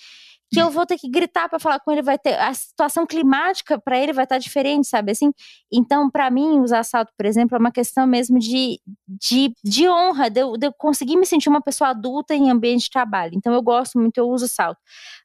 que 0.51 0.62
eu 0.62 0.69
vou 0.69 0.86
ter 0.86 0.97
que 0.97 1.10
gritar 1.10 1.49
para 1.49 1.60
falar 1.60 1.79
com 1.79 1.91
ele, 1.91 2.01
vai 2.01 2.17
ter 2.17 2.39
a 2.39 2.53
situação 2.53 3.05
climática 3.05 3.79
para 3.79 3.99
ele 3.99 4.13
vai 4.13 4.23
estar 4.23 4.36
tá 4.36 4.39
diferente, 4.39 4.88
sabe 4.88 5.12
assim? 5.12 5.31
Então, 5.71 6.10
para 6.10 6.31
mim, 6.31 6.60
usar 6.60 6.83
salto, 6.83 7.12
por 7.17 7.25
exemplo, 7.25 7.55
é 7.55 7.60
uma 7.60 7.71
questão 7.71 8.07
mesmo 8.07 8.39
de, 8.39 8.79
de, 9.07 9.51
de 9.63 9.89
honra, 9.89 10.29
de 10.29 10.41
eu, 10.41 10.53
de 10.57 10.67
eu 10.67 10.73
conseguir 10.73 11.17
me 11.17 11.25
sentir 11.25 11.49
uma 11.49 11.62
pessoa 11.62 11.89
adulta 11.89 12.33
em 12.33 12.49
ambiente 12.49 12.83
de 12.83 12.89
trabalho. 12.91 13.33
Então, 13.36 13.53
eu 13.53 13.62
gosto 13.62 13.99
muito, 13.99 14.17
eu 14.17 14.27
uso 14.29 14.47
salto. 14.47 14.79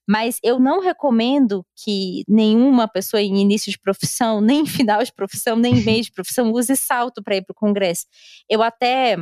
Mas 0.09 0.39
eu 0.43 0.59
não 0.59 0.81
recomendo 0.81 1.65
que 1.77 2.25
nenhuma 2.29 2.89
pessoa 2.89 3.23
em 3.23 3.39
início 3.39 3.71
de 3.71 3.79
profissão, 3.79 4.41
nem 4.43 4.61
em 4.63 4.67
final 4.67 5.03
de 5.03 5.13
profissão, 5.13 5.57
nem 5.57 5.75
em 5.75 5.85
meio 5.85 6.03
de 6.03 6.13
profissão, 6.13 6.51
use 6.53 6.77
salto 6.77 7.23
para 7.23 7.37
ir 7.37 7.43
para 7.43 7.53
o 7.53 7.57
congresso. 7.57 8.07
Eu 8.49 8.63
até 8.63 9.17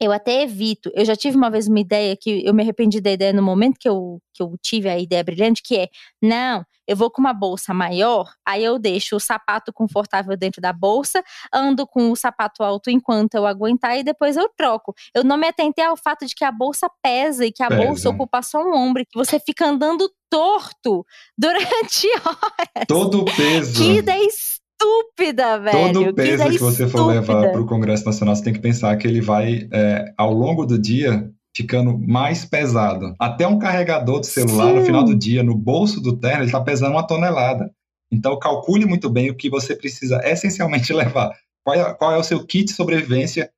eu 0.00 0.12
até 0.12 0.42
evito. 0.42 0.90
Eu 0.94 1.04
já 1.04 1.16
tive 1.16 1.36
uma 1.36 1.50
vez 1.50 1.66
uma 1.66 1.80
ideia 1.80 2.16
que 2.16 2.44
eu 2.44 2.52
me 2.52 2.62
arrependi 2.62 3.00
da 3.00 3.10
ideia 3.10 3.32
no 3.32 3.42
momento 3.42 3.78
que 3.78 3.88
eu, 3.88 4.20
que 4.32 4.42
eu 4.42 4.54
tive 4.62 4.88
a 4.88 4.98
ideia 4.98 5.24
brilhante, 5.24 5.62
que 5.62 5.76
é, 5.76 5.88
não, 6.22 6.64
eu 6.86 6.96
vou 6.96 7.10
com 7.10 7.20
uma 7.20 7.32
bolsa 7.32 7.74
maior, 7.74 8.30
aí 8.44 8.62
eu 8.62 8.78
deixo 8.78 9.16
o 9.16 9.20
sapato 9.20 9.72
confortável 9.72 10.36
dentro 10.36 10.60
da 10.60 10.72
bolsa, 10.72 11.22
ando 11.52 11.86
com 11.86 12.10
o 12.10 12.16
sapato 12.16 12.62
alto 12.62 12.90
enquanto 12.90 13.34
eu 13.34 13.46
aguentar 13.46 13.98
e 13.98 14.04
depois 14.04 14.36
eu 14.36 14.48
troco. 14.56 14.94
Eu 15.14 15.24
não 15.24 15.36
me 15.36 15.48
atentei 15.48 15.84
ao 15.84 15.96
fato 15.96 16.26
de 16.26 16.34
que 16.34 16.44
a 16.44 16.52
bolsa 16.52 16.88
pesa 17.02 17.44
e 17.46 17.52
que 17.52 17.62
a 17.62 17.68
pesa. 17.68 17.82
bolsa 17.84 18.10
ocupa 18.10 18.42
só 18.42 18.62
um 18.62 18.74
ombro, 18.74 19.04
que 19.04 19.18
você 19.18 19.40
fica 19.40 19.66
andando 19.66 20.10
torto 20.30 21.04
durante 21.36 22.06
horas. 22.24 22.86
Todo 22.86 23.22
o 23.22 23.24
peso. 23.24 23.74
Que 23.74 23.98
ideia 23.98 24.28
estúpida, 24.76 25.58
velho. 25.58 25.92
Todo 25.92 26.08
o 26.08 26.14
peso 26.14 26.44
que, 26.44 26.50
que 26.50 26.58
você 26.58 26.86
for 26.86 27.06
levar 27.06 27.50
para 27.50 27.60
o 27.60 27.66
Congresso 27.66 28.04
Nacional, 28.04 28.36
você 28.36 28.44
tem 28.44 28.52
que 28.52 28.60
pensar 28.60 28.96
que 28.96 29.06
ele 29.06 29.20
vai, 29.20 29.68
é, 29.72 30.12
ao 30.16 30.32
longo 30.32 30.66
do 30.66 30.78
dia, 30.78 31.30
ficando 31.56 31.98
mais 31.98 32.44
pesado. 32.44 33.14
Até 33.18 33.46
um 33.46 33.58
carregador 33.58 34.20
de 34.20 34.26
celular, 34.26 34.68
Sim. 34.68 34.74
no 34.74 34.84
final 34.84 35.04
do 35.04 35.14
dia, 35.14 35.42
no 35.42 35.56
bolso 35.56 36.00
do 36.00 36.16
terno, 36.16 36.40
ele 36.40 36.46
está 36.46 36.60
pesando 36.60 36.92
uma 36.92 37.06
tonelada. 37.06 37.70
Então, 38.12 38.38
calcule 38.38 38.84
muito 38.84 39.10
bem 39.10 39.30
o 39.30 39.34
que 39.34 39.50
você 39.50 39.74
precisa 39.74 40.20
essencialmente 40.24 40.92
levar. 40.94 41.34
Qual 41.64 41.74
é, 41.74 41.94
qual 41.94 42.12
é 42.12 42.18
o 42.18 42.24
seu 42.24 42.44
kit 42.44 42.66
de 42.66 42.72
sobrevivência 42.72 43.50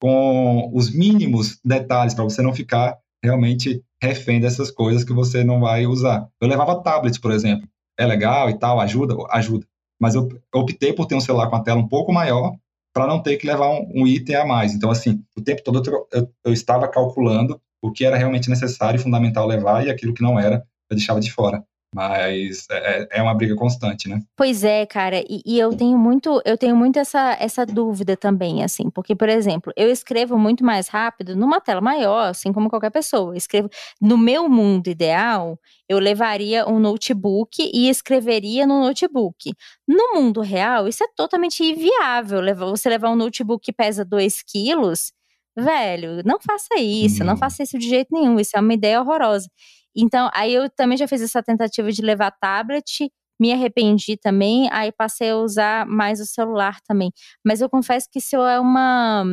com 0.00 0.70
os 0.72 0.90
mínimos 0.90 1.58
detalhes 1.62 2.14
para 2.14 2.24
você 2.24 2.40
não 2.40 2.54
ficar 2.54 2.96
realmente 3.22 3.82
refém 4.02 4.40
dessas 4.40 4.70
coisas 4.70 5.04
que 5.04 5.12
você 5.12 5.44
não 5.44 5.60
vai 5.60 5.86
usar. 5.86 6.26
Eu 6.40 6.48
levava 6.48 6.82
tablet, 6.82 7.20
por 7.20 7.32
exemplo. 7.32 7.68
É 7.98 8.06
legal 8.06 8.48
e 8.48 8.58
tal, 8.58 8.80
ajuda? 8.80 9.14
Ajuda 9.28 9.66
mas 10.00 10.14
eu 10.14 10.28
optei 10.54 10.92
por 10.92 11.06
ter 11.06 11.14
um 11.14 11.20
celular 11.20 11.48
com 11.50 11.56
a 11.56 11.62
tela 11.62 11.78
um 11.78 11.88
pouco 11.88 12.12
maior 12.12 12.54
para 12.92 13.06
não 13.06 13.22
ter 13.22 13.36
que 13.36 13.46
levar 13.46 13.68
um, 13.68 14.02
um, 14.02 14.06
item 14.06 14.34
a 14.34 14.44
mais. 14.44 14.74
Então, 14.74 14.90
assim, 14.90 15.22
o 15.36 15.42
tempo 15.42 15.62
todo 15.62 15.82
eu, 15.88 16.08
eu, 16.12 16.32
eu, 16.46 16.52
estava 16.52 16.88
calculando 16.88 17.60
o 17.80 17.92
que 17.92 18.04
era 18.04 18.16
realmente 18.16 18.50
necessário 18.50 18.98
e 18.98 19.02
fundamental 19.02 19.46
levar 19.46 19.86
e 19.86 19.90
aquilo 19.90 20.14
que 20.14 20.22
não 20.22 20.38
era, 20.38 20.66
eu 20.90 20.96
deixava 20.96 21.20
de 21.20 21.30
fora. 21.30 21.64
Mas 21.92 22.66
é, 22.70 23.02
é, 23.02 23.08
é 23.18 23.22
uma 23.22 23.34
briga 23.34 23.56
constante, 23.56 24.08
né? 24.08 24.20
Pois 24.36 24.62
é, 24.62 24.86
cara, 24.86 25.20
e, 25.28 25.42
e, 25.44 25.58
eu 25.58 25.74
tenho 25.76 25.98
muito, 25.98 26.40
eu 26.44 26.56
tenho 26.56 26.76
muito 26.76 26.98
essa, 26.98 27.36
essa 27.40 27.66
dúvida 27.66 28.16
também, 28.16 28.62
assim, 28.62 28.88
porque, 28.90 29.16
por 29.16 29.28
exemplo, 29.28 29.72
eu 29.76 29.90
escrevo 29.90 30.38
muito 30.38 30.64
mais 30.64 30.86
rápido 30.88 31.34
numa 31.34 31.60
tela 31.60 31.80
maior, 31.80 32.28
assim 32.28 32.52
como 32.52 32.70
qualquer 32.70 32.90
pessoa. 32.90 33.32
Eu 33.32 33.36
escrevo 33.36 33.68
no 34.00 34.16
meu 34.16 34.48
mundo 34.48 34.86
ideal, 34.88 35.58
eu 35.88 35.98
levaria 35.98 36.64
um 36.68 36.78
notebook 36.78 37.68
e 37.74 37.88
escreveria 37.88 38.66
no 38.66 38.82
notebook. 38.82 39.52
No 39.88 40.14
mundo 40.14 40.40
real, 40.42 40.86
isso 40.86 41.02
é 41.02 41.08
totalmente 41.16 41.64
inviável. 41.64 42.40
Você 42.70 42.88
levar 42.88 43.10
um 43.10 43.16
notebook 43.16 43.64
que 43.64 43.72
pesa 43.72 44.04
2 44.04 44.42
quilos, 44.42 45.12
velho, 45.58 46.22
não 46.24 46.38
faça 46.40 46.78
isso, 46.78 47.24
não 47.24 47.36
faça 47.36 47.64
isso 47.64 47.76
de 47.78 47.88
jeito 47.88 48.08
nenhum. 48.12 48.38
Isso 48.38 48.56
é 48.56 48.60
uma 48.60 48.74
ideia 48.74 49.00
horrorosa. 49.00 49.48
Então, 49.96 50.30
aí 50.34 50.54
eu 50.54 50.70
também 50.70 50.96
já 50.98 51.08
fiz 51.08 51.22
essa 51.22 51.42
tentativa 51.42 51.90
de 51.90 52.02
levar 52.02 52.30
tablet 52.32 53.10
me 53.40 53.52
arrependi 53.52 54.16
também, 54.16 54.68
aí 54.70 54.92
passei 54.92 55.30
a 55.30 55.36
usar 55.36 55.86
mais 55.86 56.20
o 56.20 56.26
celular 56.26 56.78
também. 56.86 57.10
Mas 57.44 57.60
eu 57.60 57.68
confesso 57.68 58.06
que 58.10 58.18
isso 58.18 58.36
é 58.36 58.60
uma 58.60 59.24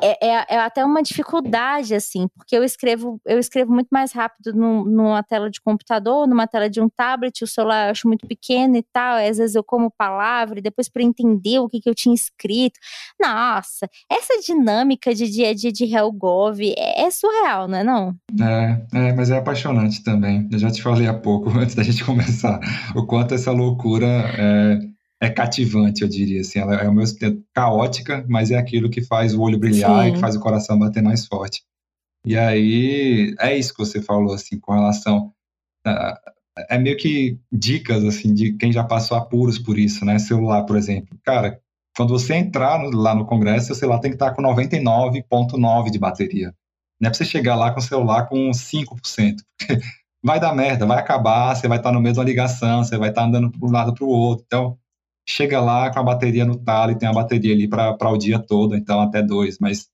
é, 0.00 0.26
é, 0.26 0.46
é 0.50 0.58
até 0.58 0.84
uma 0.84 1.02
dificuldade 1.02 1.94
assim, 1.94 2.28
porque 2.36 2.56
eu 2.56 2.62
escrevo 2.62 3.20
eu 3.26 3.38
escrevo 3.38 3.72
muito 3.72 3.88
mais 3.90 4.12
rápido 4.12 4.52
no, 4.54 4.84
numa 4.84 5.22
tela 5.22 5.50
de 5.50 5.60
computador, 5.60 6.26
numa 6.28 6.46
tela 6.46 6.70
de 6.70 6.80
um 6.80 6.88
tablet, 6.88 7.42
o 7.42 7.46
celular 7.46 7.86
eu 7.86 7.90
acho 7.90 8.06
muito 8.06 8.26
pequeno 8.26 8.76
e 8.76 8.82
tal, 8.82 9.16
às 9.16 9.38
vezes 9.38 9.54
eu 9.54 9.64
como 9.64 9.90
palavra 9.90 10.58
e 10.58 10.62
depois 10.62 10.88
para 10.88 11.02
entender 11.02 11.58
o 11.58 11.68
que, 11.68 11.80
que 11.80 11.88
eu 11.88 11.94
tinha 11.94 12.14
escrito. 12.14 12.78
Nossa, 13.20 13.88
essa 14.10 14.40
dinâmica 14.40 15.14
de 15.14 15.28
dia 15.28 15.50
a 15.50 15.54
dia 15.54 15.72
de 15.72 15.84
Helgov 15.84 16.60
é, 16.60 17.02
é 17.02 17.10
surreal, 17.10 17.66
não 17.66 17.78
é 17.78 17.84
não? 17.84 18.14
É, 18.40 18.80
é, 18.92 19.12
mas 19.12 19.30
é 19.30 19.38
apaixonante 19.38 20.02
também. 20.02 20.48
Eu 20.52 20.58
já 20.58 20.70
te 20.70 20.82
falei 20.82 21.06
há 21.06 21.14
pouco, 21.14 21.50
antes 21.58 21.74
da 21.74 21.82
gente 21.82 22.04
começar, 22.04 22.60
o 22.94 23.06
quanto 23.06 23.34
essa 23.34 23.50
loucura 23.56 24.06
é, 24.06 24.78
é 25.26 25.30
cativante, 25.30 26.02
eu 26.02 26.08
diria 26.08 26.40
assim. 26.40 26.58
Ela 26.58 26.76
é 26.76 26.86
ao 26.86 26.94
mesmo 26.94 27.18
tempo 27.18 27.42
caótica, 27.54 28.24
mas 28.28 28.50
é 28.50 28.56
aquilo 28.56 28.90
que 28.90 29.02
faz 29.02 29.34
o 29.34 29.40
olho 29.40 29.58
brilhar 29.58 30.04
Sim. 30.04 30.10
e 30.10 30.12
que 30.12 30.20
faz 30.20 30.36
o 30.36 30.40
coração 30.40 30.78
bater 30.78 31.02
mais 31.02 31.26
forte. 31.26 31.62
E 32.24 32.36
aí 32.36 33.34
é 33.38 33.56
isso 33.56 33.72
que 33.72 33.78
você 33.78 34.02
falou 34.02 34.34
assim 34.34 34.58
com 34.58 34.72
relação 34.72 35.32
é 36.68 36.78
meio 36.78 36.96
que 36.96 37.38
dicas 37.52 38.04
assim 38.04 38.32
de 38.32 38.54
quem 38.54 38.72
já 38.72 38.82
passou 38.82 39.16
apuros 39.16 39.58
por 39.58 39.78
isso, 39.78 40.04
né? 40.04 40.18
Celular, 40.18 40.64
por 40.64 40.76
exemplo. 40.76 41.16
Cara, 41.22 41.60
quando 41.96 42.10
você 42.10 42.34
entrar 42.34 42.78
no, 42.78 42.90
lá 42.90 43.14
no 43.14 43.26
congresso, 43.26 43.66
seu 43.66 43.74
celular 43.74 44.00
tem 44.00 44.10
que 44.10 44.16
estar 44.16 44.32
com 44.32 44.42
99.9 44.42 45.90
de 45.90 45.98
bateria. 45.98 46.54
Não 47.00 47.08
é 47.08 47.10
para 47.10 47.18
você 47.18 47.24
chegar 47.24 47.56
lá 47.56 47.72
com 47.72 47.80
o 47.80 47.82
celular 47.82 48.26
com 48.26 48.50
5%. 48.50 49.36
Vai 50.26 50.40
dar 50.40 50.52
merda, 50.52 50.84
vai 50.84 50.98
acabar, 50.98 51.54
você 51.54 51.68
vai 51.68 51.78
estar 51.78 51.92
no 51.92 52.00
meio 52.00 52.12
de 52.12 52.18
uma 52.18 52.24
ligação, 52.24 52.82
você 52.82 52.98
vai 52.98 53.10
estar 53.10 53.22
andando 53.22 53.48
para 53.48 53.68
um 53.68 53.70
lado 53.70 53.94
para 53.94 54.04
o 54.04 54.08
outro. 54.08 54.44
Então, 54.44 54.76
chega 55.26 55.60
lá 55.60 55.88
com 55.92 56.00
a 56.00 56.02
bateria 56.02 56.44
no 56.44 56.56
talo 56.56 56.90
e 56.90 56.98
tem 56.98 57.08
a 57.08 57.12
bateria 57.12 57.54
ali 57.54 57.68
para 57.68 58.10
o 58.10 58.18
dia 58.18 58.40
todo, 58.40 58.74
então 58.74 59.00
até 59.00 59.22
dois, 59.22 59.58
mas 59.60 59.88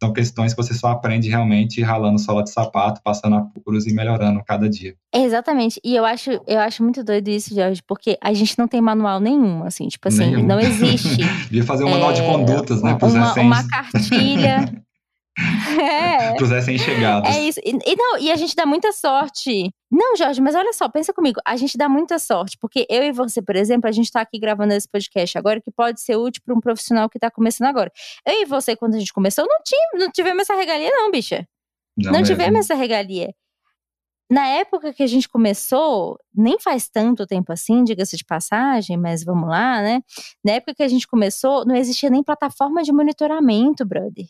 são 0.00 0.12
questões 0.12 0.54
que 0.54 0.62
você 0.62 0.72
só 0.72 0.88
aprende 0.88 1.28
realmente 1.28 1.82
ralando 1.82 2.20
sola 2.20 2.44
de 2.44 2.50
sapato, 2.50 3.00
passando 3.02 3.36
apuros 3.36 3.84
e 3.86 3.92
melhorando 3.92 4.42
cada 4.44 4.68
dia. 4.68 4.94
Exatamente. 5.12 5.80
E 5.84 5.94
eu 5.96 6.04
acho, 6.04 6.30
eu 6.46 6.60
acho 6.60 6.82
muito 6.82 7.02
doido 7.02 7.28
isso, 7.28 7.52
Jorge, 7.52 7.82
porque 7.84 8.16
a 8.20 8.32
gente 8.32 8.56
não 8.58 8.68
tem 8.68 8.80
manual 8.80 9.18
nenhum, 9.18 9.64
assim, 9.64 9.88
tipo 9.88 10.06
assim, 10.06 10.26
nenhum. 10.26 10.46
não 10.46 10.60
existe. 10.60 11.22
Devia 11.50 11.64
fazer 11.64 11.84
um 11.84 11.90
manual 11.90 12.10
é, 12.10 12.14
de 12.14 12.22
condutas, 12.22 12.82
né, 12.82 12.96
uma, 13.00 13.34
uma 13.34 13.68
cartilha 13.68 14.72
É. 15.38 16.34
Pros 16.36 16.50
recém-chegados. 16.50 17.34
É 17.34 17.40
isso. 17.40 17.60
E, 17.64 17.70
e, 17.70 17.96
não, 17.96 18.18
e 18.18 18.30
a 18.30 18.36
gente 18.36 18.54
dá 18.54 18.66
muita 18.66 18.92
sorte. 18.92 19.72
Não, 19.90 20.16
Jorge, 20.16 20.40
mas 20.40 20.54
olha 20.54 20.72
só, 20.72 20.88
pensa 20.88 21.12
comigo. 21.12 21.40
A 21.44 21.56
gente 21.56 21.76
dá 21.76 21.88
muita 21.88 22.18
sorte, 22.18 22.56
porque 22.58 22.86
eu 22.88 23.02
e 23.02 23.12
você, 23.12 23.40
por 23.42 23.56
exemplo, 23.56 23.88
a 23.88 23.92
gente 23.92 24.10
tá 24.10 24.20
aqui 24.20 24.38
gravando 24.38 24.72
esse 24.74 24.88
podcast 24.88 25.36
agora 25.38 25.60
que 25.60 25.70
pode 25.70 26.00
ser 26.00 26.16
útil 26.16 26.42
para 26.44 26.54
um 26.54 26.60
profissional 26.60 27.08
que 27.08 27.18
tá 27.18 27.30
começando 27.30 27.68
agora. 27.68 27.90
Eu 28.26 28.42
e 28.42 28.44
você, 28.44 28.76
quando 28.76 28.94
a 28.94 28.98
gente 28.98 29.12
começou, 29.12 29.46
não, 29.46 29.58
tinha, 29.64 29.88
não 29.94 30.10
tivemos 30.10 30.42
essa 30.42 30.54
regalia, 30.54 30.90
não, 30.90 31.10
bicha. 31.10 31.46
Não, 31.96 32.12
não 32.12 32.22
tivemos 32.22 32.60
essa 32.60 32.74
regalia. 32.74 33.34
Na 34.30 34.46
época 34.46 34.94
que 34.94 35.02
a 35.02 35.06
gente 35.06 35.28
começou, 35.28 36.18
nem 36.34 36.58
faz 36.58 36.88
tanto 36.88 37.26
tempo 37.26 37.52
assim, 37.52 37.84
diga-se 37.84 38.16
de 38.16 38.24
passagem, 38.24 38.96
mas 38.96 39.22
vamos 39.22 39.46
lá, 39.46 39.82
né? 39.82 40.00
Na 40.42 40.52
época 40.52 40.74
que 40.74 40.82
a 40.82 40.88
gente 40.88 41.06
começou, 41.06 41.66
não 41.66 41.76
existia 41.76 42.08
nem 42.08 42.22
plataforma 42.22 42.82
de 42.82 42.92
monitoramento, 42.92 43.84
brother. 43.84 44.24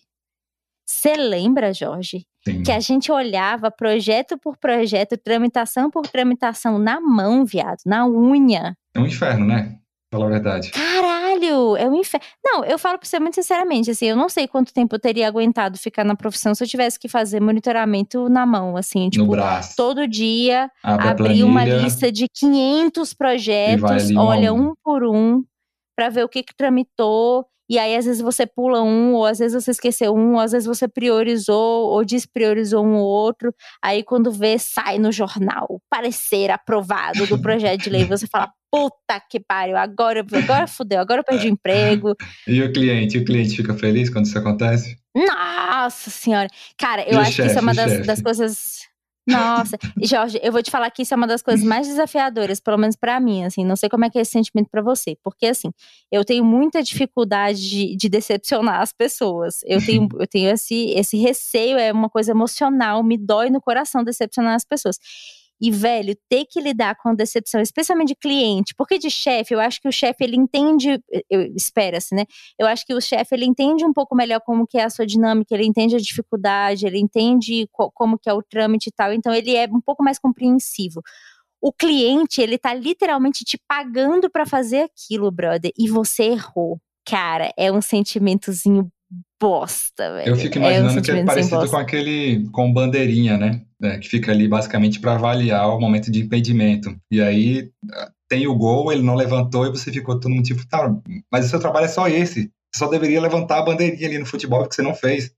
Você 0.93 1.15
lembra, 1.17 1.73
Jorge, 1.73 2.27
Sim. 2.47 2.63
que 2.63 2.71
a 2.71 2.79
gente 2.79 3.11
olhava 3.11 3.71
projeto 3.71 4.37
por 4.37 4.59
projeto, 4.59 5.17
tramitação 5.17 5.91
por 5.91 6.07
tramitação 6.07 6.79
na 6.79 7.01
mão, 7.01 7.47
viado, 7.47 7.79
na 7.87 8.07
unha. 8.07 8.77
É 8.95 9.01
um 9.01 9.07
inferno, 9.07 9.47
né? 9.47 9.79
Fala 10.13 10.27
a 10.27 10.29
verdade. 10.29 10.71
Caralho, 10.71 11.75
é 11.79 11.89
um 11.89 11.95
inferno. 11.95 12.27
Não, 12.45 12.63
eu 12.67 12.79
falo 12.79 12.99
pra 12.99 13.09
você 13.09 13.19
muito 13.19 13.35
sinceramente, 13.35 13.91
assim, 13.91 14.05
eu 14.05 14.17
não 14.17 14.29
sei 14.29 14.47
quanto 14.47 14.75
tempo 14.75 14.95
eu 14.95 15.01
teria 15.01 15.27
aguentado 15.27 15.79
ficar 15.79 16.05
na 16.05 16.15
profissão 16.15 16.55
se 16.55 16.63
eu 16.63 16.69
tivesse 16.69 16.99
que 17.01 17.09
fazer 17.09 17.41
monitoramento 17.41 18.29
na 18.29 18.45
mão, 18.45 18.77
assim, 18.77 19.09
tipo, 19.09 19.25
no 19.25 19.31
braço. 19.31 19.75
todo 19.75 20.07
dia, 20.07 20.71
Abre 20.83 21.09
abrir 21.09 21.43
uma 21.43 21.65
lista 21.65 22.13
de 22.13 22.27
500 22.29 23.15
projetos, 23.15 24.11
olha 24.15 24.53
um 24.53 24.75
por 24.85 25.05
um, 25.05 25.43
para 25.97 26.11
ver 26.11 26.25
o 26.25 26.29
que 26.29 26.43
que 26.43 26.55
tramitou 26.55 27.47
e 27.69 27.79
aí 27.79 27.97
às 27.97 28.05
vezes 28.05 28.21
você 28.21 28.47
pula 28.47 28.83
um, 28.83 29.15
ou 29.15 29.25
às 29.25 29.39
vezes 29.39 29.63
você 29.63 29.71
esqueceu 29.71 30.15
um, 30.15 30.35
ou 30.35 30.41
às 30.41 30.53
vezes 30.53 30.67
você 30.67 30.87
priorizou 30.87 31.91
ou 31.91 32.05
despriorizou 32.05 32.85
um 32.85 32.95
ou 32.95 33.07
outro. 33.07 33.55
Aí 33.83 34.03
quando 34.03 34.31
vê, 34.31 34.59
sai 34.59 34.99
no 34.99 35.13
jornal, 35.13 35.81
parecer 35.91 36.51
aprovado 36.51 37.27
do 37.27 37.41
projeto 37.41 37.83
de 37.83 37.91
lei, 37.91 38.05
você 38.05 38.27
fala, 38.27 38.51
puta 38.71 39.21
que 39.31 39.39
pariu, 39.39 39.77
agora, 39.77 40.25
agora 40.33 40.67
fudeu, 40.67 41.01
agora 41.01 41.21
eu 41.21 41.25
perdi 41.25 41.47
o 41.49 41.51
emprego. 41.51 42.15
E 42.47 42.63
o 42.63 42.73
cliente? 42.73 43.19
O 43.19 43.25
cliente 43.25 43.57
fica 43.57 43.75
feliz 43.75 44.09
quando 44.09 44.27
isso 44.27 44.39
acontece? 44.39 44.97
Nossa 45.15 46.11
senhora! 46.11 46.49
Cara, 46.79 47.03
eu 47.03 47.19
e 47.19 47.21
acho 47.21 47.33
chefe, 47.33 47.43
que 47.43 47.49
isso 47.49 47.59
é 47.59 47.63
uma 47.63 47.75
das, 47.75 48.07
das 48.07 48.23
coisas 48.23 48.92
nossa, 49.27 49.79
Jorge, 50.03 50.41
eu 50.43 50.51
vou 50.51 50.63
te 50.63 50.71
falar 50.71 50.91
que 50.91 51.03
isso 51.03 51.15
é 51.15 51.17
uma 51.17 51.27
das 51.27 51.43
coisas 51.43 51.65
mais 51.65 51.87
desafiadoras, 51.87 52.61
pelo 52.61 52.77
menos 52.77 52.97
para 52.97 53.19
mim, 53.21 53.45
assim, 53.45 53.65
não 53.65 53.77
sei 53.77 53.89
como 53.89 54.05
é 54.05 54.11
que 54.11 54.19
é 54.19 54.23
esse 54.23 54.33
sentimento 54.33 54.69
para 54.71 54.83
você, 54.83 55.17
porque 55.23 55.47
assim, 55.47 55.71
eu 56.11 56.25
tenho 56.25 56.45
muita 56.45 56.83
dificuldade 56.83 57.69
de, 57.69 57.97
de, 57.97 58.09
decepcionar 58.09 58.81
as 58.81 58.93
pessoas. 58.93 59.61
Eu 59.65 59.85
tenho, 59.85 60.09
eu 60.19 60.27
tenho 60.27 60.51
esse, 60.51 60.91
esse 60.91 61.17
receio, 61.17 61.79
é 61.79 61.93
uma 61.93 62.11
coisa 62.11 62.33
emocional, 62.33 63.03
me 63.03 63.17
dói 63.17 63.51
no 63.51 63.61
coração 63.61 64.03
decepcionar 64.03 64.55
as 64.55 64.65
pessoas. 64.65 64.99
E, 65.65 65.71
velho, 65.71 66.17
ter 66.29 66.45
que 66.45 66.61
lidar 66.61 66.97
com 66.97 67.15
decepção, 67.15 67.61
especialmente 67.61 68.09
de 68.09 68.17
cliente, 68.17 68.75
porque 68.77 68.99
de 68.99 69.09
chefe, 69.09 69.55
eu 69.55 69.61
acho 69.61 69.81
que 69.81 69.87
o 69.87 69.93
chefe, 69.93 70.25
ele 70.25 70.37
entende, 70.37 71.01
espera-se, 71.55 72.17
né? 72.17 72.25
Eu 72.59 72.67
acho 72.67 72.85
que 72.85 72.93
o 72.93 73.01
chefe, 73.01 73.37
ele 73.37 73.45
entende 73.45 73.85
um 73.85 73.93
pouco 73.93 74.17
melhor 74.17 74.41
como 74.41 74.67
que 74.67 74.77
é 74.77 74.83
a 74.83 74.91
sua 74.91 75.07
dinâmica, 75.07 75.55
ele 75.55 75.65
entende 75.65 75.95
a 75.95 76.01
dificuldade, 76.01 76.85
ele 76.85 76.99
entende 76.99 77.69
co 77.71 77.93
como 77.93 78.19
que 78.19 78.29
é 78.29 78.33
o 78.33 78.43
trâmite 78.43 78.89
e 78.89 78.93
tal, 78.93 79.13
então 79.13 79.33
ele 79.33 79.55
é 79.55 79.67
um 79.67 79.81
pouco 79.81 80.03
mais 80.03 80.19
compreensivo. 80.19 81.01
O 81.61 81.73
cliente, 81.73 82.41
ele 82.43 82.59
tá 82.59 82.75
literalmente 82.75 83.45
te 83.45 83.57
pagando 83.69 84.29
para 84.29 84.45
fazer 84.45 84.81
aquilo, 84.81 85.31
brother, 85.31 85.71
e 85.79 85.89
você 85.89 86.25
errou. 86.25 86.81
Cara, 87.07 87.53
é 87.57 87.71
um 87.71 87.81
sentimentozinho 87.81 88.91
bosta, 89.43 90.13
velho. 90.13 90.29
Eu 90.29 90.37
fico 90.37 90.59
imaginando 90.59 90.97
é 90.97 91.01
um 91.01 91.03
que 91.03 91.11
é 91.11 91.25
parecido 91.25 91.69
com 91.69 91.77
aquele 91.77 92.49
com 92.51 92.73
bandeirinha, 92.73 93.37
né? 93.37 93.61
É, 93.83 93.99
que 93.99 94.09
fica 94.09 94.31
ali 94.31 94.47
basicamente 94.47 95.01
para 95.01 95.15
avaliar 95.15 95.69
o 95.69 95.81
momento 95.81 96.13
de 96.13 96.21
impedimento. 96.21 96.97
E 97.11 97.21
aí 97.21 97.69
tem 98.29 98.47
o 98.47 98.55
gol, 98.55 98.93
ele 98.93 99.03
não 99.03 99.17
levantou 99.17 99.67
e 99.67 99.71
você 99.71 99.91
ficou 99.91 100.21
todo 100.21 100.31
mundo 100.31 100.45
tipo, 100.45 100.65
tá, 100.69 100.89
mas 101.31 101.47
o 101.47 101.49
seu 101.49 101.59
trabalho 101.59 101.87
é 101.87 101.89
só 101.89 102.07
esse. 102.07 102.53
Você 102.73 102.79
só 102.79 102.89
deveria 102.89 103.21
levantar 103.21 103.59
a 103.59 103.65
bandeirinha 103.65 104.07
ali 104.07 104.19
no 104.19 104.27
futebol 104.27 104.67
que 104.69 104.77
você 104.77 104.83
não 104.83 104.95
fez. 104.95 105.35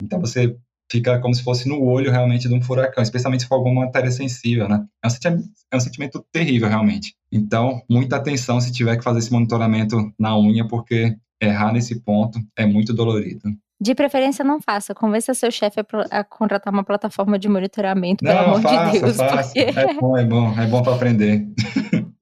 Então 0.00 0.20
você 0.20 0.56
fica 0.90 1.18
como 1.18 1.34
se 1.34 1.42
fosse 1.42 1.68
no 1.68 1.82
olho 1.82 2.12
realmente 2.12 2.48
de 2.48 2.54
um 2.54 2.62
furacão, 2.62 3.02
especialmente 3.02 3.42
se 3.42 3.48
for 3.48 3.56
alguma 3.56 3.86
matéria 3.86 4.10
sensível, 4.10 4.68
né? 4.68 4.84
É 5.02 5.06
um, 5.08 5.10
sentimento, 5.10 5.44
é 5.72 5.76
um 5.76 5.80
sentimento 5.80 6.26
terrível, 6.30 6.68
realmente. 6.68 7.14
Então, 7.32 7.82
muita 7.90 8.16
atenção 8.16 8.60
se 8.60 8.70
tiver 8.70 8.96
que 8.96 9.02
fazer 9.02 9.18
esse 9.18 9.32
monitoramento 9.32 10.12
na 10.18 10.38
unha, 10.38 10.68
porque 10.68 11.16
errar 11.46 11.72
nesse 11.72 12.00
ponto 12.00 12.38
é 12.56 12.66
muito 12.66 12.92
dolorido. 12.92 13.42
De 13.80 13.94
preferência, 13.94 14.44
não 14.44 14.60
faça. 14.60 14.94
Convença 14.94 15.34
seu 15.34 15.50
chefe 15.50 15.80
a, 15.80 16.20
a, 16.20 16.24
contratar 16.24 16.72
uma 16.72 16.84
plataforma 16.84 17.36
de 17.38 17.48
monitoramento, 17.48 18.24
não, 18.24 18.32
pelo 18.32 18.44
amor 18.44 18.62
faça, 18.62 18.92
de 18.92 19.00
Deus. 19.00 19.16
Faça. 19.16 19.52
Porque... 19.52 19.60
É 19.60 19.94
bom, 19.94 20.16
é 20.16 20.24
bom, 20.24 20.60
é 20.60 20.66
bom 20.66 20.82
para 20.82 20.94
aprender. 20.94 21.48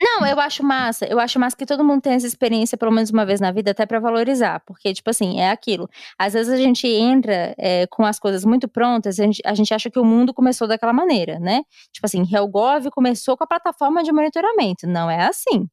Não, 0.00 0.24
eu 0.24 0.38
acho 0.38 0.62
massa. 0.62 1.06
Eu 1.06 1.18
acho 1.18 1.40
massa 1.40 1.56
que 1.56 1.66
todo 1.66 1.84
mundo 1.84 2.00
tenha 2.02 2.14
essa 2.14 2.26
experiência 2.26 2.78
pelo 2.78 2.92
menos 2.92 3.10
uma 3.10 3.26
vez 3.26 3.40
na 3.40 3.50
vida, 3.50 3.72
até 3.72 3.84
para 3.84 3.98
valorizar. 3.98 4.60
Porque, 4.60 4.94
tipo 4.94 5.10
assim, 5.10 5.40
é 5.40 5.50
aquilo. 5.50 5.88
Às 6.16 6.34
vezes 6.34 6.52
a 6.52 6.56
gente 6.56 6.86
entra 6.86 7.54
é, 7.58 7.86
com 7.88 8.04
as 8.04 8.18
coisas 8.18 8.44
muito 8.44 8.68
prontas, 8.68 9.18
a 9.18 9.24
gente, 9.24 9.42
a 9.44 9.54
gente 9.54 9.74
acha 9.74 9.90
que 9.90 9.98
o 9.98 10.04
mundo 10.04 10.32
começou 10.32 10.68
daquela 10.68 10.92
maneira, 10.92 11.40
né? 11.40 11.62
Tipo 11.92 12.06
assim, 12.06 12.22
Helgov 12.32 12.90
começou 12.90 13.36
com 13.36 13.42
a 13.42 13.46
plataforma 13.46 14.04
de 14.04 14.12
monitoramento. 14.12 14.86
Não 14.86 15.10
é 15.10 15.26
assim. 15.26 15.68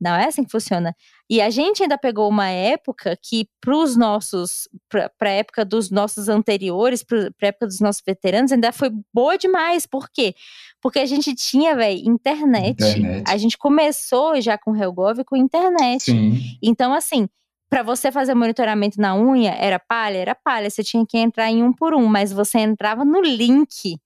Não 0.00 0.14
é 0.14 0.26
assim 0.26 0.44
que 0.44 0.50
funciona. 0.50 0.94
E 1.28 1.40
a 1.40 1.50
gente 1.50 1.82
ainda 1.82 1.98
pegou 1.98 2.28
uma 2.28 2.48
época 2.48 3.18
que, 3.20 3.48
para 3.60 3.76
os 3.76 3.96
nossos, 3.96 4.68
para 4.88 5.10
a 5.20 5.28
época 5.28 5.64
dos 5.64 5.90
nossos 5.90 6.28
anteriores, 6.28 7.02
para 7.02 7.28
a 7.42 7.46
época 7.46 7.66
dos 7.66 7.80
nossos 7.80 8.02
veteranos, 8.06 8.52
ainda 8.52 8.72
foi 8.72 8.90
boa 9.12 9.36
demais. 9.36 9.86
Por 9.86 10.08
quê? 10.10 10.34
Porque 10.80 11.00
a 11.00 11.06
gente 11.06 11.34
tinha, 11.34 11.74
velho, 11.74 12.00
internet. 12.08 12.82
internet. 12.82 13.24
A 13.26 13.36
gente 13.36 13.58
começou 13.58 14.40
já 14.40 14.56
com 14.56 14.70
o 14.70 14.76
Helgov 14.76 15.24
com 15.24 15.36
internet. 15.36 16.04
Sim. 16.04 16.38
Então, 16.62 16.94
assim, 16.94 17.28
para 17.68 17.82
você 17.82 18.10
fazer 18.10 18.34
monitoramento 18.34 19.00
na 19.00 19.14
unha, 19.16 19.50
era 19.50 19.78
palha? 19.78 20.16
Era 20.16 20.34
palha. 20.34 20.70
Você 20.70 20.82
tinha 20.82 21.04
que 21.06 21.18
entrar 21.18 21.50
em 21.50 21.62
um 21.62 21.72
por 21.72 21.92
um, 21.92 22.06
mas 22.06 22.32
você 22.32 22.58
entrava 22.58 23.04
no 23.04 23.20
link. 23.20 23.98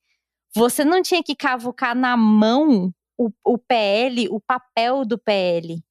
Você 0.54 0.84
não 0.84 1.02
tinha 1.02 1.22
que 1.22 1.36
cavucar 1.36 1.94
na 1.94 2.16
mão 2.16 2.92
o, 3.26 3.32
o 3.44 3.58
PL, 3.58 4.28
o 4.28 4.40
papel 4.40 5.04
do 5.04 5.18
PL. 5.18 5.82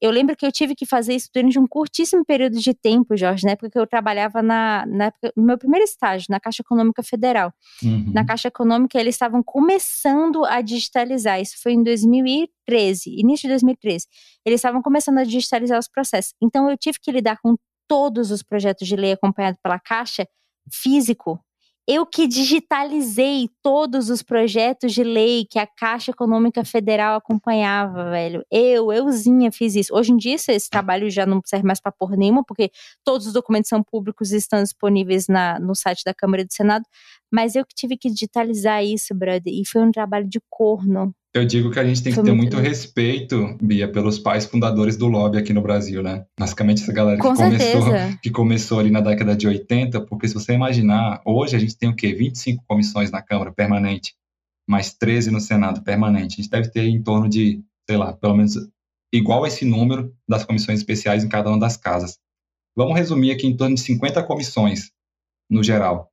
Eu 0.00 0.10
lembro 0.10 0.36
que 0.36 0.44
eu 0.44 0.52
tive 0.52 0.74
que 0.74 0.84
fazer 0.84 1.14
isso 1.14 1.30
durante 1.34 1.58
um 1.58 1.66
curtíssimo 1.66 2.24
período 2.24 2.58
de 2.58 2.74
tempo, 2.74 3.16
Jorge, 3.16 3.44
na 3.44 3.52
época 3.52 3.70
que 3.70 3.78
eu 3.78 3.86
trabalhava 3.86 4.42
na, 4.42 4.84
na 4.86 5.06
época, 5.06 5.32
no 5.36 5.44
meu 5.44 5.58
primeiro 5.58 5.84
estágio, 5.84 6.26
na 6.30 6.38
Caixa 6.38 6.62
Econômica 6.62 7.02
Federal. 7.02 7.52
Uhum. 7.82 8.12
Na 8.12 8.24
Caixa 8.24 8.48
Econômica, 8.48 8.98
eles 8.98 9.14
estavam 9.14 9.42
começando 9.42 10.44
a 10.44 10.60
digitalizar. 10.60 11.40
Isso 11.40 11.54
foi 11.62 11.72
em 11.72 11.82
2013, 11.82 13.10
início 13.18 13.42
de 13.42 13.54
2013. 13.54 14.06
Eles 14.44 14.58
estavam 14.58 14.82
começando 14.82 15.18
a 15.18 15.24
digitalizar 15.24 15.78
os 15.78 15.88
processos. 15.88 16.34
Então, 16.42 16.70
eu 16.70 16.76
tive 16.76 16.98
que 17.00 17.10
lidar 17.10 17.38
com 17.42 17.56
todos 17.88 18.30
os 18.30 18.42
projetos 18.42 18.86
de 18.86 18.96
lei 18.96 19.12
acompanhados 19.12 19.58
pela 19.62 19.78
Caixa 19.78 20.26
físico, 20.72 21.40
eu 21.86 22.06
que 22.06 22.28
digitalizei 22.28 23.50
todos 23.60 24.08
os 24.08 24.22
projetos 24.22 24.92
de 24.92 25.02
lei 25.02 25.44
que 25.44 25.58
a 25.58 25.66
Caixa 25.66 26.12
Econômica 26.12 26.64
Federal 26.64 27.16
acompanhava, 27.16 28.10
velho. 28.10 28.44
Eu, 28.50 28.92
euzinha 28.92 29.50
fiz 29.50 29.74
isso. 29.74 29.94
Hoje 29.94 30.12
em 30.12 30.16
dia 30.16 30.34
esse 30.34 30.70
trabalho 30.70 31.10
já 31.10 31.26
não 31.26 31.40
serve 31.44 31.66
mais 31.66 31.80
para 31.80 31.90
porra 31.90 32.16
nenhuma, 32.16 32.44
porque 32.44 32.70
todos 33.04 33.26
os 33.26 33.32
documentos 33.32 33.68
são 33.68 33.82
públicos 33.82 34.32
e 34.32 34.36
estão 34.36 34.62
disponíveis 34.62 35.26
na, 35.28 35.58
no 35.58 35.74
site 35.74 36.04
da 36.04 36.14
Câmara 36.14 36.42
e 36.42 36.46
do 36.46 36.52
Senado. 36.52 36.84
Mas 37.30 37.56
eu 37.56 37.64
que 37.66 37.74
tive 37.74 37.96
que 37.96 38.10
digitalizar 38.10 38.84
isso, 38.84 39.14
brother. 39.14 39.52
E 39.52 39.66
foi 39.66 39.82
um 39.82 39.90
trabalho 39.90 40.28
de 40.28 40.40
corno. 40.48 41.14
Eu 41.34 41.46
digo 41.46 41.70
que 41.70 41.78
a 41.78 41.84
gente 41.84 42.02
tem 42.02 42.12
que 42.12 42.22
ter 42.22 42.32
muito 42.32 42.58
respeito, 42.58 43.56
Bia, 43.60 43.90
pelos 43.90 44.18
pais 44.18 44.44
fundadores 44.44 44.98
do 44.98 45.06
lobby 45.08 45.38
aqui 45.38 45.54
no 45.54 45.62
Brasil, 45.62 46.02
né? 46.02 46.26
Basicamente 46.38 46.82
essa 46.82 46.92
galera 46.92 47.16
que 47.16 47.22
começou, 47.22 47.82
que 48.22 48.30
começou 48.30 48.78
ali 48.78 48.90
na 48.90 49.00
década 49.00 49.34
de 49.34 49.48
80, 49.48 50.02
porque 50.02 50.28
se 50.28 50.34
você 50.34 50.52
imaginar, 50.52 51.22
hoje 51.24 51.56
a 51.56 51.58
gente 51.58 51.76
tem 51.76 51.88
o 51.88 51.96
quê? 51.96 52.12
25 52.12 52.62
comissões 52.68 53.10
na 53.10 53.22
Câmara 53.22 53.50
permanente, 53.50 54.14
mais 54.68 54.92
13 54.92 55.30
no 55.30 55.40
Senado 55.40 55.82
permanente. 55.82 56.34
A 56.34 56.42
gente 56.42 56.50
deve 56.50 56.68
ter 56.68 56.84
em 56.84 57.02
torno 57.02 57.30
de, 57.30 57.64
sei 57.88 57.96
lá, 57.96 58.12
pelo 58.12 58.36
menos 58.36 58.54
igual 59.10 59.46
esse 59.46 59.64
número 59.64 60.14
das 60.28 60.44
comissões 60.44 60.80
especiais 60.80 61.24
em 61.24 61.30
cada 61.30 61.48
uma 61.48 61.58
das 61.58 61.78
casas. 61.78 62.18
Vamos 62.76 62.94
resumir 62.94 63.30
aqui 63.30 63.46
em 63.46 63.56
torno 63.56 63.74
de 63.74 63.80
50 63.80 64.22
comissões 64.24 64.90
no 65.48 65.62
geral. 65.62 66.10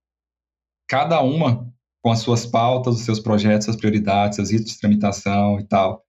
Cada 0.87 1.21
uma 1.21 1.73
com 2.01 2.11
as 2.11 2.19
suas 2.19 2.45
pautas, 2.45 2.95
os 2.95 3.01
seus 3.01 3.19
projetos, 3.19 3.65
suas 3.65 3.77
prioridades, 3.77 4.35
seus 4.35 4.51
ritos 4.51 4.73
de 4.73 4.79
tramitação 4.79 5.59
e 5.59 5.63
tal. 5.65 6.03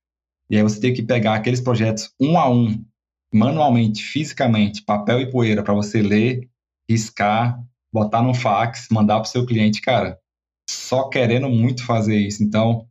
E 0.48 0.57
aí 0.57 0.62
você 0.62 0.81
tem 0.81 0.92
que 0.92 1.03
pegar 1.03 1.35
aqueles 1.35 1.61
projetos 1.61 2.12
um 2.20 2.38
a 2.38 2.48
um, 2.50 2.85
manualmente, 3.33 4.03
fisicamente, 4.03 4.83
papel 4.83 5.20
e 5.20 5.31
poeira, 5.31 5.62
para 5.62 5.74
você 5.74 6.03
ler, 6.03 6.48
riscar, 6.88 7.62
botar 7.92 8.22
no 8.22 8.35
fax, 8.35 8.88
mandar 8.90 9.20
para 9.20 9.29
o 9.29 9.31
seu 9.31 9.46
cliente, 9.46 9.81
cara, 9.81 10.18
só 10.68 11.09
querendo 11.09 11.48
muito 11.48 11.85
fazer 11.85 12.16
isso. 12.16 12.42
Então, 12.42 12.87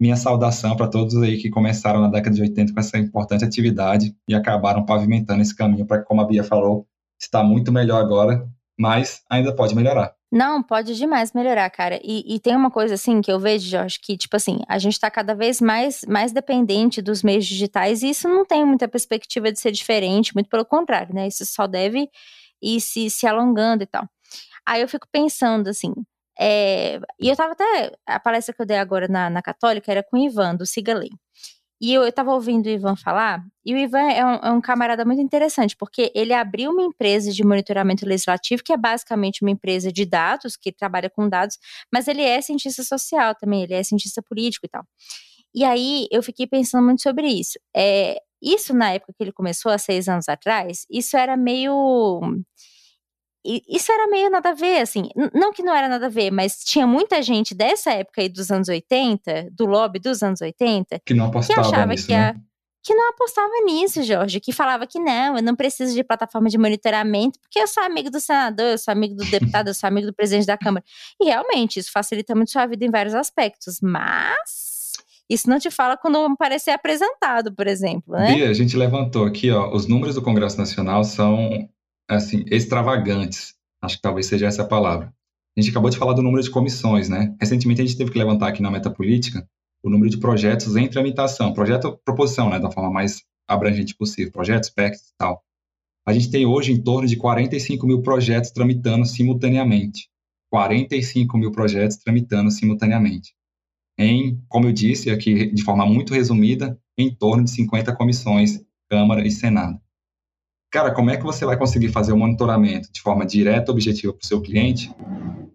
minha 0.00 0.16
saudação 0.16 0.76
para 0.76 0.88
todos 0.88 1.16
aí 1.16 1.38
que 1.38 1.50
começaram 1.50 2.00
na 2.00 2.08
década 2.08 2.34
de 2.34 2.42
80 2.42 2.72
com 2.72 2.80
essa 2.80 2.98
importante 2.98 3.44
atividade 3.44 4.14
e 4.28 4.34
acabaram 4.34 4.84
pavimentando 4.84 5.40
esse 5.40 5.54
caminho 5.54 5.86
para, 5.86 6.02
como 6.02 6.20
a 6.20 6.26
Bia 6.26 6.42
falou, 6.42 6.86
está 7.20 7.42
muito 7.42 7.72
melhor 7.72 8.00
agora, 8.02 8.48
mas 8.78 9.22
ainda 9.30 9.54
pode 9.54 9.74
melhorar. 9.74 10.14
Não, 10.34 10.60
pode 10.60 10.96
demais 10.96 11.32
melhorar, 11.32 11.70
cara. 11.70 12.00
E, 12.02 12.34
e, 12.34 12.40
tem 12.40 12.56
uma 12.56 12.68
coisa 12.68 12.94
assim 12.94 13.20
que 13.22 13.30
eu 13.30 13.38
vejo, 13.38 13.68
Jorge, 13.68 14.00
que, 14.00 14.16
tipo 14.16 14.34
assim, 14.34 14.58
a 14.66 14.78
gente 14.80 14.98
tá 14.98 15.08
cada 15.08 15.32
vez 15.32 15.60
mais, 15.60 16.00
mais 16.08 16.32
dependente 16.32 17.00
dos 17.00 17.22
meios 17.22 17.46
digitais 17.46 18.02
e 18.02 18.10
isso 18.10 18.26
não 18.28 18.44
tem 18.44 18.64
muita 18.64 18.88
perspectiva 18.88 19.52
de 19.52 19.60
ser 19.60 19.70
diferente, 19.70 20.34
muito 20.34 20.50
pelo 20.50 20.64
contrário, 20.64 21.14
né? 21.14 21.28
Isso 21.28 21.46
só 21.46 21.68
deve 21.68 22.10
ir 22.60 22.80
se, 22.80 23.08
se 23.10 23.28
alongando 23.28 23.84
e 23.84 23.86
tal. 23.86 24.08
Aí 24.66 24.82
eu 24.82 24.88
fico 24.88 25.06
pensando 25.12 25.68
assim. 25.68 25.92
É, 26.36 26.98
e 27.20 27.28
eu 27.28 27.36
tava 27.36 27.52
até. 27.52 27.92
A 28.04 28.18
palestra 28.18 28.52
que 28.52 28.60
eu 28.60 28.66
dei 28.66 28.78
agora 28.78 29.06
na, 29.06 29.30
na 29.30 29.40
Católica 29.40 29.92
era 29.92 30.02
com 30.02 30.18
o 30.18 30.20
Ivan, 30.20 30.56
do 30.56 30.66
Siga 30.66 30.94
Lei. 30.94 31.10
E 31.84 31.92
eu 31.92 32.02
estava 32.08 32.32
ouvindo 32.32 32.64
o 32.64 32.70
Ivan 32.70 32.96
falar, 32.96 33.44
e 33.62 33.74
o 33.74 33.76
Ivan 33.76 34.10
é 34.10 34.24
um, 34.24 34.34
é 34.36 34.50
um, 34.52 34.58
camarada 34.58 35.04
muito 35.04 35.20
interessante, 35.20 35.76
porque 35.76 36.10
ele 36.14 36.32
abriu 36.32 36.70
uma 36.70 36.82
empresa 36.82 37.30
de 37.30 37.44
monitoramento 37.44 38.06
legislativo, 38.06 38.62
que 38.64 38.72
é 38.72 38.76
basicamente 38.78 39.42
uma 39.42 39.50
empresa 39.50 39.92
de 39.92 40.06
dados, 40.06 40.56
que 40.56 40.72
trabalha 40.72 41.10
com 41.10 41.28
dados, 41.28 41.58
mas 41.92 42.08
ele 42.08 42.22
é 42.22 42.40
cientista 42.40 42.82
social 42.82 43.34
também, 43.34 43.64
ele 43.64 43.74
é 43.74 43.82
cientista 43.82 44.22
político 44.22 44.64
e 44.64 44.68
tal. 44.70 44.82
E 45.54 45.62
aí 45.62 46.08
eu 46.10 46.22
fiquei 46.22 46.46
pensando 46.46 46.82
muito 46.82 47.02
sobre 47.02 47.28
isso. 47.28 47.58
É, 47.76 48.16
isso, 48.40 48.72
na 48.72 48.92
época 48.92 49.12
que 49.14 49.22
ele 49.22 49.32
começou, 49.32 49.70
há 49.70 49.76
seis 49.76 50.08
anos 50.08 50.26
atrás, 50.26 50.86
isso 50.90 51.18
era 51.18 51.36
meio 51.36 52.22
isso 53.44 53.92
era 53.92 54.08
meio 54.08 54.30
nada 54.30 54.50
a 54.50 54.54
ver, 54.54 54.80
assim. 54.80 55.08
Não 55.34 55.52
que 55.52 55.62
não 55.62 55.74
era 55.74 55.88
nada 55.88 56.06
a 56.06 56.08
ver, 56.08 56.30
mas 56.30 56.64
tinha 56.64 56.86
muita 56.86 57.22
gente 57.22 57.54
dessa 57.54 57.92
época 57.92 58.22
aí 58.22 58.28
dos 58.28 58.50
anos 58.50 58.68
80, 58.68 59.50
do 59.52 59.66
lobby 59.66 59.98
dos 59.98 60.22
anos 60.22 60.40
80, 60.40 61.00
que 61.04 61.12
não 61.12 61.26
apostava 61.26 61.60
que 61.60 61.66
achava 61.68 61.92
nisso, 61.92 62.06
que, 62.06 62.14
a, 62.14 62.32
né? 62.32 62.40
que 62.82 62.94
não 62.94 63.10
apostava 63.10 63.52
nisso, 63.66 64.02
Jorge, 64.02 64.40
que 64.40 64.50
falava 64.50 64.86
que 64.86 64.98
não, 64.98 65.36
eu 65.36 65.42
não 65.42 65.54
preciso 65.54 65.94
de 65.94 66.02
plataforma 66.02 66.48
de 66.48 66.56
monitoramento, 66.56 67.38
porque 67.38 67.58
eu 67.58 67.66
sou 67.66 67.82
amigo 67.82 68.10
do 68.10 68.18
senador, 68.18 68.66
eu 68.66 68.78
sou 68.78 68.92
amigo 68.92 69.14
do 69.14 69.24
deputado, 69.26 69.68
eu 69.68 69.74
sou 69.74 69.88
amigo 69.88 70.06
do 70.06 70.14
presidente 70.14 70.46
da 70.46 70.56
Câmara. 70.56 70.84
E 71.20 71.26
realmente, 71.26 71.78
isso 71.78 71.92
facilita 71.92 72.34
muito 72.34 72.50
sua 72.50 72.66
vida 72.66 72.84
em 72.84 72.90
vários 72.90 73.14
aspectos, 73.14 73.78
mas 73.82 74.92
isso 75.28 75.48
não 75.48 75.58
te 75.58 75.70
fala 75.70 75.96
quando 75.96 76.34
parecer 76.36 76.70
apresentado, 76.70 77.54
por 77.54 77.66
exemplo, 77.66 78.14
né? 78.14 78.34
Bia, 78.34 78.50
a 78.50 78.54
gente 78.54 78.76
levantou 78.76 79.24
aqui, 79.24 79.50
ó, 79.50 79.74
os 79.74 79.86
números 79.86 80.14
do 80.14 80.22
Congresso 80.22 80.58
Nacional 80.58 81.04
são 81.04 81.68
assim, 82.08 82.44
extravagantes. 82.50 83.54
Acho 83.82 83.96
que 83.96 84.02
talvez 84.02 84.26
seja 84.26 84.46
essa 84.46 84.62
a 84.62 84.66
palavra. 84.66 85.12
A 85.56 85.60
gente 85.60 85.70
acabou 85.70 85.90
de 85.90 85.98
falar 85.98 86.14
do 86.14 86.22
número 86.22 86.42
de 86.42 86.50
comissões, 86.50 87.08
né? 87.08 87.34
Recentemente 87.40 87.80
a 87.80 87.84
gente 87.84 87.96
teve 87.96 88.10
que 88.10 88.18
levantar 88.18 88.48
aqui 88.48 88.62
na 88.62 88.70
Metapolítica 88.70 89.46
o 89.84 89.90
número 89.90 90.10
de 90.10 90.18
projetos 90.18 90.74
em 90.76 90.88
tramitação, 90.88 91.52
projeto 91.52 92.00
proposição, 92.04 92.48
né, 92.48 92.58
da 92.58 92.70
forma 92.70 92.90
mais 92.90 93.22
abrangente 93.46 93.94
possível, 93.94 94.32
projetos, 94.32 94.70
PECs 94.70 95.10
e 95.10 95.16
tal. 95.18 95.44
A 96.06 96.12
gente 96.12 96.30
tem 96.30 96.46
hoje 96.46 96.72
em 96.72 96.82
torno 96.82 97.06
de 97.06 97.16
45 97.16 97.86
mil 97.86 98.00
projetos 98.00 98.50
tramitando 98.50 99.04
simultaneamente. 99.04 100.08
45 100.50 101.36
mil 101.36 101.52
projetos 101.52 101.98
tramitando 101.98 102.50
simultaneamente. 102.50 103.34
Em, 103.98 104.42
como 104.48 104.68
eu 104.68 104.72
disse 104.72 105.10
aqui 105.10 105.52
de 105.52 105.62
forma 105.62 105.84
muito 105.86 106.14
resumida, 106.14 106.78
em 106.96 107.14
torno 107.14 107.44
de 107.44 107.50
50 107.50 107.94
comissões, 107.94 108.60
Câmara 108.88 109.26
e 109.26 109.30
Senado. 109.30 109.78
Cara, 110.74 110.92
como 110.92 111.08
é 111.08 111.16
que 111.16 111.22
você 111.22 111.46
vai 111.46 111.56
conseguir 111.56 111.90
fazer 111.90 112.12
o 112.12 112.16
monitoramento 112.16 112.90
de 112.92 113.00
forma 113.00 113.24
direta 113.24 113.70
objetiva 113.70 114.12
para 114.12 114.24
o 114.24 114.26
seu 114.26 114.42
cliente? 114.42 114.92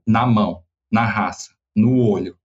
Na 0.08 0.26
mão, 0.26 0.64
na 0.90 1.06
raça, 1.06 1.50
no 1.76 2.00
olho. 2.00 2.38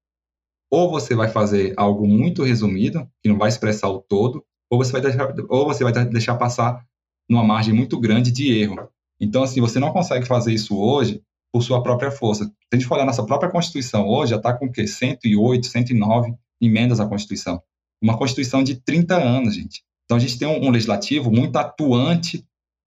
Ou 0.68 0.90
você 0.90 1.14
vai 1.14 1.28
fazer 1.28 1.72
algo 1.76 2.04
muito 2.04 2.42
resumido, 2.42 3.08
que 3.22 3.28
não 3.28 3.38
vai 3.38 3.48
expressar 3.48 3.88
o 3.90 4.00
todo, 4.00 4.44
ou 4.68 4.76
você 4.76 4.90
vai 4.90 5.00
deixar, 5.00 5.32
ou 5.48 5.64
você 5.66 5.84
vai 5.84 5.92
deixar 6.06 6.34
passar 6.34 6.84
numa 7.30 7.44
margem 7.44 7.72
muito 7.72 7.96
grande 8.00 8.32
de 8.32 8.52
erro. 8.52 8.88
Então, 9.20 9.44
assim, 9.44 9.60
você 9.60 9.78
não 9.78 9.92
consegue 9.92 10.26
fazer 10.26 10.52
isso 10.52 10.76
hoje 10.76 11.22
por 11.52 11.62
sua 11.62 11.80
própria 11.80 12.10
força. 12.10 12.44
Se 12.44 12.50
a 12.72 12.76
gente 12.76 12.88
for 12.88 12.96
olhar 12.96 13.06
nossa 13.06 13.24
própria 13.24 13.52
Constituição 13.52 14.08
hoje, 14.08 14.30
já 14.30 14.36
está 14.36 14.52
com 14.52 14.66
o 14.66 14.72
quê? 14.72 14.84
108, 14.84 15.64
109 15.64 16.34
emendas 16.60 16.98
à 16.98 17.06
Constituição. 17.06 17.62
Uma 18.02 18.18
Constituição 18.18 18.64
de 18.64 18.74
30 18.74 19.14
anos, 19.14 19.54
gente. 19.54 19.84
Então, 20.06 20.16
a 20.16 20.20
gente 20.20 20.36
tem 20.36 20.48
um, 20.48 20.66
um 20.66 20.70
legislativo 20.70 21.30
muito 21.30 21.54
atuante 21.56 22.44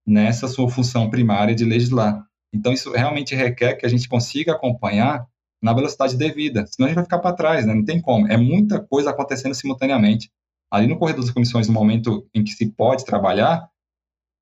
nessa 0.08 0.48
sua 0.48 0.70
função 0.70 1.10
primária 1.10 1.54
de 1.54 1.64
legislar. 1.64 2.24
Então, 2.52 2.72
isso 2.72 2.90
realmente 2.90 3.34
requer 3.34 3.74
que 3.74 3.84
a 3.84 3.88
gente 3.88 4.08
consiga 4.08 4.52
acompanhar 4.52 5.26
na 5.62 5.74
velocidade 5.74 6.16
devida, 6.16 6.64
senão 6.66 6.86
a 6.86 6.88
gente 6.88 6.96
vai 6.96 7.04
ficar 7.04 7.18
para 7.18 7.34
trás, 7.34 7.66
né? 7.66 7.74
não 7.74 7.84
tem 7.84 8.00
como. 8.00 8.26
É 8.28 8.36
muita 8.36 8.80
coisa 8.80 9.10
acontecendo 9.10 9.54
simultaneamente. 9.54 10.30
Ali 10.70 10.86
no 10.86 10.98
corredor 10.98 11.24
das 11.24 11.32
comissões, 11.32 11.66
no 11.66 11.74
momento 11.74 12.26
em 12.34 12.44
que 12.44 12.52
se 12.52 12.70
pode 12.72 13.04
trabalhar, 13.04 13.68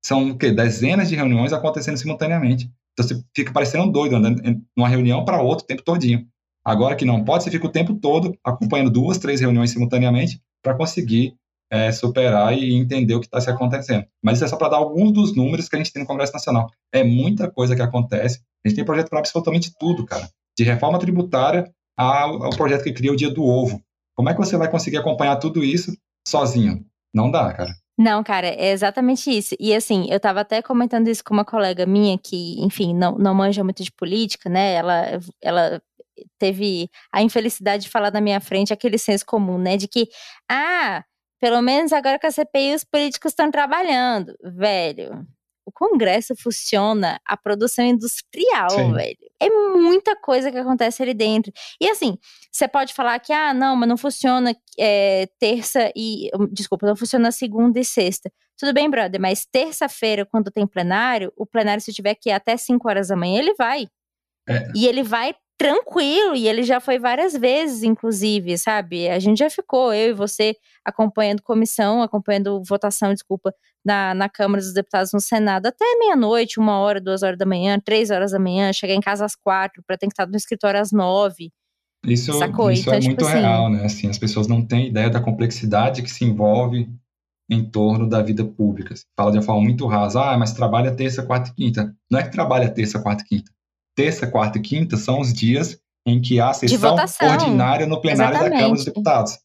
são 0.05 0.29
o 0.29 0.37
quê? 0.37 0.51
dezenas 0.51 1.09
de 1.09 1.15
reuniões 1.15 1.51
acontecendo 1.51 1.97
simultaneamente. 1.97 2.71
Então 2.93 3.07
você 3.07 3.23
fica 3.35 3.51
parecendo 3.51 3.91
doido, 3.91 4.15
andando 4.15 4.41
de 4.41 4.61
uma 4.75 4.87
reunião 4.87 5.25
para 5.25 5.41
outra 5.41 5.63
o 5.63 5.67
tempo 5.67 5.83
todinho. 5.83 6.27
Agora 6.63 6.95
que 6.95 7.05
não 7.05 7.23
pode, 7.23 7.43
você 7.43 7.51
fica 7.51 7.65
o 7.65 7.71
tempo 7.71 7.95
todo 7.95 8.37
acompanhando 8.43 8.91
duas, 8.91 9.17
três 9.17 9.41
reuniões 9.41 9.71
simultaneamente 9.71 10.41
para 10.61 10.75
conseguir 10.75 11.35
é, 11.71 11.91
superar 11.91 12.57
e 12.57 12.73
entender 12.73 13.15
o 13.15 13.19
que 13.19 13.27
está 13.27 13.41
se 13.41 13.49
acontecendo. 13.49 14.05
Mas 14.23 14.37
isso 14.37 14.45
é 14.45 14.47
só 14.47 14.57
para 14.57 14.69
dar 14.69 14.77
alguns 14.77 15.11
dos 15.11 15.35
números 15.35 15.67
que 15.67 15.75
a 15.75 15.79
gente 15.79 15.91
tem 15.91 16.01
no 16.01 16.07
Congresso 16.07 16.33
Nacional. 16.33 16.69
É 16.91 17.03
muita 17.03 17.49
coisa 17.49 17.75
que 17.75 17.81
acontece. 17.81 18.41
A 18.65 18.69
gente 18.69 18.75
tem 18.75 18.85
projeto 18.85 19.09
para 19.09 19.19
absolutamente 19.19 19.71
tudo, 19.79 20.05
cara. 20.05 20.29
De 20.57 20.63
reforma 20.63 20.99
tributária 20.99 21.69
ao, 21.97 22.43
ao 22.43 22.49
projeto 22.51 22.83
que 22.83 22.93
cria 22.93 23.11
o 23.11 23.15
Dia 23.15 23.29
do 23.29 23.43
Ovo. 23.43 23.81
Como 24.15 24.29
é 24.29 24.33
que 24.33 24.39
você 24.39 24.57
vai 24.57 24.69
conseguir 24.69 24.97
acompanhar 24.97 25.35
tudo 25.37 25.63
isso 25.63 25.95
sozinho? 26.27 26.85
Não 27.13 27.29
dá, 27.29 27.53
cara. 27.53 27.71
Não, 27.99 28.23
cara, 28.23 28.47
é 28.47 28.71
exatamente 28.71 29.29
isso. 29.35 29.55
E 29.59 29.73
assim, 29.73 30.05
eu 30.09 30.19
tava 30.19 30.41
até 30.41 30.61
comentando 30.61 31.07
isso 31.07 31.23
com 31.23 31.33
uma 31.33 31.45
colega 31.45 31.85
minha 31.85 32.17
que, 32.17 32.59
enfim, 32.61 32.93
não, 32.93 33.17
não 33.17 33.33
manja 33.33 33.63
muito 33.63 33.83
de 33.83 33.91
política, 33.91 34.49
né? 34.49 34.73
Ela, 34.73 35.19
ela 35.41 35.81
teve 36.37 36.89
a 37.11 37.23
infelicidade 37.23 37.83
de 37.83 37.89
falar 37.89 38.11
na 38.11 38.21
minha 38.21 38.39
frente 38.39 38.71
aquele 38.71 38.99
senso 38.99 39.25
comum, 39.25 39.57
né? 39.57 39.77
De 39.77 39.87
que, 39.87 40.07
ah, 40.49 41.03
pelo 41.39 41.61
menos 41.61 41.93
agora 41.93 42.19
com 42.19 42.27
a 42.27 42.31
CPI 42.31 42.75
os 42.75 42.83
políticos 42.83 43.31
estão 43.31 43.51
trabalhando. 43.51 44.35
Velho, 44.43 45.25
o 45.67 45.71
Congresso 45.71 46.33
funciona 46.33 47.19
a 47.25 47.35
produção 47.35 47.83
industrial, 47.83 48.69
Sim. 48.69 48.93
velho. 48.93 49.17
É 49.37 49.49
muita 49.49 50.15
coisa 50.15 50.49
que 50.49 50.57
acontece 50.57 51.03
ali 51.03 51.13
dentro. 51.13 51.51
E 51.81 51.89
assim, 51.89 52.17
você 52.49 52.69
pode 52.69 52.93
falar 52.93 53.19
que, 53.19 53.33
ah, 53.33 53.53
não, 53.53 53.75
mas 53.75 53.89
não 53.89 53.97
funciona 53.97 54.55
é, 54.79 55.27
terça 55.37 55.91
e. 55.93 56.29
Hum, 56.33 56.47
desculpa, 56.51 56.87
não 56.87 56.95
funciona 56.95 57.31
segunda 57.33 57.79
e 57.79 57.83
sexta. 57.83 58.31
Tudo 58.57 58.73
bem, 58.73 58.89
brother, 58.89 59.19
mas 59.19 59.45
terça-feira, 59.45 60.25
quando 60.25 60.49
tem 60.49 60.65
plenário, 60.65 61.33
o 61.35 61.45
plenário, 61.45 61.83
se 61.83 61.93
tiver 61.93 62.15
que 62.15 62.29
ir 62.29 62.33
até 62.33 62.55
5 62.55 62.87
horas 62.87 63.09
da 63.09 63.17
manhã, 63.17 63.39
ele 63.39 63.53
vai. 63.53 63.87
É. 64.47 64.71
E 64.73 64.87
ele 64.87 65.03
vai 65.03 65.35
tranquilo, 65.57 66.35
e 66.35 66.47
ele 66.47 66.61
já 66.61 66.79
foi 66.79 66.99
várias 66.99 67.33
vezes, 67.33 67.81
inclusive, 67.81 68.57
sabe? 68.57 69.09
A 69.09 69.17
gente 69.17 69.39
já 69.39 69.49
ficou, 69.49 69.91
eu 69.91 70.11
e 70.11 70.13
você, 70.13 70.55
acompanhando 70.85 71.41
comissão, 71.41 72.03
acompanhando 72.03 72.61
votação, 72.63 73.11
desculpa, 73.11 73.51
na, 73.83 74.13
na 74.13 74.29
Câmara 74.29 74.61
dos 74.61 74.73
Deputados 74.73 75.11
no 75.13 75.19
Senado 75.19 75.65
até 75.65 75.85
meia-noite, 75.97 76.59
uma 76.59 76.77
hora, 76.79 77.01
duas 77.01 77.23
horas 77.23 77.39
da 77.39 77.45
manhã, 77.45 77.79
três 77.83 78.11
horas 78.11 78.31
da 78.31 78.39
manhã, 78.39 78.71
chegar 78.71 78.93
em 78.93 79.01
casa 79.01 79.25
às 79.25 79.35
quatro, 79.35 79.81
para 79.85 79.97
ter 79.97 80.05
que 80.05 80.13
estar 80.13 80.27
no 80.27 80.35
escritório 80.35 80.79
às 80.79 80.91
nove. 80.91 81.51
Isso, 82.05 82.31
Sacou? 82.33 82.69
isso 82.69 82.83
então, 82.83 82.93
é 82.93 82.99
tipo 82.99 83.09
muito 83.09 83.25
assim, 83.25 83.39
real, 83.39 83.69
né? 83.71 83.85
Assim, 83.85 84.09
as 84.09 84.19
pessoas 84.19 84.47
não 84.47 84.63
têm 84.63 84.87
ideia 84.87 85.09
da 85.09 85.19
complexidade 85.19 86.03
que 86.03 86.11
se 86.11 86.23
envolve 86.23 86.87
em 87.49 87.63
torno 87.63 88.07
da 88.07 88.21
vida 88.21 88.45
pública. 88.45 88.93
Fala 89.15 89.31
de 89.31 89.37
uma 89.37 89.43
forma 89.43 89.63
muito 89.63 89.87
rasa, 89.87 90.21
ah, 90.21 90.37
mas 90.37 90.53
trabalha 90.53 90.95
terça, 90.95 91.23
quarta 91.23 91.49
e 91.49 91.53
quinta. 91.53 91.95
Não 92.11 92.19
é 92.19 92.23
que 92.23 92.31
trabalha 92.31 92.69
terça, 92.69 92.99
quarta 93.01 93.23
e 93.23 93.27
quinta 93.27 93.56
terça, 93.97 94.27
quarta 94.27 94.59
e 94.59 94.61
quinta 94.61 94.95
são 94.95 95.19
os 95.19 95.33
dias 95.33 95.79
em 96.05 96.21
que 96.21 96.39
há 96.39 96.53
sessão 96.53 96.95
ordinária 96.95 97.87
no 97.87 97.99
plenário 97.99 98.35
Exatamente. 98.35 98.51
da 98.51 98.57
Câmara 98.57 98.75
dos 98.75 98.85
Deputados. 98.85 99.39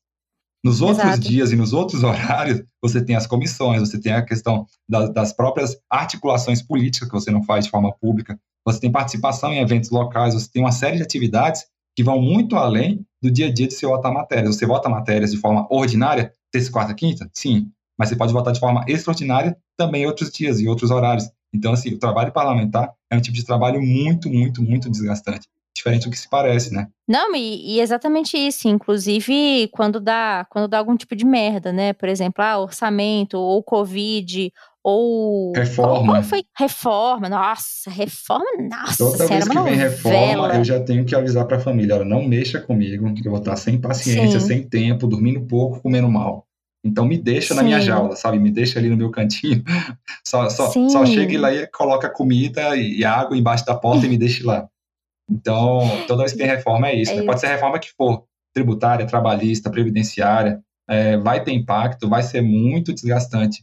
Nos 0.64 0.80
outros 0.80 1.04
Exato. 1.04 1.20
dias 1.20 1.50
e 1.50 1.56
nos 1.56 1.72
outros 1.72 2.04
horários, 2.04 2.62
você 2.80 3.02
tem 3.02 3.16
as 3.16 3.26
comissões, 3.26 3.80
você 3.80 3.98
tem 3.98 4.12
a 4.12 4.22
questão 4.22 4.66
das, 4.88 5.12
das 5.12 5.32
próprias 5.32 5.76
articulações 5.90 6.62
políticas 6.62 7.08
que 7.08 7.14
você 7.14 7.30
não 7.30 7.42
faz 7.42 7.64
de 7.64 7.70
forma 7.70 7.92
pública, 7.94 8.38
você 8.64 8.78
tem 8.78 8.92
participação 8.92 9.52
em 9.52 9.58
eventos 9.58 9.90
locais, 9.90 10.34
você 10.34 10.48
tem 10.52 10.62
uma 10.62 10.70
série 10.70 10.98
de 10.98 11.02
atividades 11.02 11.64
que 11.96 12.04
vão 12.04 12.20
muito 12.20 12.54
além 12.54 13.04
do 13.20 13.30
dia 13.30 13.48
a 13.48 13.52
dia 13.52 13.66
de 13.66 13.74
você 13.74 13.86
votar 13.86 14.12
matérias. 14.12 14.54
Você 14.54 14.66
vota 14.66 14.88
matérias 14.88 15.32
de 15.32 15.38
forma 15.38 15.66
ordinária, 15.68 16.32
terça, 16.52 16.70
quarta, 16.70 16.94
quinta? 16.94 17.28
Sim. 17.34 17.70
Mas 17.98 18.08
você 18.08 18.16
pode 18.16 18.32
votar 18.32 18.52
de 18.52 18.60
forma 18.60 18.84
extraordinária 18.86 19.56
também 19.76 20.02
em 20.02 20.06
outros 20.06 20.30
dias 20.30 20.60
e 20.60 20.68
outros 20.68 20.90
horários. 20.90 21.28
Então, 21.52 21.72
assim, 21.72 21.92
o 21.92 21.98
trabalho 21.98 22.32
parlamentar 22.32 22.92
é 23.12 23.16
um 23.16 23.20
tipo 23.20 23.36
de 23.36 23.44
trabalho 23.44 23.80
muito, 23.80 24.30
muito, 24.30 24.62
muito 24.62 24.90
desgastante. 24.90 25.46
Diferente 25.74 26.04
do 26.04 26.10
que 26.10 26.18
se 26.18 26.28
parece, 26.28 26.72
né? 26.72 26.88
Não, 27.08 27.34
e, 27.34 27.76
e, 27.76 27.80
exatamente 27.80 28.36
isso. 28.36 28.68
Inclusive, 28.68 29.68
quando 29.72 30.00
dá, 30.00 30.46
quando 30.50 30.68
dá 30.68 30.78
algum 30.78 30.96
tipo 30.96 31.16
de 31.16 31.24
merda, 31.24 31.72
né? 31.72 31.92
Por 31.94 32.08
exemplo, 32.08 32.44
ah, 32.44 32.58
orçamento, 32.58 33.38
ou 33.38 33.62
Covid, 33.62 34.52
ou. 34.84 35.52
Reforma. 35.54 36.12
Qual 36.12 36.22
foi? 36.22 36.44
Reforma. 36.58 37.28
Nossa, 37.28 37.90
reforma, 37.90 38.44
nossa. 38.70 38.98
Toda 38.98 39.26
vez 39.26 39.48
que 39.48 39.60
vem 39.60 39.74
reforma, 39.74 40.54
eu 40.54 40.64
já 40.64 40.80
tenho 40.80 41.04
que 41.06 41.14
avisar 41.14 41.46
pra 41.46 41.58
família: 41.58 41.96
olha, 41.96 42.04
não 42.04 42.22
mexa 42.22 42.60
comigo, 42.60 43.12
que 43.14 43.26
eu 43.26 43.32
vou 43.32 43.40
estar 43.40 43.56
sem 43.56 43.80
paciência, 43.80 44.40
Sim. 44.40 44.46
sem 44.46 44.68
tempo, 44.68 45.06
dormindo 45.06 45.40
pouco, 45.46 45.80
comendo 45.80 46.08
mal. 46.10 46.46
Então 46.84 47.04
me 47.04 47.16
deixa 47.16 47.48
Sim. 47.48 47.54
na 47.54 47.62
minha 47.62 47.80
jaula, 47.80 48.16
sabe? 48.16 48.38
Me 48.38 48.50
deixa 48.50 48.78
ali 48.78 48.88
no 48.88 48.96
meu 48.96 49.10
cantinho. 49.10 49.62
Só, 50.26 50.48
só, 50.48 50.70
só 50.70 51.04
chega 51.04 51.38
lá 51.38 51.52
e 51.52 51.66
coloca 51.66 52.08
comida 52.08 52.74
e 52.76 53.04
água 53.04 53.36
embaixo 53.36 53.66
da 53.66 53.74
porta 53.74 54.06
e 54.06 54.08
me 54.08 54.16
deixa 54.16 54.46
lá. 54.46 54.68
Então, 55.30 55.80
toda 56.06 56.22
vez 56.22 56.32
que 56.32 56.38
tem 56.38 56.46
reforma 56.48 56.88
é 56.88 56.96
isso. 56.96 57.12
É 57.12 57.16
né? 57.16 57.22
Pode 57.24 57.40
ser 57.40 57.48
reforma 57.48 57.78
que 57.78 57.90
for, 57.96 58.24
tributária, 58.54 59.06
trabalhista, 59.06 59.70
previdenciária, 59.70 60.60
é, 60.88 61.16
vai 61.18 61.42
ter 61.42 61.52
impacto, 61.52 62.08
vai 62.08 62.22
ser 62.22 62.40
muito 62.40 62.92
desgastante 62.94 63.62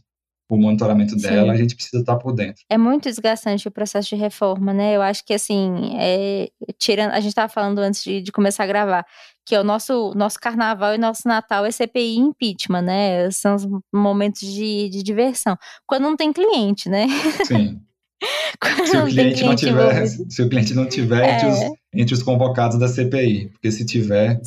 o 0.54 0.60
monitoramento 0.60 1.16
dela, 1.16 1.48
Sim. 1.48 1.50
a 1.50 1.56
gente 1.56 1.74
precisa 1.74 2.00
estar 2.00 2.16
por 2.16 2.32
dentro. 2.32 2.62
É 2.68 2.78
muito 2.78 3.04
desgastante 3.04 3.66
o 3.68 3.70
processo 3.70 4.08
de 4.08 4.16
reforma, 4.16 4.72
né? 4.72 4.96
Eu 4.96 5.02
acho 5.02 5.24
que 5.24 5.34
assim, 5.34 5.96
é, 5.98 6.48
tirando, 6.78 7.12
a 7.12 7.20
gente 7.20 7.30
estava 7.30 7.48
falando 7.48 7.78
antes 7.78 8.02
de, 8.02 8.20
de, 8.20 8.32
começar 8.32 8.64
a 8.64 8.66
gravar, 8.66 9.06
que 9.44 9.54
é 9.54 9.60
o 9.60 9.64
nosso, 9.64 10.12
nosso 10.14 10.38
carnaval 10.38 10.94
e 10.94 10.98
nosso 10.98 11.26
Natal 11.26 11.64
é 11.64 11.70
CPI 11.70 12.14
e 12.14 12.18
impeachment, 12.18 12.82
né? 12.82 13.30
São 13.30 13.54
os 13.54 13.66
momentos 13.92 14.40
de, 14.40 14.88
de 14.88 15.02
diversão. 15.02 15.56
Quando 15.86 16.02
não 16.02 16.16
tem 16.16 16.32
cliente, 16.32 16.88
né? 16.88 17.06
Sim. 17.46 17.80
se, 18.86 18.96
o 18.96 19.06
cliente 19.06 19.44
não 19.44 19.56
tiver, 19.56 20.06
se 20.06 20.42
o 20.42 20.48
cliente 20.48 20.74
não 20.74 20.86
tiver 20.86 21.24
é. 21.24 21.34
entre, 21.34 21.48
os, 21.48 21.58
entre 21.94 22.14
os 22.14 22.22
convocados 22.22 22.78
da 22.78 22.88
CPI, 22.88 23.48
porque 23.48 23.70
se 23.70 23.84
tiver. 23.84 24.40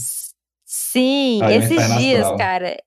Sim, 0.65 1.41
é 1.43 1.57
esses 1.57 1.97
dias, 1.97 2.27
cara, 2.37 2.77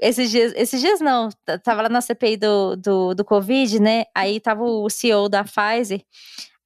esses 0.00 0.30
dias, 0.30 0.52
esses 0.56 0.80
dias 0.80 1.00
não, 1.00 1.28
tava 1.62 1.82
lá 1.82 1.88
na 1.88 2.00
CPI 2.00 2.36
do, 2.36 2.76
do, 2.76 3.14
do 3.14 3.24
Covid, 3.24 3.80
né? 3.80 4.04
Aí 4.14 4.40
tava 4.40 4.64
o 4.64 4.88
CEO 4.90 5.28
da 5.28 5.44
Pfizer, 5.44 6.02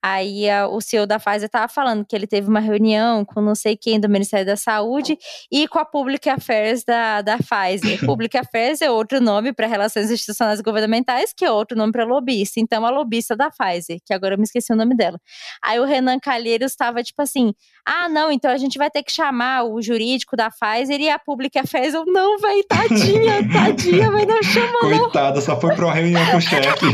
Aí 0.03 0.49
a, 0.49 0.67
o 0.67 0.81
CEO 0.81 1.07
da 1.07 1.19
Pfizer 1.19 1.47
estava 1.47 1.69
falando 1.69 2.05
que 2.05 2.17
ele 2.17 2.27
teve 2.27 2.49
uma 2.49 2.61
reunião 2.61 3.25
com 3.25 3.41
não 3.41 3.55
sei 3.55 3.77
quem 3.77 4.01
do 4.01 4.09
Ministério 4.09 4.47
da 4.47 4.57
Saúde 4.57 5.19
e 5.53 5.69
com 5.69 5.79
a 5.79 5.85
Public 5.85 6.29
Affairs 6.29 6.85
da, 6.85 7.21
da 7.21 7.37
Pfizer. 7.37 8.01
Public 8.07 8.37
Affairs 8.37 8.81
é 8.81 8.91
outro 8.91 9.21
nome 9.21 9.53
para 9.53 9.67
relações 9.67 10.11
institucionais 10.11 10.61
governamentais, 10.61 11.33
que 11.37 11.45
é 11.45 11.51
outro 11.51 11.77
nome 11.77 11.93
para 11.93 12.05
lobista. 12.05 12.61
Então, 12.61 12.87
a 12.87 12.91
lobista 12.91 13.37
da 13.37 13.51
Pfizer, 13.51 13.99
que 14.05 14.15
agora 14.15 14.35
eu 14.35 14.39
me 14.39 14.45
esqueci 14.45 14.73
o 14.73 14.77
nome 14.77 14.97
dela. 14.97 15.21
Aí 15.63 15.79
o 15.79 15.85
Renan 15.85 16.19
Calheiros 16.19 16.73
estava 16.73 17.03
tipo 17.03 17.21
assim: 17.21 17.53
ah, 17.85 18.09
não, 18.09 18.33
então 18.33 18.51
a 18.51 18.57
gente 18.57 18.79
vai 18.79 18.91
ter 18.91 19.03
que 19.03 19.13
chamar 19.13 19.65
o 19.65 19.83
jurídico 19.83 20.37
da 20.37 20.51
Pfizer 20.51 21.01
e 21.01 21.11
a 21.11 21.19
Public 21.19 21.59
Affairs. 21.59 21.93
Eu, 21.93 22.07
não, 22.07 22.39
vai, 22.39 22.63
tadinha, 22.63 23.47
tadinha, 23.53 24.11
vai 24.11 24.25
não 24.25 24.43
chama, 24.43 24.81
Coitada, 24.81 25.41
só 25.41 25.61
foi 25.61 25.75
para 25.75 25.85
uma 25.85 25.95
reunião 25.95 26.25
com 26.31 26.37
o 26.37 26.41
chefe. 26.41 26.87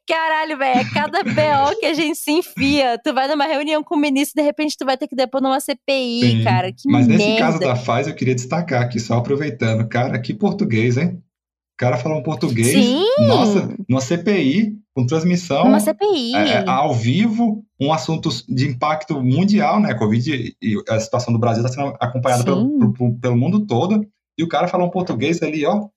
Caralho, 0.06 0.58
velho, 0.58 0.80
é 0.80 0.84
cada 0.84 1.22
BO 1.22 1.78
que 1.78 1.86
a 1.86 1.94
gente 1.94 2.18
se 2.18 2.30
enfia. 2.30 2.98
Tu 3.02 3.12
vai 3.14 3.28
numa 3.28 3.44
reunião 3.44 3.82
com 3.82 3.94
o 3.94 3.98
ministro, 3.98 4.40
de 4.40 4.46
repente 4.46 4.76
tu 4.76 4.84
vai 4.84 4.96
ter 4.96 5.08
que 5.08 5.16
depor 5.16 5.40
numa 5.40 5.60
CPI, 5.60 6.20
Sim, 6.20 6.44
cara. 6.44 6.72
Que 6.72 6.90
Mas 6.90 7.06
merda. 7.06 7.24
nesse 7.24 7.38
caso 7.38 7.60
da 7.60 7.76
Faz, 7.76 8.06
eu 8.06 8.14
queria 8.14 8.34
destacar 8.34 8.82
aqui, 8.82 9.00
só 9.00 9.18
aproveitando. 9.18 9.86
Cara, 9.88 10.18
que 10.18 10.34
português, 10.34 10.96
hein? 10.96 11.22
O 11.74 11.76
cara 11.76 11.96
falou 11.96 12.18
um 12.18 12.22
português. 12.22 12.68
Sim. 12.68 13.04
Nossa, 13.26 13.74
numa 13.88 14.00
CPI, 14.00 14.76
com 14.94 15.06
transmissão. 15.06 15.64
Uma 15.64 15.80
CPI. 15.80 16.34
É, 16.36 16.48
é, 16.50 16.64
ao 16.68 16.94
vivo, 16.94 17.64
um 17.80 17.92
assunto 17.92 18.28
de 18.48 18.68
impacto 18.68 19.20
mundial, 19.20 19.80
né? 19.80 19.94
Covid 19.94 20.56
e 20.62 20.82
a 20.88 21.00
situação 21.00 21.32
do 21.32 21.38
Brasil 21.38 21.64
está 21.64 21.74
sendo 21.74 21.96
acompanhada 22.00 22.44
pelo, 22.44 22.92
pelo, 22.92 23.18
pelo 23.18 23.36
mundo 23.36 23.66
todo. 23.66 24.06
E 24.38 24.44
o 24.44 24.48
cara 24.48 24.68
falou 24.68 24.86
um 24.86 24.90
português 24.90 25.42
ali, 25.42 25.66
ó, 25.66 25.88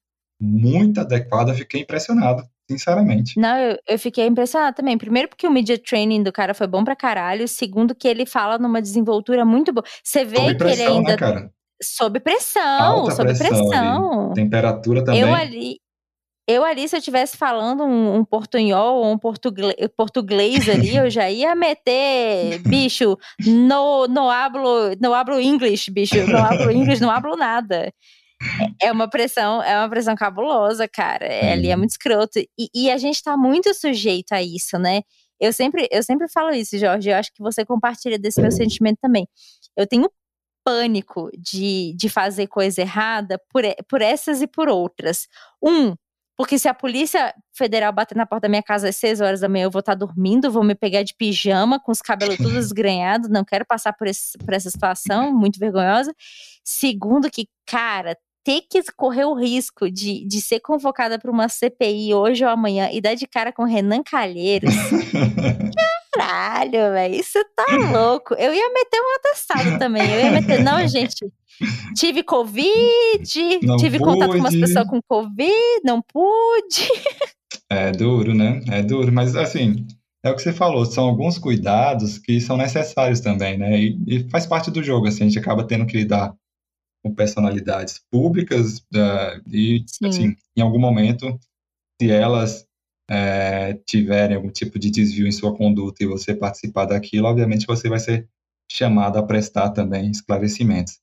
muito 0.41 0.99
adequado. 0.99 1.49
Eu 1.49 1.55
fiquei 1.55 1.81
impressionado 1.81 2.43
sinceramente. 2.69 3.39
Não, 3.39 3.57
eu, 3.57 3.77
eu 3.87 3.99
fiquei 3.99 4.25
impressionada 4.27 4.75
também. 4.75 4.97
Primeiro, 4.97 5.29
porque 5.29 5.47
o 5.47 5.51
media 5.51 5.77
training 5.77 6.23
do 6.23 6.31
cara 6.31 6.53
foi 6.53 6.67
bom 6.67 6.83
pra 6.83 6.95
caralho. 6.95 7.47
Segundo, 7.47 7.95
que 7.95 8.07
ele 8.07 8.25
fala 8.25 8.57
numa 8.57 8.81
desenvoltura 8.81 9.45
muito 9.45 9.71
boa. 9.71 9.85
Você 10.03 10.25
vê 10.25 10.37
sob 10.37 10.51
que 10.51 10.57
pressão, 10.57 10.85
ele 10.85 10.97
ainda. 10.97 11.11
Né, 11.11 11.17
cara? 11.17 11.51
Sob 11.81 12.19
pressão, 12.19 12.81
Alta 12.81 13.11
sob 13.11 13.37
pressão. 13.37 13.67
pressão. 13.69 14.33
Temperatura 14.33 15.03
também. 15.03 15.21
Eu 15.21 15.33
ali. 15.33 15.77
Eu 16.49 16.63
ali, 16.63 16.87
se 16.87 16.95
eu 16.95 16.99
estivesse 16.99 17.35
falando 17.35 17.83
um, 17.83 18.15
um 18.15 18.23
portunhol 18.23 18.99
ou 18.99 19.11
um 19.11 19.17
português, 19.17 19.75
português 19.97 20.69
ali, 20.69 20.95
eu 20.95 21.09
já 21.09 21.29
ia 21.29 21.53
meter, 21.53 22.59
bicho, 22.59 23.17
no, 23.45 24.07
no 24.07 24.29
hablo, 24.29 24.95
no 25.01 25.13
hablo 25.13 25.41
English, 25.41 25.91
bicho, 25.91 26.15
no 26.25 26.37
hablo 26.37 26.71
English, 26.71 27.01
não 27.01 27.11
hablo 27.11 27.35
nada. 27.35 27.91
É, 28.81 28.91
uma 28.91 29.09
pressão, 29.09 29.61
é 29.63 29.77
uma 29.79 29.89
pressão 29.89 30.15
cabulosa, 30.15 30.87
cara. 30.87 31.25
É, 31.25 31.53
ali 31.53 31.69
é 31.69 31.75
muito 31.75 31.91
escroto. 31.91 32.39
E, 32.39 32.69
e, 32.73 32.91
a 32.91 32.97
gente 32.97 33.21
tá 33.21 33.35
muito 33.35 33.73
sujeito 33.73 34.33
a 34.33 34.41
isso, 34.41 34.77
né? 34.77 35.01
Eu 35.39 35.53
sempre, 35.53 35.87
eu 35.91 36.03
sempre 36.03 36.27
falo 36.29 36.51
isso, 36.51 36.77
Jorge. 36.77 37.09
Eu 37.09 37.15
acho 37.15 37.33
que 37.33 37.41
você 37.41 37.65
compartilha 37.65 38.17
desse 38.19 38.41
meu 38.41 38.51
sentimento 38.51 38.99
também. 39.01 39.27
Eu 39.75 39.87
tenho 39.87 40.09
pânico 40.63 41.29
de, 41.37 41.93
de 41.95 42.09
fazer 42.09 42.47
coisa 42.47 42.81
errada 42.81 43.39
por, 43.49 43.63
por 43.87 44.01
essas 44.01 44.41
e 44.41 44.47
por 44.47 44.67
outras. 44.67 45.27
Um, 45.63 45.95
porque 46.37 46.59
se 46.59 46.67
a 46.67 46.73
Polícia 46.73 47.33
Federal 47.51 47.91
bater 47.91 48.15
na 48.15 48.25
porta 48.25 48.43
da 48.43 48.49
minha 48.49 48.61
casa 48.61 48.89
às 48.89 48.95
6 48.97 49.21
horas 49.21 49.39
da 49.39 49.49
manhã, 49.49 49.63
eu 49.63 49.71
vou 49.71 49.79
estar 49.79 49.93
tá 49.93 50.05
dormindo, 50.05 50.51
vou 50.51 50.63
me 50.63 50.75
pegar 50.75 51.01
de 51.01 51.15
pijama, 51.15 51.79
com 51.79 51.91
os 51.91 51.99
cabelos 51.99 52.37
todos 52.37 52.53
esgrenhados, 52.67 53.27
não 53.27 53.43
quero 53.43 53.65
passar 53.65 53.93
por, 53.93 54.07
esse, 54.07 54.37
por 54.37 54.53
essa 54.53 54.69
situação 54.69 55.33
muito 55.33 55.59
vergonhosa. 55.59 56.13
Segundo, 56.63 57.31
que, 57.31 57.47
cara, 57.65 58.15
ter 58.47 58.61
que 58.61 58.81
correr 58.95 59.25
o 59.25 59.33
risco 59.33 59.91
de, 59.91 60.25
de 60.25 60.39
ser 60.39 60.61
convocada 60.61 61.19
para 61.19 61.29
uma 61.29 61.49
CPI 61.49 62.13
hoje 62.13 62.45
ou 62.45 62.49
amanhã 62.49 62.89
e 62.93 63.01
dar 63.01 63.13
de 63.13 63.27
cara 63.27 63.51
com 63.51 63.65
Renan 63.65 64.01
Calheiros. 64.01 64.73
Caralho, 66.15 66.93
velho, 66.93 67.15
isso 67.15 67.37
tá 67.53 67.65
louco. 67.91 68.35
Eu 68.35 68.53
ia 68.53 68.69
meter 68.71 69.01
um 69.01 69.15
atestado 69.17 69.77
também. 69.77 70.09
Eu 70.09 70.19
ia 70.21 70.31
meter, 70.31 70.63
não, 70.63 70.87
gente. 70.87 71.29
tive 71.93 72.23
Covid, 72.23 73.59
Não 73.63 73.75
tive 73.75 73.99
contato 73.99 74.31
com 74.31 74.37
umas 74.37 74.53
pude. 74.53 74.65
pessoas 74.65 74.87
com 74.87 75.01
Covid, 75.01 75.81
não 75.83 76.01
pude. 76.01 76.87
É 77.69 77.91
duro, 77.91 78.33
né? 78.33 78.61
É 78.71 78.81
duro, 78.81 79.11
mas 79.11 79.35
assim, 79.35 79.85
é 80.23 80.31
o 80.31 80.35
que 80.37 80.41
você 80.41 80.53
falou, 80.53 80.85
são 80.85 81.03
alguns 81.03 81.37
cuidados 81.37 82.17
que 82.17 82.39
são 82.39 82.55
necessários 82.55 83.19
também, 83.19 83.57
né? 83.57 83.77
E, 83.77 83.97
e 84.07 84.29
faz 84.29 84.45
parte 84.45 84.71
do 84.71 84.81
jogo, 84.81 85.05
assim, 85.07 85.25
a 85.25 85.27
gente 85.27 85.39
acaba 85.39 85.67
tendo 85.67 85.85
que 85.85 85.97
lidar 85.97 86.33
com 87.07 87.15
personalidades 87.15 88.01
públicas 88.11 88.79
uh, 88.93 89.41
e, 89.47 89.83
Sim. 89.87 90.07
assim, 90.07 90.35
em 90.55 90.61
algum 90.61 90.79
momento, 90.79 91.39
se 91.99 92.11
elas 92.11 92.67
é, 93.09 93.73
tiverem 93.85 94.35
algum 94.35 94.49
tipo 94.49 94.77
de 94.77 94.89
desvio 94.89 95.27
em 95.27 95.31
sua 95.31 95.55
conduta 95.55 96.03
e 96.03 96.07
você 96.07 96.35
participar 96.35 96.85
daquilo, 96.85 97.27
obviamente 97.27 97.65
você 97.65 97.87
vai 97.87 97.99
ser 97.99 98.27
chamado 98.69 99.17
a 99.17 99.23
prestar 99.23 99.69
também 99.69 100.11
esclarecimentos. 100.11 100.99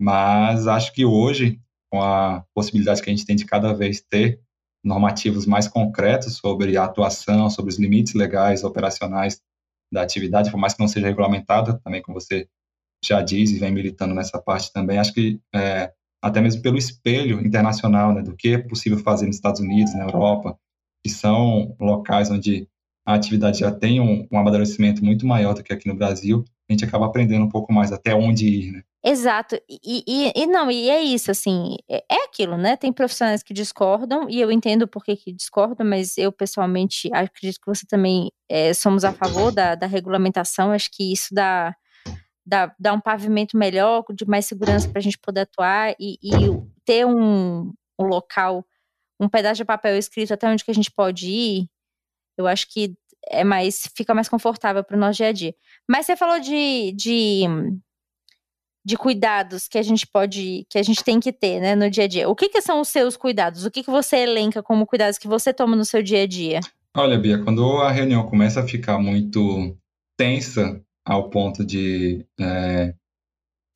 Mas 0.00 0.66
acho 0.66 0.92
que 0.92 1.04
hoje, 1.04 1.60
com 1.92 2.02
a 2.02 2.44
possibilidade 2.54 3.02
que 3.02 3.10
a 3.10 3.14
gente 3.14 3.26
tem 3.26 3.36
de 3.36 3.44
cada 3.44 3.72
vez 3.74 4.00
ter 4.00 4.40
normativos 4.82 5.46
mais 5.46 5.68
concretos 5.68 6.36
sobre 6.36 6.76
a 6.76 6.84
atuação, 6.84 7.48
sobre 7.50 7.70
os 7.70 7.78
limites 7.78 8.14
legais 8.14 8.64
operacionais 8.64 9.40
da 9.92 10.02
atividade, 10.02 10.50
por 10.50 10.58
mais 10.58 10.74
que 10.74 10.80
não 10.80 10.88
seja 10.88 11.06
regulamentada, 11.06 11.78
também 11.84 12.02
como 12.02 12.18
você 12.18 12.48
já 13.08 13.22
diz 13.22 13.50
e 13.50 13.58
vem 13.58 13.72
militando 13.72 14.14
nessa 14.14 14.40
parte 14.40 14.72
também, 14.72 14.98
acho 14.98 15.12
que 15.12 15.40
é, 15.54 15.92
até 16.22 16.40
mesmo 16.40 16.62
pelo 16.62 16.78
espelho 16.78 17.40
internacional 17.40 18.12
né, 18.12 18.22
do 18.22 18.34
que 18.34 18.54
é 18.54 18.58
possível 18.58 18.98
fazer 18.98 19.26
nos 19.26 19.36
Estados 19.36 19.60
Unidos, 19.60 19.94
na 19.94 20.04
Europa, 20.04 20.58
que 21.02 21.10
são 21.10 21.76
locais 21.78 22.30
onde 22.30 22.68
a 23.06 23.14
atividade 23.14 23.58
já 23.58 23.70
tem 23.70 24.00
um, 24.00 24.26
um 24.32 24.38
amadurecimento 24.38 25.04
muito 25.04 25.26
maior 25.26 25.54
do 25.54 25.62
que 25.62 25.72
aqui 25.72 25.86
no 25.86 25.94
Brasil, 25.94 26.42
a 26.68 26.72
gente 26.72 26.84
acaba 26.84 27.06
aprendendo 27.06 27.44
um 27.44 27.48
pouco 27.48 27.72
mais 27.72 27.92
até 27.92 28.14
onde 28.14 28.48
ir, 28.48 28.72
né? 28.72 28.82
Exato. 29.04 29.56
E, 29.68 30.02
e, 30.08 30.32
e 30.34 30.46
não, 30.46 30.70
e 30.70 30.88
é 30.88 31.02
isso, 31.02 31.30
assim, 31.30 31.76
é, 31.86 32.02
é 32.10 32.24
aquilo, 32.24 32.56
né? 32.56 32.74
Tem 32.74 32.90
profissionais 32.90 33.42
que 33.42 33.52
discordam, 33.52 34.26
e 34.30 34.40
eu 34.40 34.50
entendo 34.50 34.88
por 34.88 35.04
que, 35.04 35.14
que 35.14 35.30
discordam, 35.30 35.86
mas 35.86 36.16
eu 36.16 36.32
pessoalmente 36.32 37.10
acredito 37.12 37.60
que 37.60 37.66
você 37.66 37.86
também 37.86 38.30
é, 38.48 38.72
somos 38.72 39.04
a 39.04 39.12
favor 39.12 39.52
da, 39.52 39.74
da 39.74 39.86
regulamentação, 39.86 40.72
acho 40.72 40.90
que 40.90 41.12
isso 41.12 41.34
dá, 41.34 41.76
dá, 42.44 42.74
dá 42.78 42.92
um 42.92 43.00
pavimento 43.00 43.56
melhor, 43.56 44.04
de 44.12 44.26
mais 44.26 44.46
segurança 44.46 44.88
para 44.88 44.98
a 44.98 45.02
gente 45.02 45.18
poder 45.18 45.40
atuar 45.40 45.94
e, 45.98 46.18
e 46.22 46.30
ter 46.84 47.06
um, 47.06 47.72
um 47.98 48.04
local, 48.04 48.64
um 49.18 49.28
pedaço 49.28 49.56
de 49.56 49.64
papel 49.64 49.96
escrito 49.96 50.32
até 50.34 50.48
onde 50.48 50.64
que 50.64 50.70
a 50.70 50.74
gente 50.74 50.90
pode 50.90 51.28
ir, 51.28 51.68
eu 52.36 52.46
acho 52.46 52.66
que 52.72 52.94
é 53.28 53.44
mais, 53.44 53.88
fica 53.96 54.14
mais 54.14 54.28
confortável 54.28 54.84
para 54.84 54.96
o 54.96 55.00
nosso 55.00 55.18
dia 55.18 55.28
a 55.28 55.32
dia. 55.32 55.54
Mas 55.88 56.06
você 56.06 56.16
falou 56.16 56.40
de, 56.40 56.92
de 56.92 57.44
de 58.84 58.98
cuidados 58.98 59.66
que 59.66 59.78
a 59.78 59.82
gente 59.82 60.06
pode, 60.06 60.66
que 60.68 60.76
a 60.76 60.82
gente 60.82 61.02
tem 61.02 61.18
que 61.18 61.32
ter, 61.32 61.58
né, 61.58 61.74
no 61.74 61.88
dia 61.88 62.04
a 62.04 62.06
dia. 62.08 62.28
O 62.28 62.36
que, 62.36 62.50
que 62.50 62.60
são 62.60 62.80
os 62.80 62.88
seus 62.88 63.16
cuidados? 63.16 63.64
O 63.64 63.70
que, 63.70 63.82
que 63.82 63.90
você 63.90 64.18
elenca 64.18 64.62
como 64.62 64.86
cuidados 64.86 65.16
que 65.16 65.26
você 65.26 65.54
toma 65.54 65.74
no 65.74 65.86
seu 65.86 66.02
dia 66.02 66.22
a 66.22 66.26
dia? 66.26 66.60
Olha, 66.94 67.18
Bia, 67.18 67.42
quando 67.42 67.64
a 67.78 67.90
reunião 67.90 68.26
começa 68.26 68.60
a 68.60 68.68
ficar 68.68 68.98
muito 68.98 69.74
tensa 70.16 70.80
ao 71.04 71.28
ponto 71.30 71.64
de, 71.64 72.26
é, 72.40 72.94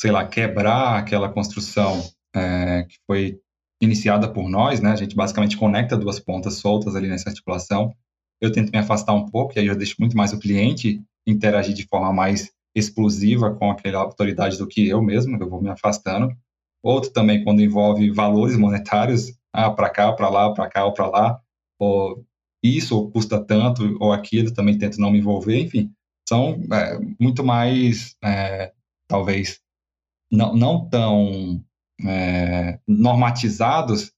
sei 0.01 0.11
lá, 0.11 0.27
quebrar 0.27 0.99
aquela 0.99 1.29
construção 1.29 2.03
é, 2.35 2.85
que 2.85 2.97
foi 3.07 3.39
iniciada 3.81 4.33
por 4.33 4.49
nós, 4.49 4.81
né? 4.81 4.91
A 4.91 4.97
gente 4.97 5.15
basicamente 5.15 5.57
conecta 5.57 5.97
duas 5.97 6.19
pontas 6.19 6.55
soltas 6.55 6.97
ali 6.97 7.09
nessa 7.09 7.29
articulação. 7.29 7.93
Eu 8.41 8.53
tento 8.53 8.71
me 8.71 8.79
afastar 8.79 9.15
um 9.15 9.27
pouco, 9.27 9.53
e 9.57 9.61
aí 9.61 9.67
eu 9.67 9.77
deixo 9.77 9.97
muito 9.99 10.17
mais 10.17 10.33
o 10.33 10.39
cliente 10.39 11.03
interagir 11.27 11.75
de 11.75 11.87
forma 11.87 12.13
mais 12.13 12.51
explosiva 12.75 13.55
com 13.55 13.71
aquela 13.71 14.01
autoridade 14.01 14.57
do 14.57 14.67
que 14.67 14.89
eu 14.89 15.03
mesmo, 15.03 15.37
eu 15.37 15.49
vou 15.49 15.61
me 15.61 15.69
afastando. 15.69 16.35
Outro 16.83 17.11
também 17.11 17.43
quando 17.45 17.61
envolve 17.61 18.11
valores 18.11 18.57
monetários, 18.57 19.33
ah, 19.53 19.71
para 19.71 19.91
cá, 19.91 20.13
para 20.13 20.29
lá, 20.29 20.53
para 20.53 20.69
cá 20.69 20.85
ou 20.85 20.93
para 20.93 21.09
lá, 21.09 21.41
ou 21.79 22.25
isso 22.63 22.97
ou 22.97 23.11
custa 23.11 23.43
tanto 23.45 23.97
ou 24.01 24.13
aquilo, 24.13 24.53
também 24.53 24.79
tento 24.79 25.01
não 25.01 25.11
me 25.11 25.19
envolver, 25.19 25.59
enfim, 25.61 25.93
são 26.29 26.61
é, 26.71 26.99
muito 27.19 27.43
mais, 27.43 28.15
é, 28.23 28.73
talvez, 29.09 29.61
não, 30.31 30.55
não 30.55 30.89
tão 30.89 31.65
é, 32.07 32.79
normatizados, 32.87 34.13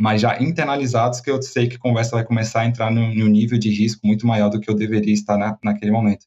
mas 0.00 0.20
já 0.20 0.40
internalizados 0.40 1.20
que 1.20 1.30
eu 1.30 1.42
sei 1.42 1.68
que 1.68 1.76
a 1.76 1.80
conversa 1.80 2.14
vai 2.14 2.24
começar 2.24 2.60
a 2.60 2.66
entrar 2.66 2.90
num, 2.90 3.26
nível 3.26 3.58
de 3.58 3.70
risco 3.70 4.06
muito 4.06 4.26
maior 4.26 4.48
do 4.48 4.60
que 4.60 4.70
eu 4.70 4.74
deveria 4.74 5.12
estar 5.12 5.36
na, 5.36 5.58
naquele 5.62 5.90
momento. 5.90 6.26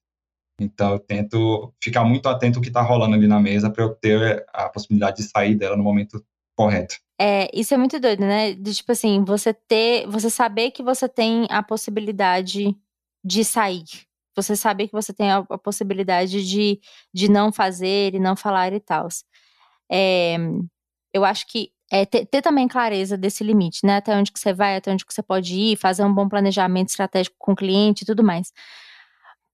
Então, 0.60 0.92
eu 0.92 1.00
tento 1.00 1.74
ficar 1.82 2.04
muito 2.04 2.28
atento 2.28 2.60
ao 2.60 2.62
que 2.62 2.68
está 2.68 2.82
rolando 2.82 3.16
ali 3.16 3.28
na 3.28 3.40
mesa 3.40 3.70
para 3.70 3.84
eu 3.84 3.96
ter 3.96 4.46
a 4.52 4.68
possibilidade 4.68 5.18
de 5.18 5.24
sair 5.24 5.56
dela 5.56 5.78
no 5.78 5.84
momento 5.84 6.22
correto. 6.54 6.98
É, 7.18 7.50
isso 7.58 7.74
é 7.74 7.78
muito 7.78 7.98
doido, 7.98 8.22
né? 8.22 8.54
De 8.54 8.74
tipo 8.76 8.92
assim, 8.92 9.24
você 9.24 9.54
ter, 9.54 10.06
você 10.08 10.30
saber 10.30 10.72
que 10.72 10.84
você 10.84 11.08
tem 11.08 11.48
a 11.50 11.64
possibilidade 11.64 12.76
de 13.24 13.46
sair. 13.46 14.09
Você 14.36 14.56
saber 14.56 14.88
que 14.88 14.94
você 14.94 15.14
tem 15.14 15.32
a, 15.32 15.38
a 15.50 15.58
possibilidade 15.58 16.48
de, 16.48 16.80
de 17.14 17.30
não 17.30 17.52
fazer 17.52 18.16
e 18.16 18.20
não 18.20 18.36
falar 18.36 18.74
e 18.74 18.80
tal. 18.80 19.08
É, 19.92 20.38
eu 21.14 21.26
acho 21.26 21.48
que 21.48 21.72
é 21.92 22.06
ter, 22.06 22.26
ter, 22.26 22.42
também 22.42 22.68
clareza 22.68 23.18
desse 23.18 23.44
limite, 23.44 23.80
né? 23.84 23.98
Até 23.98 24.16
onde 24.16 24.32
que 24.32 24.40
você 24.40 24.54
vai, 24.54 24.76
até 24.76 24.92
onde 24.92 25.06
que 25.06 25.14
você 25.14 25.24
pode 25.24 25.56
ir, 25.56 25.78
fazer 25.78 26.04
um 26.04 26.14
bom 26.14 26.30
planejamento 26.30 26.90
estratégico 26.90 27.36
com 27.40 27.54
o 27.54 27.56
cliente 27.56 28.04
e 28.04 28.06
tudo 28.06 28.24
mais. 28.24 28.54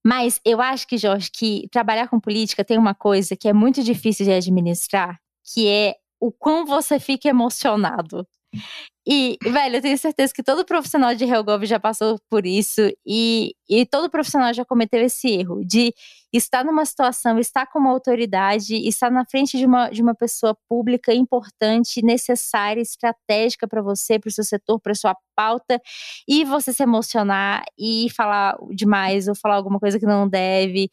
Mas 0.04 0.40
eu 0.44 0.60
acho 0.60 0.86
que, 0.86 0.98
Jorge, 0.98 1.30
que 1.32 1.68
trabalhar 1.72 2.08
com 2.08 2.20
política 2.20 2.64
tem 2.64 2.78
uma 2.78 2.94
coisa 2.94 3.34
que 3.34 3.48
é 3.48 3.52
muito 3.52 3.82
difícil 3.82 4.24
de 4.26 4.32
administrar, 4.32 5.18
que 5.42 5.66
é 5.68 5.96
o 6.20 6.30
quão 6.30 6.64
você 6.64 7.00
fica 7.00 7.28
emocionado. 7.28 8.26
E, 9.08 9.38
velho, 9.40 9.76
eu 9.76 9.82
tenho 9.82 9.96
certeza 9.96 10.32
que 10.34 10.42
todo 10.42 10.64
profissional 10.64 11.14
de 11.14 11.24
Helgov 11.24 11.64
já 11.64 11.78
passou 11.78 12.18
por 12.28 12.44
isso 12.44 12.80
e, 13.06 13.54
e 13.68 13.86
todo 13.86 14.10
profissional 14.10 14.52
já 14.52 14.64
cometeu 14.64 15.00
esse 15.00 15.28
erro 15.28 15.64
de 15.64 15.94
estar 16.32 16.64
numa 16.64 16.84
situação, 16.84 17.38
estar 17.38 17.66
como 17.66 17.88
autoridade, 17.88 18.74
estar 18.88 19.10
na 19.10 19.24
frente 19.24 19.56
de 19.56 19.64
uma, 19.64 19.88
de 19.90 20.02
uma 20.02 20.14
pessoa 20.14 20.56
pública 20.68 21.14
importante, 21.14 22.02
necessária, 22.02 22.80
estratégica 22.80 23.68
para 23.68 23.80
você, 23.80 24.18
para 24.18 24.28
o 24.28 24.32
seu 24.32 24.42
setor, 24.44 24.80
para 24.80 24.94
sua 24.94 25.16
pauta, 25.36 25.80
e 26.28 26.44
você 26.44 26.72
se 26.72 26.82
emocionar 26.82 27.64
e 27.78 28.08
falar 28.10 28.56
demais 28.74 29.28
ou 29.28 29.36
falar 29.36 29.54
alguma 29.54 29.78
coisa 29.78 30.00
que 30.00 30.06
não 30.06 30.28
deve, 30.28 30.90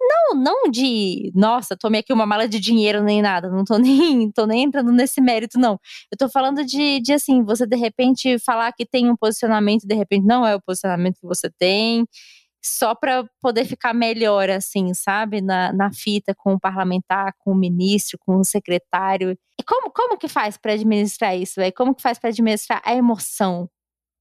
não, 0.00 0.34
não 0.34 0.70
de, 0.70 1.30
nossa, 1.34 1.76
tomei 1.76 2.00
aqui 2.00 2.12
uma 2.12 2.26
mala 2.26 2.48
de 2.48 2.58
dinheiro 2.58 3.02
nem 3.02 3.22
nada, 3.22 3.48
não 3.50 3.64
tô 3.64 3.78
nem, 3.78 4.30
tô 4.30 4.46
nem 4.46 4.64
entrando 4.64 4.92
nesse 4.92 5.20
mérito, 5.20 5.58
não. 5.58 5.78
Eu 6.10 6.18
tô 6.18 6.28
falando 6.28 6.64
de, 6.64 7.00
de 7.00 7.12
assim, 7.12 7.42
você 7.44 7.66
de 7.66 7.76
repente 7.76 8.38
falar 8.38 8.72
que 8.72 8.86
tem 8.86 9.10
um 9.10 9.16
posicionamento, 9.16 9.86
de 9.86 9.94
repente 9.94 10.24
não 10.26 10.46
é 10.46 10.54
o 10.54 10.62
posicionamento 10.62 11.20
que 11.20 11.26
você 11.26 11.50
tem, 11.50 12.06
só 12.64 12.94
para 12.94 13.24
poder 13.40 13.64
ficar 13.64 13.94
melhor, 13.94 14.50
assim, 14.50 14.92
sabe? 14.92 15.40
Na, 15.40 15.72
na 15.72 15.92
fita 15.92 16.34
com 16.34 16.54
o 16.54 16.60
parlamentar, 16.60 17.32
com 17.38 17.52
o 17.52 17.54
ministro, 17.54 18.18
com 18.18 18.38
o 18.38 18.44
secretário. 18.44 19.38
E 19.58 19.62
como, 19.62 19.90
como 19.90 20.18
que 20.18 20.28
faz 20.28 20.56
para 20.56 20.72
administrar 20.72 21.36
isso, 21.36 21.60
velho? 21.60 21.72
Como 21.74 21.94
que 21.94 22.02
faz 22.02 22.18
para 22.18 22.30
administrar 22.30 22.82
a 22.84 22.94
emoção? 22.94 23.70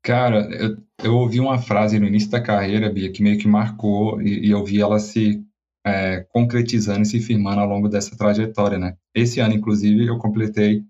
Cara, 0.05 0.47
eu, 0.53 0.77
eu 1.03 1.15
ouvi 1.15 1.39
uma 1.39 1.57
frase 1.57 1.97
no 1.97 2.05
início 2.05 2.29
da 2.29 2.39
carreira, 2.39 2.91
Bia, 2.91 3.11
que 3.11 3.23
meio 3.23 3.39
que 3.39 3.47
marcou, 3.47 4.21
e, 4.21 4.45
e 4.45 4.51
eu 4.51 4.63
vi 4.63 4.79
ela 4.79 4.99
se 4.99 5.43
é, 5.83 6.21
concretizando 6.29 7.01
e 7.01 7.05
se 7.07 7.19
firmando 7.19 7.59
ao 7.59 7.67
longo 7.67 7.89
dessa 7.89 8.15
trajetória, 8.15 8.77
né? 8.77 8.95
Esse 9.15 9.39
ano, 9.39 9.55
inclusive, 9.55 10.05
eu 10.05 10.19
completei 10.19 10.83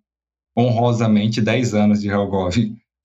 honrosamente 0.57 1.41
10 1.41 1.73
anos 1.73 2.01
de 2.01 2.09
Helgov. 2.09 2.57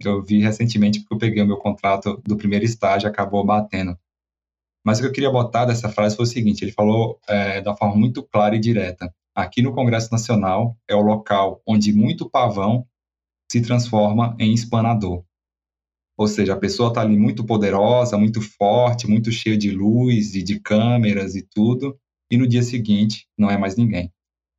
Eu 0.05 0.21
vi 0.21 0.41
recentemente 0.41 0.99
porque 0.99 1.15
eu 1.15 1.19
peguei 1.19 1.45
o 1.45 1.47
meu 1.47 1.59
contrato 1.59 2.21
do 2.27 2.37
primeiro 2.37 2.65
estágio 2.65 3.09
acabou 3.09 3.47
batendo. 3.47 3.97
Mas 4.85 4.99
o 4.99 5.03
que 5.03 5.09
eu 5.09 5.13
queria 5.13 5.31
botar 5.31 5.65
dessa 5.65 5.89
frase 5.89 6.17
foi 6.17 6.25
o 6.25 6.29
seguinte: 6.29 6.65
ele 6.65 6.73
falou 6.73 7.21
é, 7.29 7.61
uma 7.61 7.77
forma 7.77 7.95
muito 7.95 8.21
clara 8.25 8.57
e 8.57 8.61
direta. 8.61 9.15
Aqui 9.33 9.63
no 9.63 9.73
Congresso 9.73 10.11
Nacional 10.11 10.77
é 10.89 10.95
o 10.97 11.03
local 11.03 11.63
onde 11.65 11.93
muito 11.93 12.29
pavão 12.29 12.85
se 13.53 13.63
transforma 13.63 14.35
em 14.41 14.53
espanador. 14.53 15.23
Ou 16.21 16.29
seja, 16.29 16.53
a 16.53 16.59
pessoa 16.59 16.91
está 16.91 17.01
ali 17.01 17.17
muito 17.17 17.47
poderosa, 17.47 18.19
muito 18.19 18.43
forte, 18.43 19.09
muito 19.09 19.33
cheia 19.33 19.57
de 19.57 19.71
luz 19.71 20.35
e 20.35 20.43
de 20.43 20.61
câmeras 20.61 21.35
e 21.35 21.41
tudo, 21.41 21.99
e 22.31 22.37
no 22.37 22.47
dia 22.47 22.63
seguinte 22.63 23.27
não 23.39 23.51
é 23.51 23.57
mais 23.57 23.75
ninguém. 23.75 24.13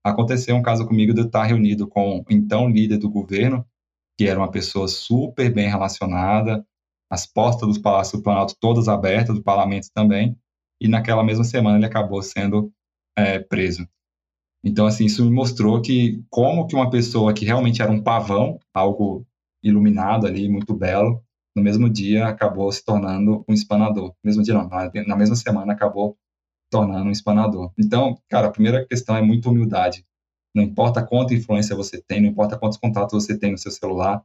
Aconteceu 0.04 0.56
um 0.56 0.64
caso 0.64 0.88
comigo 0.88 1.14
de 1.14 1.22
eu 1.22 1.28
estar 1.28 1.44
reunido 1.44 1.88
com 1.88 2.18
o 2.18 2.26
então 2.32 2.68
líder 2.68 2.98
do 2.98 3.12
governo, 3.12 3.64
que 4.18 4.26
era 4.28 4.40
uma 4.40 4.50
pessoa 4.50 4.88
super 4.88 5.54
bem 5.54 5.70
relacionada, 5.70 6.66
as 7.08 7.28
portas 7.28 7.76
do 7.76 7.80
Palácio 7.80 8.18
do 8.18 8.24
Planalto 8.24 8.56
todas 8.60 8.88
abertas, 8.88 9.36
do 9.36 9.44
parlamento 9.44 9.90
também, 9.94 10.36
e 10.82 10.88
naquela 10.88 11.24
mesma 11.24 11.44
semana 11.44 11.78
ele 11.78 11.86
acabou 11.86 12.24
sendo 12.24 12.74
é, 13.16 13.38
preso. 13.38 13.88
Então, 14.64 14.88
assim, 14.88 15.06
isso 15.06 15.24
me 15.24 15.30
mostrou 15.30 15.80
que 15.80 16.24
como 16.28 16.66
que 16.66 16.76
uma 16.76 16.90
pessoa 16.90 17.36
que 17.36 17.46
realmente 17.46 17.84
era 17.84 17.92
um 17.92 18.02
pavão, 18.02 18.60
algo 18.74 19.28
iluminado 19.62 20.26
ali, 20.26 20.50
muito 20.50 20.74
belo, 20.74 21.24
no 21.56 21.62
mesmo 21.62 21.90
dia 21.90 22.28
acabou 22.28 22.72
se 22.72 22.84
tornando 22.84 23.44
um 23.48 23.54
espanador. 23.54 24.10
No 24.10 24.16
mesmo 24.24 24.44
dia 24.44 24.54
não, 24.54 24.70
na 25.08 25.16
mesma 25.16 25.36
semana 25.36 25.74
acabou 25.74 26.18
tornando 26.70 27.10
um 27.10 27.12
espanador. 27.12 27.72
Então, 27.78 28.18
cara, 28.30 28.48
a 28.48 28.52
primeira 28.52 28.86
questão 28.86 29.16
é 29.16 29.22
muita 29.22 29.50
humildade. 29.50 30.06
Não 30.56 30.64
importa 30.64 31.06
quanta 31.06 31.34
influência 31.34 31.76
você 31.76 32.02
tem, 32.02 32.22
não 32.22 32.30
importa 32.30 32.58
quantos 32.58 32.78
contatos 32.78 33.24
você 33.24 33.38
tem 33.38 33.52
no 33.52 33.58
seu 33.58 33.72
celular, 33.72 34.24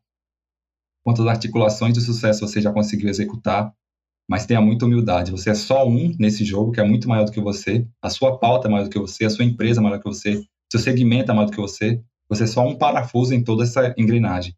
quantas 1.04 1.26
articulações 1.26 1.94
de 1.94 2.00
sucesso 2.00 2.46
você 2.46 2.60
já 2.60 2.72
conseguiu 2.72 3.08
executar, 3.08 3.72
mas 4.28 4.44
tenha 4.44 4.60
muita 4.60 4.86
humildade. 4.86 5.30
Você 5.30 5.50
é 5.50 5.54
só 5.54 5.86
um 5.86 6.14
nesse 6.18 6.44
jogo 6.44 6.72
que 6.72 6.80
é 6.80 6.84
muito 6.84 7.08
maior 7.08 7.24
do 7.24 7.32
que 7.32 7.40
você, 7.40 7.86
a 8.02 8.10
sua 8.10 8.38
pauta 8.38 8.66
é 8.66 8.70
maior 8.70 8.84
do 8.84 8.90
que 8.90 8.98
você, 8.98 9.24
a 9.24 9.30
sua 9.30 9.44
empresa 9.44 9.80
é 9.80 9.82
maior 9.82 9.98
do 9.98 10.02
que 10.02 10.08
você, 10.08 10.44
seu 10.70 10.80
segmento 10.80 11.30
é 11.30 11.34
maior 11.34 11.46
do 11.46 11.52
que 11.52 11.60
você. 11.60 12.02
Você 12.28 12.44
é 12.44 12.46
só 12.46 12.66
um 12.66 12.76
parafuso 12.76 13.34
em 13.34 13.42
toda 13.42 13.62
essa 13.62 13.94
engrenagem. 13.96 14.54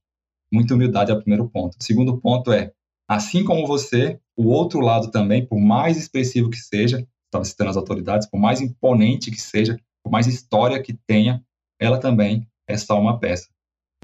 Muita 0.53 0.74
humildade 0.74 1.11
é 1.11 1.14
o 1.14 1.20
primeiro 1.20 1.49
ponto. 1.49 1.76
O 1.78 1.84
segundo 1.84 2.18
ponto 2.18 2.53
é, 2.53 2.72
assim 3.09 3.44
como 3.44 3.66
você, 3.66 4.18
o 4.36 4.49
outro 4.49 4.80
lado 4.80 5.11
também, 5.11 5.46
por 5.46 5.59
mais 5.59 5.96
expressivo 5.96 6.51
que 6.51 6.59
seja, 6.59 7.07
estava 7.26 7.44
citando 7.44 7.70
as 7.70 7.76
autoridades, 7.76 8.28
por 8.28 8.38
mais 8.38 8.61
imponente 8.61 9.30
que 9.30 9.40
seja, 9.40 9.78
por 10.03 10.11
mais 10.11 10.26
história 10.26 10.82
que 10.82 10.94
tenha, 11.07 11.44
ela 11.78 11.99
também 11.99 12.46
é 12.66 12.76
só 12.76 12.99
uma 13.01 13.18
peça. 13.18 13.49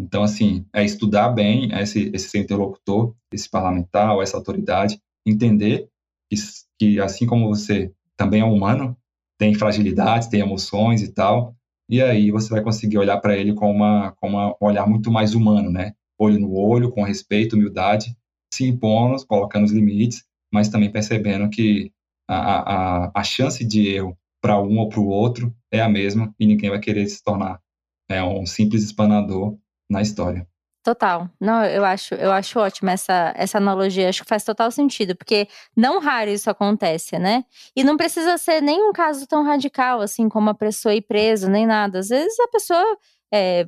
Então, 0.01 0.23
assim, 0.23 0.67
é 0.73 0.85
estudar 0.85 1.29
bem 1.31 1.73
esse, 1.73 2.11
esse 2.13 2.29
seu 2.29 2.41
interlocutor, 2.41 3.15
esse 3.33 3.49
parlamentar 3.49 4.15
ou 4.15 4.23
essa 4.23 4.37
autoridade, 4.37 5.01
entender 5.27 5.89
que, 6.31 6.37
que, 6.79 7.01
assim 7.01 7.27
como 7.27 7.49
você 7.49 7.93
também 8.17 8.41
é 8.41 8.45
humano, 8.45 8.97
tem 9.39 9.55
fragilidades, 9.55 10.29
tem 10.29 10.41
emoções 10.41 11.03
e 11.03 11.13
tal, 11.13 11.55
e 11.89 12.03
aí 12.03 12.31
você 12.31 12.49
vai 12.49 12.63
conseguir 12.63 12.99
olhar 12.99 13.19
para 13.19 13.37
ele 13.37 13.55
com, 13.55 13.71
uma, 13.71 14.13
com 14.13 14.29
uma, 14.29 14.51
um 14.51 14.67
olhar 14.67 14.87
muito 14.87 15.11
mais 15.11 15.35
humano, 15.35 15.71
né? 15.71 15.95
Olho 16.19 16.39
no 16.39 16.55
olho, 16.55 16.91
com 16.91 17.03
respeito, 17.03 17.57
humildade, 17.57 18.17
se 18.53 18.65
impondo, 18.65 19.25
colocando 19.27 19.65
os 19.65 19.73
limites, 19.73 20.25
mas 20.53 20.69
também 20.69 20.91
percebendo 20.91 21.51
que 21.51 21.93
a, 22.29 23.07
a, 23.07 23.13
a 23.15 23.25
chance 23.25 23.65
de 23.65 23.89
erro 23.89 24.17
para 24.41 24.61
um 24.61 24.79
ou 24.79 24.89
para 24.89 25.01
o 25.01 25.09
outro 25.09 25.55
é 25.73 25.81
a 25.81 25.89
mesma 25.89 26.35
e 26.39 26.47
ninguém 26.47 26.71
vai 26.71 26.79
querer 26.79 27.07
se 27.09 27.23
tornar 27.23 27.61
é, 28.09 28.23
um 28.23 28.47
simples 28.47 28.85
espanador 28.85 29.57
na 29.91 30.03
história. 30.03 30.47
Total. 30.85 31.31
Não, 31.41 31.65
eu 31.65 31.83
acho, 31.83 32.15
eu 32.15 32.31
acho 32.31 32.59
ótima 32.59 32.93
essa, 32.93 33.33
essa 33.35 33.57
analogia, 33.57 34.07
acho 34.07 34.23
que 34.23 34.29
faz 34.29 34.45
total 34.45 34.71
sentido, 34.71 35.17
porque 35.17 35.49
não 35.75 35.99
raro 35.99 36.31
isso 36.31 36.51
acontece, 36.51 37.19
né? 37.19 37.43
E 37.75 37.83
não 37.83 37.97
precisa 37.97 38.37
ser 38.37 38.61
nem 38.61 38.83
um 38.87 38.93
caso 38.93 39.27
tão 39.27 39.43
radical, 39.43 40.03
assim, 40.03 40.29
como 40.29 40.51
a 40.51 40.55
pessoa 40.55 40.95
ir 40.95 41.01
presa, 41.01 41.49
nem 41.49 41.67
nada. 41.67 42.01
Às 42.01 42.09
vezes 42.11 42.39
a 42.39 42.49
pessoa 42.49 42.99
é, 43.33 43.65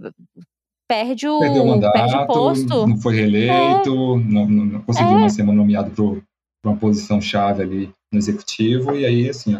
perde 0.89 1.29
o, 1.29 1.39
Perdeu 1.41 1.63
o 1.63 1.69
mandato, 1.69 1.93
perde 1.93 2.17
o 2.17 2.27
posto. 2.27 2.87
não 2.87 2.97
foi 2.99 3.17
reeleito, 3.17 3.91
é. 3.91 4.33
não, 4.33 4.49
não, 4.49 4.83
conseguiu 4.83 5.19
é. 5.19 5.29
ser 5.29 5.43
nomeado 5.43 5.91
para 5.91 6.71
uma 6.71 6.77
posição 6.77 7.21
chave 7.21 7.63
ali 7.63 7.95
no 8.13 8.19
executivo, 8.19 8.95
e 8.95 9.05
aí, 9.05 9.29
assim, 9.29 9.55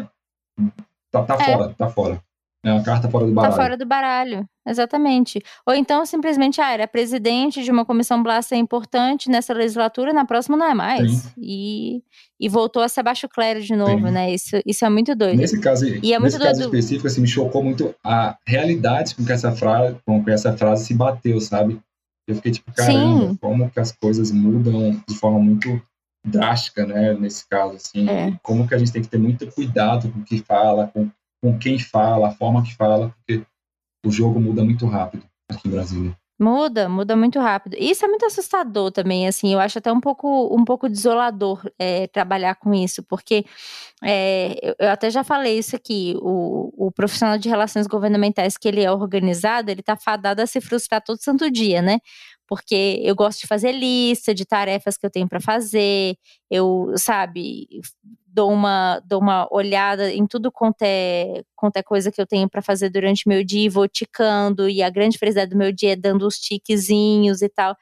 tá, 1.11 1.23
tá 1.23 1.35
é. 1.35 1.57
fora, 1.57 1.75
tá 1.77 1.89
fora. 1.89 2.26
É 2.65 2.73
uma 2.73 2.83
carta 2.83 3.09
fora 3.09 3.25
do 3.25 3.31
tá 3.31 3.35
baralho. 3.35 3.55
Tá 3.55 3.61
fora 3.61 3.77
do 3.77 3.85
baralho, 3.85 4.49
exatamente. 4.67 5.41
Ou 5.65 5.73
então, 5.73 6.05
simplesmente, 6.05 6.59
ah, 6.59 6.71
era 6.71 6.87
presidente 6.87 7.63
de 7.63 7.71
uma 7.71 7.85
comissão 7.85 8.21
Blasta 8.21 8.55
importante 8.55 9.29
nessa 9.29 9.53
legislatura, 9.53 10.11
na 10.11 10.25
próxima 10.25 10.57
não 10.57 10.65
é 10.65 10.73
mais. 10.73 11.31
E, 11.37 12.01
e 12.39 12.49
voltou 12.49 12.81
a 12.81 12.89
ser 12.89 13.03
baixo 13.03 13.29
clero 13.29 13.61
de 13.61 13.75
novo, 13.75 14.07
Sim. 14.07 14.13
né? 14.13 14.33
Isso, 14.33 14.59
isso 14.65 14.83
é 14.83 14.89
muito 14.89 15.15
doido. 15.15 15.37
Nesse 15.37 15.59
caso, 15.59 15.85
e 15.85 16.13
é 16.13 16.19
nesse 16.19 16.39
caso 16.39 16.61
específico, 16.61 17.07
assim, 17.07 17.21
me 17.21 17.27
chocou 17.27 17.63
muito 17.63 17.93
a 18.03 18.35
realidade 18.45 19.15
com 19.15 19.23
que 19.23 19.31
essa 19.31 19.51
frase, 19.51 19.95
com 20.05 20.23
que 20.23 20.31
essa 20.31 20.55
frase 20.57 20.85
se 20.85 20.93
bateu, 20.93 21.39
sabe? 21.39 21.79
Eu 22.27 22.35
fiquei 22.35 22.51
tipo, 22.51 22.71
caramba, 22.73 23.29
Sim. 23.29 23.37
como 23.39 23.69
que 23.69 23.79
as 23.79 23.91
coisas 23.93 24.31
mudam 24.31 25.01
de 25.07 25.15
forma 25.15 25.39
muito 25.39 25.81
drástica, 26.25 26.85
né, 26.85 27.13
nesse 27.13 27.47
caso, 27.47 27.75
assim, 27.75 28.09
é. 28.09 28.37
como 28.43 28.67
que 28.67 28.75
a 28.75 28.77
gente 28.77 28.91
tem 28.91 29.01
que 29.01 29.07
ter 29.07 29.17
muito 29.17 29.47
cuidado 29.49 30.11
com 30.11 30.19
o 30.19 30.23
que 30.23 30.39
fala, 30.39 30.87
com 30.87 31.09
com 31.41 31.57
quem 31.57 31.79
fala, 31.79 32.29
a 32.29 32.31
forma 32.31 32.63
que 32.63 32.75
fala, 32.75 33.09
porque 33.09 33.45
o 34.05 34.11
jogo 34.11 34.39
muda 34.39 34.63
muito 34.63 34.85
rápido 34.85 35.25
aqui 35.49 35.67
em 35.67 35.71
Brasília. 35.71 36.17
Muda, 36.39 36.87
muda 36.87 37.15
muito 37.15 37.39
rápido. 37.39 37.75
Isso 37.79 38.05
é 38.05 38.07
muito 38.07 38.23
assustador 38.23 38.91
também, 38.91 39.27
assim, 39.27 39.53
eu 39.53 39.59
acho 39.59 39.79
até 39.79 39.91
um 39.91 39.99
pouco, 39.99 40.55
um 40.55 40.63
pouco 40.63 40.87
desolador 40.87 41.67
é, 41.79 42.05
trabalhar 42.07 42.53
com 42.55 42.75
isso, 42.75 43.01
porque 43.01 43.43
é, 44.03 44.75
eu, 44.79 44.89
até 44.91 45.09
já 45.09 45.23
falei 45.23 45.57
isso 45.57 45.75
aqui, 45.75 46.15
o, 46.21 46.87
o 46.87 46.91
profissional 46.91 47.39
de 47.39 47.49
relações 47.49 47.87
governamentais 47.87 48.55
que 48.55 48.67
ele 48.67 48.83
é 48.83 48.91
organizado, 48.91 49.71
ele 49.71 49.81
tá 49.81 49.97
fadado 49.97 50.39
a 50.39 50.45
se 50.45 50.61
frustrar 50.61 51.01
todo 51.03 51.23
santo 51.23 51.49
dia, 51.49 51.81
né? 51.81 51.97
Porque 52.47 53.01
eu 53.03 53.15
gosto 53.15 53.41
de 53.41 53.47
fazer 53.47 53.71
lista 53.71 54.33
de 54.33 54.45
tarefas 54.45 54.95
que 54.95 55.05
eu 55.05 55.09
tenho 55.09 55.27
para 55.27 55.41
fazer, 55.41 56.15
eu, 56.51 56.93
sabe, 56.97 57.67
dou 58.37 58.51
uma, 58.51 59.01
dou 59.03 59.19
uma 59.19 59.47
olhada 59.51 60.13
em 60.13 60.27
tudo 60.27 60.51
quanto 60.51 60.83
é, 60.83 61.41
quanto 61.55 61.77
é 61.77 61.81
coisa 61.81 62.11
que 62.11 62.21
eu 62.21 62.27
tenho 62.27 62.47
para 62.47 62.61
fazer 62.61 62.87
durante 62.89 63.27
meu 63.27 63.43
dia 63.43 63.65
e 63.65 63.69
vou 63.69 63.87
ticando, 63.87 64.69
e 64.69 64.83
a 64.83 64.91
grande 64.91 65.17
felicidade 65.17 65.49
do 65.49 65.57
meu 65.57 65.71
dia 65.71 65.93
é 65.93 65.95
dando 65.95 66.27
os 66.27 66.37
tiquezinhos 66.37 67.41
e 67.41 67.49
tal. 67.49 67.75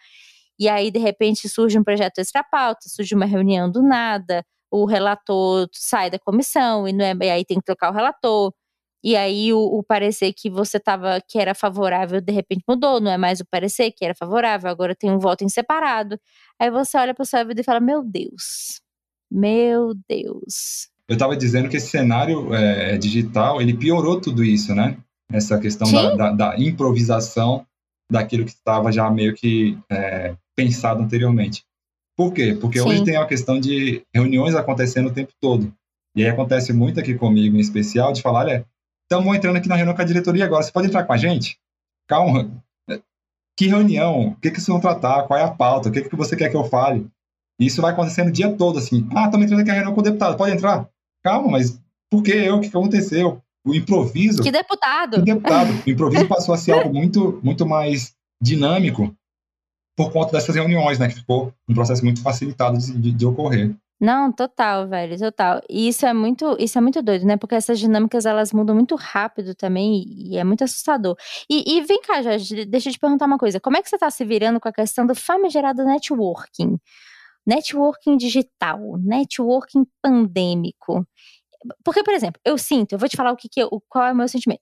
E 0.58 0.70
aí, 0.70 0.90
de 0.92 1.00
repente, 1.00 1.50
surge 1.50 1.78
um 1.78 1.84
projeto 1.84 2.20
extra-pauta, 2.20 2.88
surge 2.88 3.14
uma 3.14 3.26
reunião 3.26 3.70
do 3.70 3.84
nada, 3.84 4.46
o 4.72 4.86
relator 4.86 5.68
sai 5.74 6.10
da 6.10 6.18
comissão, 6.20 6.88
e, 6.88 6.94
não 6.94 7.04
é, 7.04 7.14
e 7.22 7.30
aí 7.30 7.46
tem 7.46 7.58
que 7.60 7.66
trocar 7.66 7.92
o 7.92 7.94
relator. 7.94 8.54
E 9.04 9.16
aí 9.18 9.54
o, 9.54 9.60
o, 9.60 9.84
parecer 9.84 10.34
que 10.34 10.50
você 10.50 10.80
tava, 10.80 11.20
que 11.28 11.38
era 11.38 11.54
favorável, 11.54 12.22
de 12.22 12.32
repente 12.34 12.64
mudou, 12.68 13.02
não 13.02 13.12
é 13.12 13.18
mais 13.18 13.42
o 13.42 13.46
parecer 13.46 13.92
que 13.92 14.06
era 14.06 14.16
favorável, 14.16 14.70
agora 14.72 14.96
tem 14.96 15.12
um 15.12 15.20
voto 15.20 15.44
em 15.44 15.50
separado. 15.50 16.20
Aí 16.60 16.72
você 16.72 16.98
olha 16.98 17.14
para 17.14 17.26
sua 17.26 17.44
vida 17.44 17.62
e 17.62 17.64
fala: 17.64 17.80
Meu 17.82 18.04
Deus, 18.04 18.82
meu 19.36 19.94
Deus. 20.10 20.90
Eu 21.08 21.14
estava 21.14 21.36
dizendo 21.36 21.70
que 21.70 21.78
esse 21.78 21.90
cenário 21.90 22.54
é, 22.54 22.98
digital, 22.98 23.62
ele 23.62 23.76
piorou 23.76 24.20
tudo 24.20 24.44
isso, 24.44 24.74
né? 24.74 24.98
Essa 25.32 25.60
questão 25.60 25.92
da, 25.92 26.16
da, 26.16 26.32
da, 26.32 26.60
improvisação 26.60 27.66
daquilo 28.12 28.46
que 28.46 28.52
estava 28.52 28.92
já 28.92 29.10
meio 29.10 29.34
que 29.34 29.78
é, 29.90 30.36
pensado 30.56 31.04
anteriormente. 31.04 31.64
Por 32.16 32.34
quê? 32.34 32.58
Porque 32.60 32.80
Sim. 32.80 32.88
hoje 32.88 33.04
tem 33.04 33.18
a 33.18 33.26
questão 33.26 33.60
de 33.60 34.04
reuniões 34.14 34.56
acontecendo 34.56 35.08
o 35.08 35.14
tempo 35.14 35.34
todo. 35.42 35.74
E 36.16 36.24
aí 36.24 36.30
acontece 36.30 36.72
muito 36.72 37.00
aqui 37.00 37.14
comigo, 37.16 37.58
em 37.58 37.60
especial, 37.60 38.14
de 38.14 38.22
falar, 38.22 38.40
olha, 38.40 38.66
estamos 39.04 39.36
entrando 39.36 39.58
aqui 39.58 39.68
na 39.68 39.76
reunião 39.76 39.96
com 39.96 40.02
a 40.02 40.06
diretoria 40.06 40.46
agora, 40.46 40.64
você 40.64 40.72
pode 40.72 40.88
entrar 40.88 41.04
com 41.04 41.12
a 41.12 41.18
gente? 41.18 41.60
Calma, 42.08 42.50
que 43.58 43.68
reunião? 43.68 44.30
O 44.30 44.36
que, 44.36 44.52
que 44.52 44.58
vocês 44.58 44.68
vão 44.68 44.80
tratar? 44.80 45.24
Qual 45.24 45.40
é 45.40 45.44
a 45.44 45.52
pauta? 45.52 45.90
O 45.90 45.92
que, 45.92 46.02
que 46.04 46.16
você 46.16 46.36
quer 46.36 46.50
que 46.50 46.56
eu 46.56 46.64
fale? 46.64 47.08
E 47.60 47.66
isso 47.68 47.82
vai 47.82 47.92
acontecendo 47.92 48.28
o 48.28 48.32
dia 48.32 48.52
todo, 48.52 48.80
assim. 48.80 49.08
Ah, 49.16 49.26
estamos 49.26 49.46
entrando 49.46 49.62
aqui 49.62 49.70
na 49.70 49.76
reunião 49.76 49.94
com 49.94 50.02
o 50.02 50.04
deputado, 50.04 50.38
pode 50.38 50.54
entrar? 50.54 50.88
Calma, 51.24 51.52
mas 51.52 51.80
por 52.10 52.22
que 52.22 52.32
eu? 52.32 52.58
O 52.58 52.62
que, 52.62 52.70
que 52.70 52.78
aconteceu? 52.78 53.42
O 53.66 53.74
improviso. 53.74 54.44
Que 54.44 54.52
deputado? 54.52 55.18
Que 55.18 55.34
deputado. 55.34 55.72
O 55.86 55.90
improviso 55.90 56.28
passou 56.28 56.54
a 56.54 56.58
ser 56.58 56.74
algo 56.74 56.94
muito, 56.94 57.40
muito 57.44 57.66
mais 57.66 58.14
dinâmico 58.42 59.16
por 59.98 60.12
conta 60.12 60.34
dessas 60.34 60.56
reuniões, 60.56 61.00
né? 61.00 61.08
Que 61.08 61.16
ficou 61.16 61.54
um 61.68 61.74
processo 61.74 62.04
muito 62.04 62.22
facilitado 62.22 62.78
de, 62.78 62.98
de, 62.98 63.12
de 63.12 63.26
ocorrer. 63.26 63.76
Não, 64.00 64.30
total, 64.30 64.88
velho, 64.90 65.18
total. 65.18 65.62
E 65.70 65.88
isso 65.88 66.06
é 66.06 66.14
muito, 66.14 66.56
isso 66.60 66.78
é 66.78 66.82
muito 66.82 67.02
doido, 67.02 67.26
né? 67.26 67.38
Porque 67.38 67.56
essas 67.56 67.80
dinâmicas 67.80 68.26
elas 68.26 68.52
mudam 68.52 68.76
muito 68.76 68.96
rápido 68.96 69.56
também 69.56 70.04
e 70.06 70.38
é 70.38 70.44
muito 70.44 70.66
assustador. 70.66 71.16
E, 71.50 71.78
e 71.78 71.82
vem 71.82 72.02
cá, 72.02 72.22
Jorge, 72.22 72.66
deixa 72.66 72.90
eu 72.90 72.94
te 72.94 73.00
perguntar 73.00 73.26
uma 73.26 73.38
coisa. 73.38 73.60
Como 73.60 73.78
é 73.78 73.82
que 73.82 73.90
você 73.90 73.96
está 73.96 74.12
se 74.12 74.26
virando 74.26 74.60
com 74.60 74.68
a 74.68 74.74
questão 74.74 75.08
do 75.08 75.16
famigerado 75.16 75.86
networking? 75.86 76.78
Networking 77.46 78.18
digital, 78.18 78.98
networking 78.98 79.86
pandêmico. 80.02 81.06
Porque, 81.84 82.04
por 82.04 82.14
exemplo, 82.14 82.40
eu 82.46 82.58
sinto, 82.58 82.94
eu 82.94 83.00
vou 83.00 83.10
te 83.10 83.18
falar 83.18 83.32
o 83.32 83.36
que, 83.36 83.50
que 83.50 83.60
eu, 83.60 83.70
qual 83.90 84.06
é 84.06 84.12
o 84.12 84.16
meu 84.16 84.28
sentimento. 84.28 84.62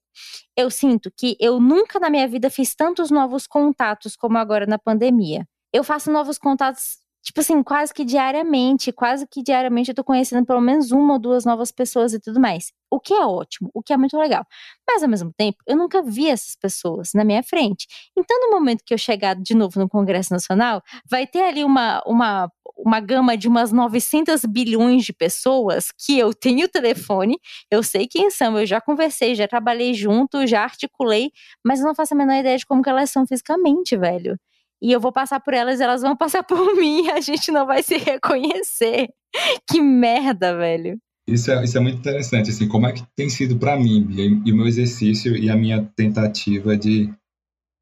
Eu 0.56 0.70
sinto 0.70 1.12
que 1.16 1.36
eu 1.40 1.60
nunca 1.60 2.00
na 2.00 2.10
minha 2.10 2.28
vida 2.28 2.50
fiz 2.50 2.76
tantos 2.76 3.12
novos 3.12 3.46
contatos 3.46 4.16
como 4.16 4.38
agora 4.38 4.66
na 4.66 4.80
pandemia. 4.80 5.46
Eu 5.74 5.84
faço 5.84 6.12
novos 6.12 6.38
contatos 6.38 7.04
tipo 7.24 7.40
assim, 7.40 7.64
quase 7.64 7.94
que 7.94 8.04
diariamente, 8.04 8.92
quase 8.92 9.26
que 9.26 9.42
diariamente 9.42 9.90
eu 9.90 9.96
tô 9.96 10.04
conhecendo 10.04 10.46
pelo 10.46 10.60
menos 10.60 10.92
uma 10.92 11.14
ou 11.14 11.20
duas 11.20 11.46
novas 11.46 11.72
pessoas 11.72 12.14
e 12.14 12.20
tudo 12.20 12.40
mais. 12.40 12.74
O 12.92 13.00
que 13.00 13.14
é 13.14 13.26
ótimo, 13.26 13.72
o 13.74 13.82
que 13.82 13.94
é 13.94 13.98
muito 13.98 14.18
legal. 14.18 14.46
Mas 14.88 15.02
ao 15.02 15.10
mesmo 15.10 15.32
tempo, 15.36 15.58
eu 15.66 15.78
nunca 15.78 16.04
vi 16.04 16.28
essas 16.28 16.56
pessoas 16.56 17.12
na 17.14 17.24
minha 17.24 17.42
frente. 17.42 17.88
Então, 18.16 18.38
no 18.42 18.52
momento 18.52 18.84
que 18.86 18.94
eu 18.94 18.98
chegar 18.98 19.36
de 19.36 19.56
novo 19.56 19.80
no 19.80 19.88
Congresso 19.88 20.34
Nacional, 20.34 20.82
vai 21.10 21.26
ter 21.26 21.44
ali 21.44 21.64
uma, 21.64 22.04
uma, 22.06 22.52
uma 22.84 23.00
gama 23.00 23.38
de 23.38 23.48
umas 23.48 23.72
900 23.72 24.44
bilhões 24.46 25.06
de 25.06 25.14
pessoas 25.14 25.92
que 25.98 26.18
eu 26.20 26.34
tenho 26.34 26.68
telefone, 26.68 27.38
eu 27.72 27.82
sei 27.82 28.08
quem 28.08 28.30
são, 28.30 28.60
eu 28.60 28.66
já 28.66 28.82
conversei, 28.82 29.36
já 29.36 29.48
trabalhei 29.48 29.94
junto, 29.94 30.46
já 30.46 30.64
articulei, 30.64 31.32
mas 31.66 31.80
eu 31.80 31.86
não 31.86 31.96
faço 31.96 32.14
a 32.14 32.18
menor 32.18 32.36
ideia 32.36 32.58
de 32.58 32.66
como 32.66 32.82
que 32.82 32.90
elas 32.90 33.10
são 33.10 33.26
fisicamente, 33.26 33.96
velho 33.96 34.38
e 34.84 34.92
eu 34.92 35.00
vou 35.00 35.14
passar 35.14 35.40
por 35.40 35.54
elas, 35.54 35.80
elas 35.80 36.02
vão 36.02 36.16
passar 36.18 36.44
por 36.44 36.76
mim, 36.76 37.10
a 37.10 37.22
gente 37.22 37.50
não 37.52 37.66
vai 37.66 37.82
se 37.82 37.98
reconhecer. 37.98 39.08
Que 39.68 39.82
merda, 39.82 40.56
velho. 40.56 41.00
Isso 41.28 41.50
é, 41.50 41.64
isso 41.64 41.76
é 41.76 41.82
muito 41.82 41.98
interessante, 41.98 42.52
assim, 42.52 42.68
como 42.68 42.86
é 42.86 42.92
que 42.92 43.04
tem 43.16 43.32
sido 43.32 43.58
para 43.58 43.76
mim, 43.76 44.08
e, 44.12 44.48
e, 44.48 44.52
o 44.52 44.56
meu 44.56 44.68
exercício 44.68 45.36
e 45.36 45.50
a 45.50 45.56
minha 45.56 45.84
tentativa 45.96 46.78
de, 46.78 47.12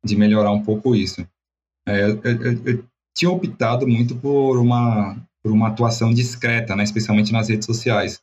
de 0.05 0.15
melhorar 0.15 0.51
um 0.51 0.63
pouco 0.63 0.95
isso. 0.95 1.27
É, 1.85 2.03
eu, 2.03 2.21
eu, 2.23 2.65
eu, 2.65 2.85
tinha 3.15 3.31
optado 3.31 3.87
muito 3.87 4.15
por 4.15 4.57
uma, 4.57 5.15
por 5.43 5.51
uma 5.51 5.69
atuação 5.69 6.13
discreta, 6.13 6.75
né, 6.75 6.83
especialmente 6.83 7.31
nas 7.31 7.49
redes 7.49 7.65
sociais. 7.65 8.21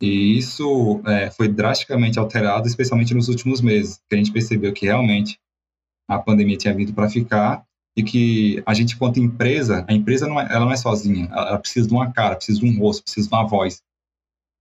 E 0.00 0.38
isso 0.38 1.02
é, 1.06 1.30
foi 1.30 1.48
drasticamente 1.48 2.18
alterado, 2.18 2.66
especialmente 2.66 3.14
nos 3.14 3.28
últimos 3.28 3.60
meses, 3.60 4.00
que 4.08 4.14
a 4.14 4.18
gente 4.18 4.32
percebeu 4.32 4.72
que 4.72 4.86
realmente 4.86 5.38
a 6.08 6.18
pandemia 6.18 6.56
tinha 6.56 6.74
vindo 6.74 6.94
para 6.94 7.08
ficar 7.08 7.64
e 7.96 8.02
que 8.02 8.62
a 8.64 8.72
gente, 8.72 8.94
enquanto 8.94 9.20
empresa, 9.20 9.84
a 9.88 9.92
empresa 9.92 10.26
não 10.26 10.40
é, 10.40 10.46
ela 10.50 10.64
não 10.64 10.72
é 10.72 10.76
sozinha, 10.76 11.28
ela 11.30 11.58
precisa 11.58 11.86
de 11.86 11.92
uma 11.92 12.10
cara, 12.10 12.36
precisa 12.36 12.60
de 12.60 12.66
um 12.66 12.78
rosto, 12.78 13.02
precisa 13.02 13.28
de 13.28 13.34
uma 13.34 13.46
voz. 13.46 13.82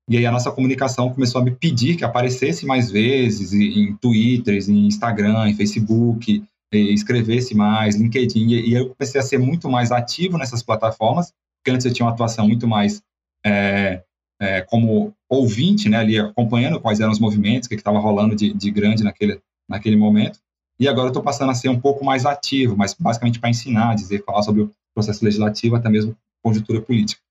E 0.09 0.17
aí 0.17 0.25
a 0.25 0.31
nossa 0.31 0.51
comunicação 0.51 1.13
começou 1.13 1.39
a 1.39 1.43
me 1.43 1.51
pedir 1.51 1.95
que 1.95 2.03
aparecesse 2.03 2.65
mais 2.65 2.89
vezes 2.89 3.53
em 3.53 3.95
Twitter, 3.95 4.55
em 4.67 4.87
Instagram, 4.87 5.47
em 5.47 5.55
Facebook, 5.55 6.43
escrevesse 6.71 7.55
mais, 7.55 7.95
LinkedIn. 7.95 8.47
E 8.47 8.73
eu 8.73 8.89
comecei 8.89 9.19
a 9.19 9.23
ser 9.23 9.37
muito 9.37 9.69
mais 9.69 9.91
ativo 9.91 10.37
nessas 10.37 10.61
plataformas, 10.61 11.33
porque 11.57 11.71
antes 11.71 11.85
eu 11.85 11.93
tinha 11.93 12.05
uma 12.05 12.13
atuação 12.13 12.47
muito 12.47 12.67
mais 12.67 13.01
é, 13.45 14.03
é, 14.39 14.61
como 14.61 15.13
ouvinte, 15.29 15.89
né, 15.89 15.97
ali 15.97 16.19
acompanhando 16.19 16.79
quais 16.79 16.99
eram 16.99 17.11
os 17.11 17.19
movimentos, 17.19 17.67
o 17.67 17.69
que 17.69 17.75
estava 17.75 17.99
rolando 17.99 18.35
de, 18.35 18.53
de 18.53 18.71
grande 18.71 19.03
naquele, 19.03 19.41
naquele 19.67 19.95
momento. 19.95 20.39
E 20.79 20.87
agora 20.87 21.07
eu 21.07 21.09
estou 21.09 21.23
passando 21.23 21.51
a 21.51 21.55
ser 21.55 21.69
um 21.69 21.79
pouco 21.79 22.05
mais 22.05 22.25
ativo, 22.25 22.77
mas 22.77 22.95
basicamente 22.97 23.39
para 23.39 23.49
ensinar, 23.49 23.95
dizer, 23.95 24.23
falar 24.23 24.41
sobre 24.43 24.61
o 24.61 24.71
processo 24.95 25.23
legislativo, 25.25 25.75
até 25.75 25.89
mesmo 25.89 26.15
conjuntura 26.41 26.81
política. 26.81 27.21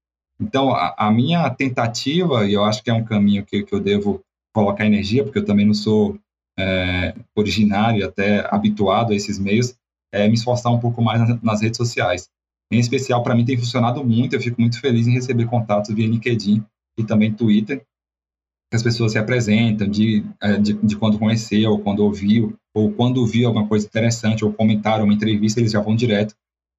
Então, 0.41 0.71
a, 0.71 0.95
a, 0.97 1.11
minha 1.11 1.49
tentativa, 1.51 2.47
e 2.47 2.53
eu 2.53 2.63
acho 2.63 2.83
que 2.83 2.91
é 2.91 2.95
um 2.95 3.05
caminho 3.05 3.45
que, 3.45 3.65
que 3.65 3.75
eu 3.75 3.81
devo 3.81 4.23
colocar 4.55 4.87
energia, 4.87 5.25
porque 5.25 5.39
eu 5.39 5.45
também 5.45 5.67
não 5.67 5.75
sou 5.75 6.19
é, 6.59 7.15
originário, 7.37 8.05
até 8.05 8.47
habituado 8.53 9.13
a 9.13 9.17
esses 9.17 9.39
meios, 9.39 9.75
é 10.13 10.27
me 10.27 10.35
esforçar 10.35 10.73
um 10.73 10.81
pouco 10.81 11.01
mais 11.03 11.21
nas, 11.21 11.43
nas 11.43 11.61
redes 11.63 11.77
sociais. 11.77 12.29
Em 12.71 12.79
especial, 12.79 13.23
para 13.23 13.35
mim 13.35 13.45
tem 13.45 13.57
funcionado 13.57 14.05
muito, 14.05 14.35
eu 14.35 14.41
fico 14.41 14.61
muito 14.61 14.81
feliz 14.81 15.07
em 15.07 15.13
receber 15.13 15.47
contatos 15.47 15.95
via 15.95 16.07
LinkedIn 16.07 16.63
e 16.99 17.05
também 17.05 17.33
Twitter, 17.33 17.85
que 18.71 18.77
as 18.77 18.83
pessoas 18.83 19.13
se 19.13 19.19
apresentam 19.19 19.89
de, 19.89 20.25
é, 20.43 20.59
de, 20.59 20.75
de 20.75 20.97
quando 20.97 21.19
conheceu, 21.19 21.79
quando 21.79 22.01
ouviu, 22.01 22.55
ou 22.75 22.93
quando 22.93 23.27
viu 23.27 23.49
alguma 23.49 23.67
coisa 23.67 23.87
interessante, 23.87 24.45
ou 24.45 24.53
comentaram 24.53 25.05
uma 25.05 25.15
entrevista, 25.15 25.61
eles 25.61 25.73
já 25.73 25.81
vão 25.81 25.97
direto 25.97 26.35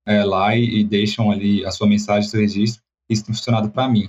é, 0.05 0.23
lá 0.23 0.55
e, 0.55 0.81
e, 0.81 0.83
deixam 0.83 1.31
ali 1.31 1.65
a 1.65 1.71
sua 1.71 1.87
mensagem, 1.87 2.29
seu 2.29 2.39
registro. 2.39 2.83
Isso 3.09 3.25
tem 3.25 3.33
funcionado 3.33 3.71
para 3.71 3.89
mim. 3.89 4.07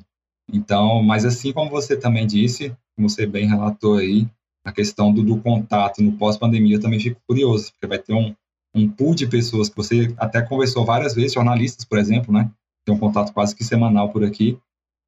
Então, 0.52 1.02
mas 1.02 1.24
assim 1.24 1.52
como 1.52 1.70
você 1.70 1.96
também 1.96 2.26
disse, 2.26 2.76
como 2.94 3.08
você 3.08 3.26
bem 3.26 3.46
relatou 3.46 3.96
aí, 3.96 4.28
a 4.64 4.72
questão 4.72 5.12
do, 5.12 5.22
do 5.22 5.38
contato 5.38 6.02
no 6.02 6.12
pós-pandemia, 6.12 6.76
eu 6.76 6.80
também 6.80 7.00
fico 7.00 7.20
curioso, 7.26 7.72
porque 7.72 7.86
vai 7.86 7.98
ter 7.98 8.12
um, 8.12 8.34
um 8.74 8.88
pool 8.88 9.14
de 9.14 9.26
pessoas 9.26 9.68
que 9.68 9.76
você 9.76 10.14
até 10.16 10.42
conversou 10.42 10.84
várias 10.84 11.14
vezes, 11.14 11.32
jornalistas, 11.32 11.84
por 11.84 11.98
exemplo, 11.98 12.32
né? 12.32 12.50
Tem 12.84 12.94
um 12.94 12.98
contato 12.98 13.32
quase 13.32 13.54
que 13.54 13.64
semanal 13.64 14.10
por 14.10 14.24
aqui, 14.24 14.58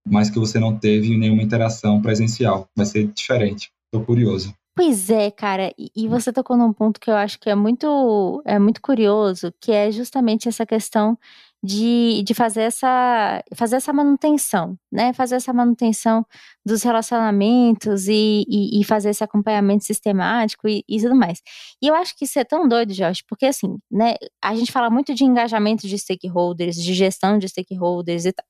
mas 0.06 0.30
que 0.30 0.38
você 0.38 0.58
não 0.58 0.76
teve 0.76 1.16
nenhuma 1.16 1.42
interação 1.42 2.00
presencial. 2.02 2.68
Vai 2.76 2.86
ser 2.86 3.06
diferente. 3.08 3.70
Estou 3.86 4.04
curioso. 4.04 4.54
Pois 4.74 5.10
é, 5.10 5.30
cara, 5.30 5.70
e, 5.78 6.08
você 6.08 6.32
tocou 6.32 6.56
num 6.56 6.72
ponto 6.72 6.98
que 6.98 7.10
eu 7.10 7.14
acho 7.14 7.38
que 7.38 7.50
é 7.50 7.54
muito, 7.54 8.42
é 8.46 8.58
muito 8.58 8.80
curioso, 8.80 9.52
que 9.60 9.70
é 9.70 9.90
justamente 9.90 10.48
essa 10.48 10.64
questão 10.64 11.18
de, 11.62 12.22
de 12.24 12.34
fazer, 12.34 12.62
essa, 12.62 13.42
fazer 13.54 13.76
essa 13.76 13.92
manutenção, 13.92 14.76
né? 14.90 15.12
Fazer 15.12 15.36
essa 15.36 15.52
manutenção 15.52 16.26
dos 16.66 16.82
relacionamentos 16.82 18.08
e, 18.08 18.44
e, 18.48 18.80
e 18.80 18.84
fazer 18.84 19.10
esse 19.10 19.22
acompanhamento 19.22 19.84
sistemático 19.84 20.68
e, 20.68 20.84
e, 20.88 21.00
tudo 21.00 21.14
mais. 21.14 21.40
E 21.80 21.86
eu 21.86 21.94
acho 21.94 22.16
que 22.16 22.24
isso 22.24 22.38
é 22.38 22.44
tão 22.44 22.66
doido, 22.66 22.92
Jorge, 22.92 23.22
porque 23.28 23.46
assim, 23.46 23.78
né? 23.90 24.14
A 24.42 24.54
gente 24.54 24.72
fala 24.72 24.90
muito 24.90 25.14
de 25.14 25.24
engajamento 25.24 25.86
de 25.86 25.96
stakeholders, 25.98 26.76
de 26.76 26.94
gestão 26.94 27.38
de 27.38 27.48
stakeholders 27.48 28.24
e 28.24 28.32
tal. 28.32 28.46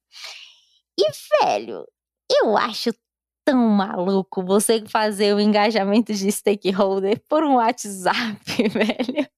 E, 0.98 1.04
velho, 1.44 1.84
eu 2.30 2.56
acho 2.56 2.90
tão 3.44 3.68
maluco 3.68 4.44
você 4.44 4.84
fazer 4.86 5.34
o 5.34 5.40
engajamento 5.40 6.14
de 6.14 6.30
stakeholder 6.32 7.20
por 7.28 7.44
um 7.44 7.56
WhatsApp, 7.56 8.38
velho. 8.68 9.28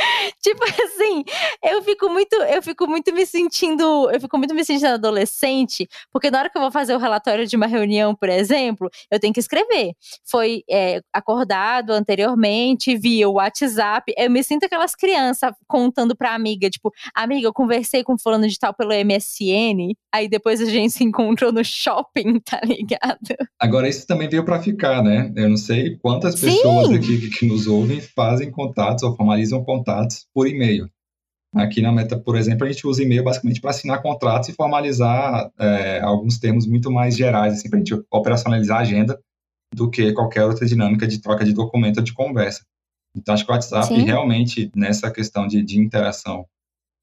tipo 0.42 0.62
assim, 0.64 1.24
eu 1.62 1.82
fico 1.82 2.08
muito, 2.08 2.34
eu 2.34 2.62
fico 2.62 2.86
muito 2.86 3.12
me 3.12 3.26
sentindo, 3.26 4.10
eu 4.10 4.20
fico 4.20 4.38
muito 4.38 4.54
me 4.54 4.64
sentindo 4.64 4.94
adolescente, 4.94 5.88
porque 6.12 6.30
na 6.30 6.38
hora 6.38 6.50
que 6.50 6.56
eu 6.56 6.62
vou 6.62 6.70
fazer 6.70 6.94
o 6.94 6.98
relatório 6.98 7.46
de 7.46 7.56
uma 7.56 7.66
reunião, 7.66 8.14
por 8.14 8.28
exemplo, 8.28 8.88
eu 9.10 9.18
tenho 9.18 9.32
que 9.32 9.40
escrever. 9.40 9.92
Foi 10.24 10.62
é, 10.70 11.00
acordado 11.12 11.92
anteriormente 11.92 12.96
via 12.96 13.28
o 13.28 13.34
WhatsApp. 13.34 14.12
Eu 14.16 14.30
me 14.30 14.42
sinto 14.42 14.64
aquelas 14.64 14.94
crianças 14.94 15.52
contando 15.66 16.16
pra 16.16 16.34
amiga, 16.34 16.70
tipo, 16.70 16.92
amiga, 17.14 17.46
eu 17.46 17.52
conversei 17.52 18.02
com 18.02 18.18
fulano 18.18 18.48
de 18.48 18.58
tal 18.58 18.74
pelo 18.74 18.92
MSN, 18.92 19.94
aí 20.12 20.28
depois 20.28 20.60
a 20.60 20.66
gente 20.66 20.92
se 20.92 21.04
encontrou 21.04 21.52
no 21.52 21.64
shopping, 21.64 22.40
tá 22.44 22.60
ligado? 22.64 23.18
Agora 23.58 23.88
isso 23.88 24.06
também 24.06 24.28
veio 24.28 24.44
para 24.44 24.60
ficar, 24.60 25.02
né? 25.02 25.32
Eu 25.36 25.48
não 25.48 25.56
sei 25.56 25.96
quantas 25.96 26.38
pessoas 26.40 26.88
Sim. 26.88 26.94
aqui 26.94 27.30
que 27.30 27.46
nos 27.46 27.66
ouvem 27.66 28.00
fazem 28.00 28.50
contatos 28.50 29.02
ou 29.02 29.16
formalizam 29.16 29.62
contatos 29.64 29.89
por 30.34 30.46
e-mail. 30.46 30.88
Aqui 31.54 31.82
na 31.82 31.90
Meta, 31.90 32.16
por 32.16 32.36
exemplo, 32.36 32.64
a 32.64 32.70
gente 32.70 32.86
usa 32.86 33.02
e-mail 33.02 33.24
basicamente 33.24 33.60
para 33.60 33.70
assinar 33.70 34.00
contratos 34.00 34.48
e 34.48 34.52
formalizar 34.52 35.50
é, 35.58 36.00
alguns 36.00 36.38
termos 36.38 36.64
muito 36.66 36.90
mais 36.92 37.16
gerais, 37.16 37.54
assim, 37.54 37.68
para 37.68 37.78
a 37.78 37.82
gente 37.82 38.04
operacionalizar 38.10 38.78
a 38.78 38.82
agenda 38.82 39.20
do 39.74 39.90
que 39.90 40.12
qualquer 40.12 40.44
outra 40.44 40.64
dinâmica 40.64 41.06
de 41.06 41.20
troca 41.20 41.44
de 41.44 41.52
documento 41.52 41.98
ou 41.98 42.04
de 42.04 42.12
conversa. 42.12 42.64
Então, 43.16 43.34
acho 43.34 43.44
que 43.44 43.50
o 43.50 43.54
WhatsApp, 43.54 43.86
Sim. 43.86 44.04
realmente, 44.04 44.70
nessa 44.76 45.10
questão 45.10 45.46
de, 45.48 45.62
de 45.62 45.78
interação 45.78 46.46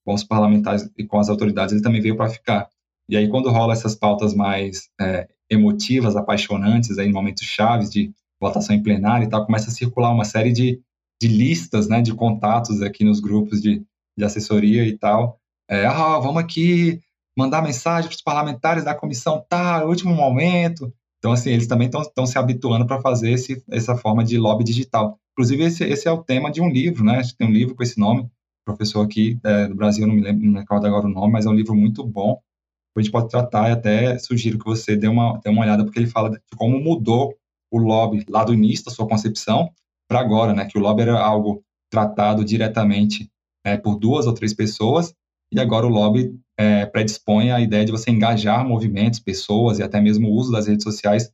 com 0.06 0.14
os 0.14 0.24
parlamentares 0.24 0.90
e 0.98 1.04
com 1.06 1.20
as 1.20 1.28
autoridades, 1.28 1.74
ele 1.74 1.84
também 1.84 2.02
veio 2.02 2.16
para 2.16 2.30
ficar. 2.30 2.70
E 3.10 3.18
aí, 3.18 3.28
quando 3.28 3.50
rola 3.50 3.74
essas 3.74 3.96
pautas 3.96 4.34
mais 4.34 4.90
é, 5.00 5.28
emotivas, 5.50 6.16
apaixonantes, 6.16 6.98
aí, 6.98 7.10
em 7.10 7.14
momentos 7.14 7.44
chaves 7.44 7.90
de 7.90 8.14
votação 8.40 8.74
em 8.74 8.82
plenário 8.82 9.26
e 9.26 9.30
tal, 9.30 9.46
começa 9.46 9.70
a 9.70 9.74
circular 9.74 10.12
uma 10.12 10.24
série 10.24 10.54
de 10.54 10.80
de 11.22 11.28
listas, 11.28 11.88
né, 11.88 12.02
de 12.02 12.14
contatos 12.14 12.82
aqui 12.82 13.04
nos 13.04 13.20
grupos 13.20 13.62
de, 13.62 13.84
de 14.18 14.24
assessoria 14.24 14.86
e 14.86 14.98
tal. 14.98 15.40
É, 15.70 15.86
ah, 15.86 16.20
vamos 16.20 16.38
aqui 16.38 17.02
mandar 17.38 17.62
mensagem 17.62 18.10
para 18.10 18.16
os 18.16 18.22
parlamentares 18.22 18.84
da 18.84 18.96
comissão 18.96 19.46
tá, 19.48 19.86
último 19.86 20.14
momento. 20.14 20.92
Então, 21.20 21.32
assim, 21.32 21.50
eles 21.50 21.68
também 21.68 21.88
estão 21.88 22.26
se 22.26 22.38
habituando 22.38 22.86
para 22.86 23.02
fazer 23.02 23.32
esse, 23.32 23.64
essa 23.70 23.96
forma 23.96 24.24
de 24.24 24.38
lobby 24.38 24.64
digital. 24.64 25.20
Inclusive, 25.34 25.64
esse, 25.64 25.84
esse 25.84 26.08
é 26.08 26.12
o 26.12 26.24
tema 26.24 26.52
de 26.52 26.62
um 26.62 26.70
livro, 26.70 27.04
né? 27.04 27.22
Tem 27.38 27.48
um 27.48 27.52
livro 27.52 27.76
com 27.76 27.84
esse 27.84 28.00
nome, 28.00 28.30
professor 28.66 29.06
aqui 29.06 29.40
é, 29.44 29.68
do 29.68 29.76
Brasil, 29.76 30.06
não 30.08 30.16
me 30.16 30.22
lembro, 30.22 30.44
não 30.44 30.54
me 30.54 30.60
recordo 30.60 30.86
agora 30.86 31.06
o 31.06 31.10
nome, 31.10 31.34
mas 31.34 31.46
é 31.46 31.50
um 31.50 31.54
livro 31.54 31.76
muito 31.76 32.04
bom. 32.04 32.40
A 32.96 33.02
gente 33.02 33.12
pode 33.12 33.30
tratar 33.30 33.70
e 33.70 33.72
até 33.72 34.18
sugiro 34.18 34.58
que 34.58 34.66
você 34.66 34.96
dê 34.96 35.08
uma, 35.08 35.40
dê 35.44 35.50
uma 35.50 35.62
olhada, 35.62 35.84
porque 35.84 36.00
ele 36.00 36.08
fala 36.08 36.32
de 36.32 36.40
como 36.56 36.80
mudou 36.80 37.36
o 37.72 37.78
lobby 37.78 38.26
lá 38.28 38.44
do 38.44 38.54
início 38.54 38.86
da 38.86 38.92
sua 38.92 39.08
concepção 39.08 39.72
para 40.08 40.20
agora, 40.20 40.54
né? 40.54 40.66
Que 40.66 40.78
o 40.78 40.82
lobby 40.82 41.04
era 41.04 41.20
algo 41.20 41.64
tratado 41.90 42.44
diretamente 42.44 43.30
é, 43.66 43.78
por 43.78 43.98
duas 43.98 44.28
ou 44.28 44.34
três 44.34 44.54
pessoas 44.54 45.14
e 45.52 45.60
agora 45.60 45.86
o 45.86 45.90
lobby 45.90 46.34
é, 46.58 46.86
predispõe 46.86 47.52
a 47.52 47.60
ideia 47.60 47.86
de 47.86 47.92
você 47.92 48.12
engajar 48.12 48.68
movimentos, 48.68 49.20
pessoas 49.20 49.80
e 49.80 49.84
até 49.84 50.02
mesmo 50.02 50.30
o 50.30 50.34
uso 50.34 50.52
das 50.52 50.68
redes 50.68 50.84
sociais 50.84 51.32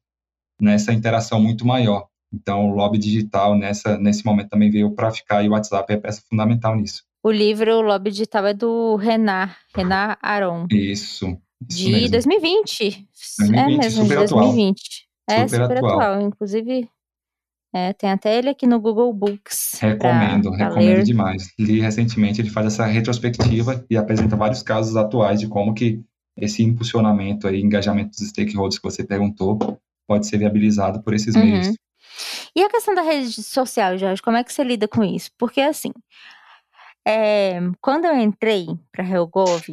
nessa 0.61 0.93
interação 0.93 1.41
muito 1.41 1.65
maior. 1.65 2.07
Então, 2.34 2.71
o 2.71 2.76
lobby 2.76 2.97
digital 2.97 3.55
nessa, 3.55 3.97
nesse 3.97 4.26
momento 4.26 4.49
também 4.49 4.71
veio 4.71 4.91
para 4.91 5.11
ficar 5.11 5.43
e 5.43 5.49
o 5.49 5.51
WhatsApp 5.51 5.93
é 5.93 5.97
peça 5.97 6.21
fundamental 6.28 6.76
nisso. 6.76 7.03
O 7.24 7.32
livro 7.32 7.78
O 7.78 7.82
Lobby 7.82 8.11
Digital 8.11 8.47
é 8.47 8.53
do 8.53 8.97
Renan, 8.97 9.49
Renan 9.74 10.17
Aron. 10.21 10.67
Isso. 10.69 11.26
isso 11.26 11.38
de 11.61 11.91
mesmo. 11.91 12.11
2020. 12.11 13.07
2020. 13.39 13.55
É 13.55 13.78
mesmo, 13.78 14.03
de 14.03 14.15
2020. 14.15 15.07
Atual. 15.30 15.39
É, 15.39 15.47
super, 15.47 15.61
super 15.61 15.78
atual. 15.78 16.01
atual. 16.01 16.21
Inclusive, 16.21 16.89
é, 17.74 17.91
tem 17.91 18.11
até 18.11 18.38
ele 18.38 18.49
aqui 18.49 18.67
no 18.67 18.80
Google 18.80 19.11
Books. 19.11 19.80
Recomendo, 19.82 20.49
pra, 20.49 20.57
pra 20.57 20.67
recomendo 20.67 20.97
ler. 20.97 21.03
demais. 21.03 21.51
Li 21.57 21.80
recentemente, 21.80 22.39
ele 22.39 22.51
faz 22.51 22.67
essa 22.67 22.86
retrospectiva 22.86 23.84
e 23.89 23.97
apresenta 23.97 24.36
vários 24.36 24.61
casos 24.61 24.95
atuais 24.95 25.39
de 25.39 25.47
como 25.47 25.74
que 25.74 26.01
esse 26.38 26.61
impulsionamento 26.63 27.49
e 27.49 27.61
engajamento 27.61 28.11
dos 28.11 28.30
stakeholders 28.30 28.78
que 28.78 28.89
você 28.89 29.03
perguntou 29.03 29.57
pode 30.07 30.28
ser 30.28 30.38
viabilizado 30.38 31.01
por 31.01 31.13
esses 31.13 31.36
uhum. 31.36 31.43
meios. 31.43 31.76
E 32.55 32.61
a 32.63 32.69
questão 32.69 32.93
da 32.93 33.01
rede 33.01 33.41
social, 33.41 33.97
Jorge, 33.97 34.21
como 34.21 34.38
é 34.38 34.43
que 34.43 34.53
você 34.53 34.63
lida 34.63 34.88
com 34.88 35.03
isso? 35.03 35.32
Porque 35.38 35.61
assim, 35.61 35.91
é, 37.07 37.59
quando 37.82 38.05
eu 38.05 38.15
entrei 38.15 38.67
para 38.91 39.03
a 39.03 39.07
Helgov, 39.07 39.63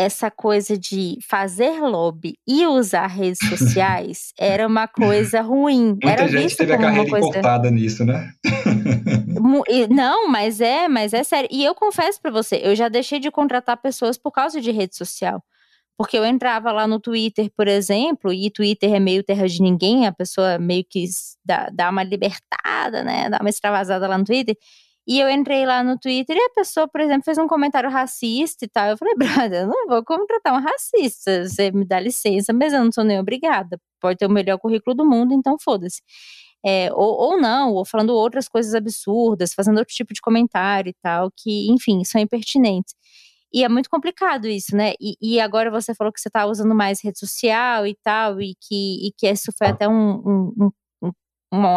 essa 0.00 0.30
coisa 0.30 0.78
de 0.78 1.18
fazer 1.28 1.80
lobby 1.80 2.34
e 2.48 2.66
usar 2.66 3.06
redes 3.06 3.38
sociais 3.48 4.32
era 4.38 4.66
uma 4.66 4.88
coisa 4.88 5.42
ruim. 5.42 5.88
Muita 5.88 6.08
era 6.08 6.28
gente 6.28 6.56
teve 6.56 6.72
a 6.72 6.78
carreira 6.78 7.08
coisa... 7.08 7.26
cortada 7.26 7.70
nisso, 7.70 8.04
né? 8.04 8.32
Não, 9.90 10.28
mas 10.28 10.60
é, 10.60 10.88
mas 10.88 11.12
é 11.12 11.22
sério. 11.22 11.48
E 11.52 11.64
eu 11.64 11.74
confesso 11.74 12.20
para 12.20 12.30
você, 12.30 12.60
eu 12.62 12.74
já 12.74 12.88
deixei 12.88 13.18
de 13.18 13.30
contratar 13.30 13.76
pessoas 13.76 14.16
por 14.16 14.30
causa 14.30 14.60
de 14.60 14.70
rede 14.70 14.96
social. 14.96 15.42
Porque 15.98 16.16
eu 16.16 16.24
entrava 16.24 16.72
lá 16.72 16.86
no 16.86 16.98
Twitter, 16.98 17.50
por 17.54 17.68
exemplo, 17.68 18.32
e 18.32 18.50
Twitter 18.50 18.94
é 18.94 18.98
meio 18.98 19.22
terra 19.22 19.46
de 19.46 19.60
ninguém, 19.60 20.06
a 20.06 20.12
pessoa 20.12 20.58
meio 20.58 20.82
que 20.88 21.04
dá, 21.44 21.68
dá 21.70 21.90
uma 21.90 22.02
libertada, 22.02 23.04
né? 23.04 23.28
Dá 23.28 23.38
uma 23.38 23.50
extravasada 23.50 24.08
lá 24.08 24.16
no 24.16 24.24
Twitter. 24.24 24.56
E 25.10 25.18
eu 25.18 25.28
entrei 25.28 25.66
lá 25.66 25.82
no 25.82 25.98
Twitter 25.98 26.36
e 26.36 26.40
a 26.40 26.50
pessoa, 26.50 26.86
por 26.86 27.00
exemplo, 27.00 27.24
fez 27.24 27.36
um 27.36 27.48
comentário 27.48 27.90
racista 27.90 28.64
e 28.64 28.68
tal. 28.68 28.90
Eu 28.90 28.96
falei, 28.96 29.12
brother, 29.18 29.62
eu 29.62 29.66
não 29.66 29.88
vou 29.88 30.04
contratar 30.04 30.54
um 30.54 30.60
racista. 30.62 31.48
Você 31.48 31.72
me 31.72 31.84
dá 31.84 31.98
licença, 31.98 32.52
mas 32.52 32.72
eu 32.72 32.84
não 32.84 32.92
sou 32.92 33.02
nem 33.02 33.18
obrigada. 33.18 33.76
Pode 34.00 34.18
ter 34.18 34.26
o 34.26 34.30
melhor 34.30 34.56
currículo 34.58 34.94
do 34.94 35.04
mundo, 35.04 35.34
então 35.34 35.56
foda-se. 35.60 36.00
É, 36.64 36.92
ou, 36.92 37.32
ou 37.32 37.40
não, 37.40 37.72
ou 37.72 37.84
falando 37.84 38.10
outras 38.10 38.48
coisas 38.48 38.72
absurdas, 38.72 39.52
fazendo 39.52 39.78
outro 39.78 39.92
tipo 39.92 40.14
de 40.14 40.20
comentário 40.20 40.90
e 40.90 40.94
tal, 41.02 41.28
que, 41.36 41.68
enfim, 41.72 42.04
são 42.04 42.20
impertinentes. 42.20 42.94
E 43.52 43.64
é 43.64 43.68
muito 43.68 43.90
complicado 43.90 44.46
isso, 44.46 44.76
né? 44.76 44.92
E, 45.00 45.16
e 45.20 45.40
agora 45.40 45.72
você 45.72 45.92
falou 45.92 46.12
que 46.12 46.20
você 46.20 46.28
está 46.28 46.46
usando 46.46 46.72
mais 46.74 47.02
rede 47.02 47.18
social 47.18 47.84
e 47.86 47.96
tal, 48.04 48.40
e 48.40 48.54
que, 48.60 49.08
e 49.08 49.12
que 49.18 49.28
isso 49.28 49.50
foi 49.58 49.68
até 49.68 49.88
um, 49.88 50.12
um, 50.24 50.66
um 50.66 50.70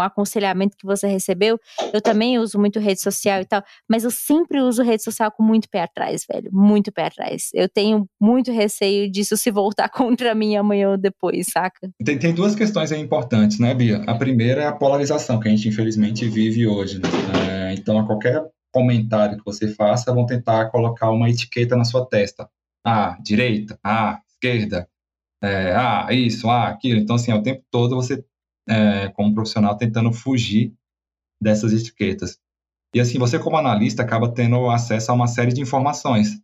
aconselhamento 0.02 0.78
que 0.78 0.86
você 0.86 1.08
recebeu. 1.08 1.60
Eu 1.92 2.02
também 2.02 2.38
uso 2.38 2.60
muito 2.60 2.80
rede 2.80 3.02
social 3.02 3.42
e 3.42 3.46
tal, 3.46 3.64
mas 3.90 4.04
eu 4.04 4.12
sempre 4.12 4.62
uso 4.62 4.84
rede 4.84 5.04
social 5.04 5.32
com 5.32 5.44
muito 5.44 5.70
pé 5.70 5.82
atrás, 5.82 6.26
velho. 6.32 6.50
Muito 6.52 6.92
pé 6.92 7.06
atrás. 7.06 7.50
Eu 7.54 7.68
tenho 7.68 8.08
muito 8.20 8.52
receio 8.52 9.10
disso 9.12 9.36
se 9.38 9.52
voltar 9.52 9.90
contra 9.94 10.36
mim 10.36 10.56
amanhã 10.56 10.92
ou 10.92 10.98
depois, 10.98 11.48
saca? 11.52 11.90
Tem, 12.04 12.18
tem 12.18 12.34
duas 12.34 12.56
questões 12.56 12.92
aí 12.92 13.00
importantes, 13.00 13.60
né, 13.60 13.74
Bia? 13.74 14.04
A 14.08 14.16
primeira 14.16 14.64
é 14.64 14.68
a 14.68 14.74
polarização 14.74 15.40
que 15.40 15.48
a 15.48 15.52
gente 15.52 15.68
infelizmente 15.68 16.28
vive 16.28 16.68
hoje. 16.68 17.00
Né? 17.00 17.10
É, 17.50 17.74
então, 17.74 17.98
a 17.98 18.06
qualquer 18.06 18.44
comentário 18.72 19.38
que 19.38 19.46
você 19.46 19.68
faça, 19.68 20.14
vão 20.14 20.26
tentar 20.26 20.70
colocar 20.72 21.12
uma 21.12 21.30
etiqueta 21.30 21.76
na 21.76 21.84
sua 21.84 22.06
testa. 22.08 22.50
Ah, 22.86 23.18
direita, 23.24 23.80
ah, 23.84 24.20
esquerda, 24.28 24.88
é, 25.44 25.74
ah, 25.76 26.08
isso, 26.12 26.50
ah, 26.50 26.70
aquilo. 26.70 27.00
Então, 27.00 27.18
assim, 27.18 27.32
o 27.34 27.44
tempo 27.44 27.64
todo 27.70 27.96
você 27.96 28.24
é, 28.68 29.10
como 29.10 29.34
profissional 29.34 29.78
tentando 29.78 30.12
fugir 30.12 30.74
dessas 31.42 31.74
etiquetas. 31.74 32.40
E 32.94 33.00
assim, 33.00 33.18
você 33.18 33.40
como 33.40 33.58
analista 33.58 34.04
acaba 34.04 34.32
tendo 34.32 34.70
acesso 34.70 35.12
a 35.12 35.16
uma 35.16 35.28
série 35.28 35.52
de 35.52 35.62
informações. 35.62 36.40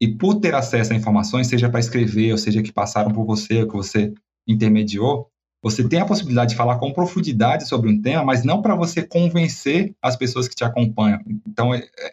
E 0.00 0.08
por 0.08 0.36
ter 0.36 0.54
acesso 0.54 0.92
a 0.92 0.96
informações, 0.96 1.46
seja 1.46 1.68
para 1.68 1.80
escrever, 1.80 2.32
ou 2.32 2.38
seja 2.38 2.62
que 2.62 2.72
passaram 2.72 3.12
por 3.12 3.24
você, 3.24 3.62
ou 3.62 3.68
que 3.68 3.76
você 3.76 4.12
intermediou, 4.46 5.30
você 5.62 5.88
tem 5.88 5.98
a 5.98 6.04
possibilidade 6.04 6.50
de 6.50 6.56
falar 6.56 6.78
com 6.78 6.92
profundidade 6.92 7.66
sobre 7.66 7.90
um 7.90 8.00
tema, 8.00 8.22
mas 8.22 8.44
não 8.44 8.60
para 8.60 8.74
você 8.74 9.02
convencer 9.02 9.94
as 10.02 10.14
pessoas 10.14 10.46
que 10.46 10.54
te 10.54 10.62
acompanham. 10.62 11.20
Então, 11.46 11.70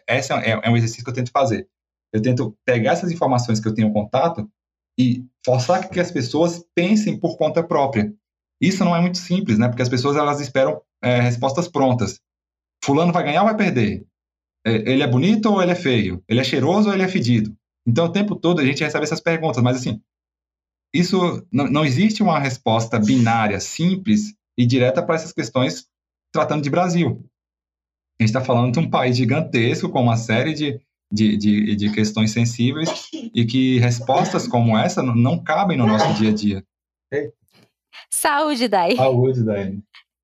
esse 0.08 0.32
é, 0.32 0.58
é 0.62 0.70
um 0.70 0.76
exercício 0.76 1.04
que 1.04 1.10
eu 1.10 1.14
tento 1.14 1.30
fazer. 1.30 1.68
Eu 2.12 2.22
tento 2.22 2.56
pegar 2.64 2.92
essas 2.92 3.12
informações 3.12 3.60
que 3.60 3.68
eu 3.68 3.74
tenho 3.74 3.92
contato 3.92 4.50
e 4.98 5.24
forçar 5.44 5.88
que 5.88 6.00
as 6.00 6.10
pessoas 6.10 6.64
pensem 6.74 7.18
por 7.18 7.36
conta 7.36 7.62
própria. 7.62 8.12
Isso 8.62 8.84
não 8.84 8.94
é 8.94 9.00
muito 9.00 9.18
simples, 9.18 9.58
né? 9.58 9.66
Porque 9.66 9.82
as 9.82 9.88
pessoas 9.88 10.16
elas 10.16 10.40
esperam 10.40 10.80
é, 11.02 11.20
respostas 11.20 11.66
prontas. 11.66 12.20
Fulano 12.84 13.12
vai 13.12 13.24
ganhar 13.24 13.42
ou 13.42 13.48
vai 13.48 13.56
perder? 13.56 14.06
É, 14.64 14.92
ele 14.92 15.02
é 15.02 15.06
bonito 15.06 15.50
ou 15.50 15.60
ele 15.60 15.72
é 15.72 15.74
feio? 15.74 16.22
Ele 16.28 16.38
é 16.38 16.44
cheiroso 16.44 16.88
ou 16.88 16.94
ele 16.94 17.02
é 17.02 17.08
fedido? 17.08 17.56
Então, 17.84 18.06
o 18.06 18.12
tempo 18.12 18.36
todo 18.36 18.60
a 18.60 18.64
gente 18.64 18.84
recebe 18.84 19.02
essas 19.02 19.20
perguntas, 19.20 19.60
mas 19.60 19.78
assim, 19.78 20.00
isso 20.94 21.44
não, 21.50 21.68
não 21.68 21.84
existe 21.84 22.22
uma 22.22 22.38
resposta 22.38 23.00
binária, 23.00 23.58
simples 23.58 24.34
e 24.56 24.64
direta 24.64 25.02
para 25.02 25.16
essas 25.16 25.32
questões 25.32 25.88
tratando 26.32 26.62
de 26.62 26.70
Brasil. 26.70 27.24
A 28.20 28.22
gente 28.22 28.28
está 28.28 28.40
falando 28.40 28.72
de 28.72 28.78
um 28.78 28.88
país 28.88 29.16
gigantesco 29.16 29.88
com 29.88 30.02
uma 30.02 30.16
série 30.16 30.54
de, 30.54 30.80
de, 31.10 31.36
de, 31.36 31.76
de, 31.76 31.92
questões 31.92 32.30
sensíveis 32.30 33.08
e 33.34 33.44
que 33.44 33.78
respostas 33.80 34.46
como 34.46 34.78
essa 34.78 35.02
não, 35.02 35.16
não 35.16 35.42
cabem 35.42 35.76
no 35.76 35.86
nosso 35.86 36.14
dia 36.14 36.30
a 36.30 36.34
dia. 36.34 36.64
Saúde, 38.12 38.68
Dai. 38.68 38.94
Saúde, 38.94 39.42
Dai. 39.42 39.78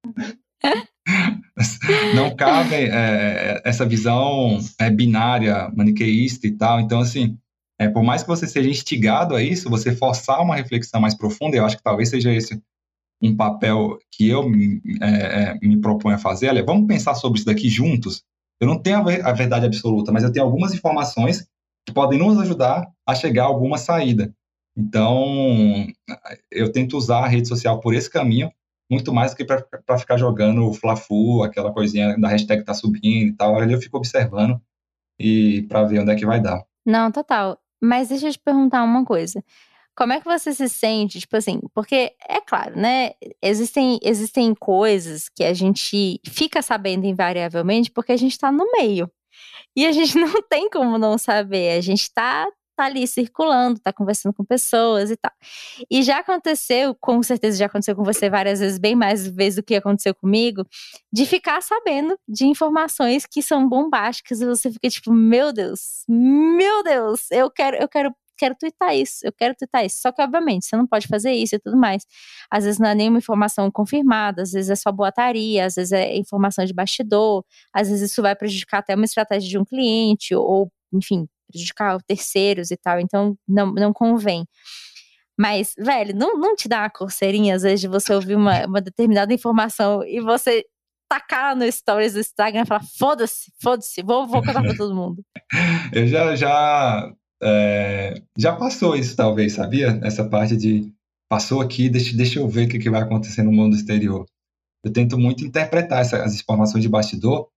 Não 2.14 2.36
cabe 2.36 2.74
é, 2.74 2.86
é, 2.86 3.62
essa 3.64 3.86
visão 3.86 4.58
é, 4.78 4.90
binária, 4.90 5.72
maniqueísta 5.74 6.46
e 6.46 6.52
tal. 6.52 6.80
Então, 6.80 7.00
assim, 7.00 7.38
é, 7.80 7.88
por 7.88 8.02
mais 8.02 8.22
que 8.22 8.28
você 8.28 8.46
seja 8.46 8.68
instigado 8.68 9.34
a 9.34 9.42
isso, 9.42 9.70
você 9.70 9.94
forçar 9.94 10.42
uma 10.42 10.54
reflexão 10.54 11.00
mais 11.00 11.14
profunda, 11.14 11.56
eu 11.56 11.64
acho 11.64 11.78
que 11.78 11.82
talvez 11.82 12.10
seja 12.10 12.32
esse 12.32 12.62
um 13.20 13.34
papel 13.34 13.98
que 14.12 14.28
eu 14.28 14.48
é, 15.00 15.06
é, 15.06 15.58
me 15.60 15.80
proponho 15.80 16.14
a 16.14 16.20
fazer. 16.20 16.48
Olha, 16.48 16.64
vamos 16.64 16.86
pensar 16.86 17.14
sobre 17.14 17.38
isso 17.38 17.46
daqui 17.46 17.68
juntos. 17.68 18.22
Eu 18.60 18.68
não 18.68 18.80
tenho 18.80 18.98
a 18.98 19.32
verdade 19.32 19.66
absoluta, 19.66 20.12
mas 20.12 20.22
eu 20.22 20.30
tenho 20.30 20.44
algumas 20.44 20.72
informações 20.72 21.44
que 21.86 21.92
podem 21.92 22.18
nos 22.18 22.38
ajudar 22.38 22.86
a 23.06 23.14
chegar 23.14 23.44
a 23.44 23.46
alguma 23.46 23.78
saída. 23.78 24.32
Então, 24.78 25.88
eu 26.52 26.70
tento 26.70 26.96
usar 26.96 27.24
a 27.24 27.26
rede 27.26 27.48
social 27.48 27.80
por 27.80 27.94
esse 27.94 28.08
caminho, 28.08 28.48
muito 28.88 29.12
mais 29.12 29.32
do 29.32 29.36
que 29.36 29.44
para 29.44 29.98
ficar 29.98 30.16
jogando 30.16 30.68
o 30.68 30.72
Fla-Fu, 30.72 31.42
aquela 31.42 31.72
coisinha 31.72 32.16
da 32.16 32.28
hashtag 32.28 32.64
tá 32.64 32.72
subindo 32.72 33.30
e 33.30 33.36
tal. 33.36 33.58
Ali 33.58 33.72
eu 33.72 33.80
fico 33.80 33.96
observando 33.96 34.60
e 35.18 35.62
para 35.62 35.82
ver 35.82 35.98
onde 35.98 36.12
é 36.12 36.14
que 36.14 36.24
vai 36.24 36.40
dar. 36.40 36.62
Não, 36.86 37.10
total. 37.10 37.58
Mas 37.82 38.08
deixa 38.08 38.28
eu 38.28 38.32
te 38.32 38.38
perguntar 38.38 38.84
uma 38.84 39.04
coisa. 39.04 39.44
Como 39.96 40.12
é 40.12 40.20
que 40.20 40.24
você 40.24 40.54
se 40.54 40.68
sente, 40.68 41.18
tipo 41.18 41.36
assim, 41.36 41.60
porque 41.74 42.14
é 42.28 42.40
claro, 42.40 42.78
né? 42.78 43.10
Existem, 43.42 43.98
existem 44.00 44.54
coisas 44.54 45.28
que 45.28 45.42
a 45.42 45.52
gente 45.52 46.20
fica 46.24 46.62
sabendo 46.62 47.04
invariavelmente 47.04 47.90
porque 47.90 48.12
a 48.12 48.16
gente 48.16 48.30
está 48.32 48.52
no 48.52 48.70
meio. 48.70 49.10
E 49.76 49.84
a 49.86 49.90
gente 49.90 50.14
não 50.16 50.40
tem 50.48 50.70
como 50.70 50.98
não 50.98 51.18
saber. 51.18 51.76
A 51.76 51.80
gente 51.80 52.02
está 52.02 52.46
tá 52.78 52.84
ali 52.84 53.06
circulando, 53.08 53.80
tá 53.80 53.92
conversando 53.92 54.32
com 54.32 54.44
pessoas 54.44 55.10
e 55.10 55.16
tal. 55.16 55.32
E 55.90 56.02
já 56.02 56.18
aconteceu, 56.20 56.94
com 56.94 57.20
certeza 57.22 57.58
já 57.58 57.66
aconteceu 57.66 57.96
com 57.96 58.04
você 58.04 58.30
várias 58.30 58.60
vezes, 58.60 58.78
bem 58.78 58.94
mais 58.94 59.26
vezes 59.26 59.56
do 59.56 59.62
que 59.64 59.74
aconteceu 59.74 60.14
comigo, 60.14 60.64
de 61.12 61.26
ficar 61.26 61.60
sabendo 61.60 62.16
de 62.28 62.46
informações 62.46 63.26
que 63.26 63.42
são 63.42 63.68
bombásticas 63.68 64.40
e 64.40 64.46
você 64.46 64.70
fica 64.70 64.88
tipo, 64.88 65.12
meu 65.12 65.52
Deus, 65.52 66.04
meu 66.08 66.84
Deus, 66.84 67.28
eu 67.32 67.50
quero, 67.50 67.76
eu 67.76 67.88
quero 67.88 68.14
quero 68.38 68.54
twittar 68.54 68.94
isso, 68.94 69.26
eu 69.26 69.32
quero 69.32 69.52
twittar 69.56 69.84
isso. 69.84 70.00
Só 70.00 70.12
que, 70.12 70.22
obviamente, 70.22 70.64
você 70.66 70.76
não 70.76 70.86
pode 70.86 71.08
fazer 71.08 71.32
isso 71.32 71.56
e 71.56 71.58
tudo 71.58 71.76
mais. 71.76 72.06
Às 72.48 72.64
vezes 72.64 72.78
não 72.78 72.88
é 72.88 72.94
nenhuma 72.94 73.18
informação 73.18 73.68
confirmada, 73.70 74.42
às 74.42 74.52
vezes 74.52 74.70
é 74.70 74.76
só 74.76 74.92
boataria, 74.92 75.66
às 75.66 75.74
vezes 75.74 75.90
é 75.92 76.16
informação 76.16 76.64
de 76.64 76.72
bastidor, 76.72 77.44
às 77.74 77.88
vezes 77.88 78.12
isso 78.12 78.22
vai 78.22 78.36
prejudicar 78.36 78.78
até 78.78 78.94
uma 78.94 79.04
estratégia 79.04 79.48
de 79.50 79.58
um 79.58 79.64
cliente, 79.64 80.34
ou, 80.36 80.70
enfim, 80.92 81.26
prejudicar 81.50 82.00
terceiros 82.02 82.70
e 82.70 82.76
tal, 82.76 83.00
então 83.00 83.36
não, 83.46 83.72
não 83.72 83.92
convém. 83.92 84.46
Mas, 85.38 85.74
velho, 85.78 86.14
não, 86.16 86.36
não 86.36 86.56
te 86.56 86.68
dá 86.68 86.80
uma 86.80 86.90
coceirinha, 86.90 87.54
às 87.54 87.62
vezes, 87.62 87.80
de 87.80 87.88
você 87.88 88.12
ouvir 88.12 88.34
uma, 88.34 88.66
uma 88.66 88.80
determinada 88.80 89.32
informação 89.32 90.04
e 90.04 90.20
você 90.20 90.64
tacar 91.08 91.56
no 91.56 91.70
stories 91.70 92.14
do 92.14 92.20
Instagram 92.20 92.62
e 92.62 92.66
falar: 92.66 92.84
foda-se, 92.98 93.52
foda-se, 93.62 94.02
vou, 94.02 94.26
vou 94.26 94.42
contar 94.42 94.62
pra 94.62 94.76
todo 94.76 94.94
mundo. 94.94 95.22
Eu 95.92 96.06
já, 96.06 96.34
já, 96.34 97.14
é, 97.42 98.14
já 98.36 98.54
passou 98.56 98.96
isso, 98.96 99.16
talvez, 99.16 99.52
sabia? 99.52 100.00
Essa 100.02 100.28
parte 100.28 100.56
de 100.56 100.92
passou 101.28 101.60
aqui, 101.60 101.88
deixa, 101.88 102.16
deixa 102.16 102.38
eu 102.38 102.48
ver 102.48 102.66
o 102.66 102.68
que, 102.68 102.78
que 102.78 102.90
vai 102.90 103.02
acontecer 103.02 103.42
no 103.42 103.52
mundo 103.52 103.76
exterior. 103.76 104.26
Eu 104.84 104.92
tento 104.92 105.18
muito 105.18 105.44
interpretar 105.44 106.00
essa, 106.00 106.22
as 106.22 106.34
informações 106.34 106.82
de 106.82 106.88
bastidor 106.88 107.48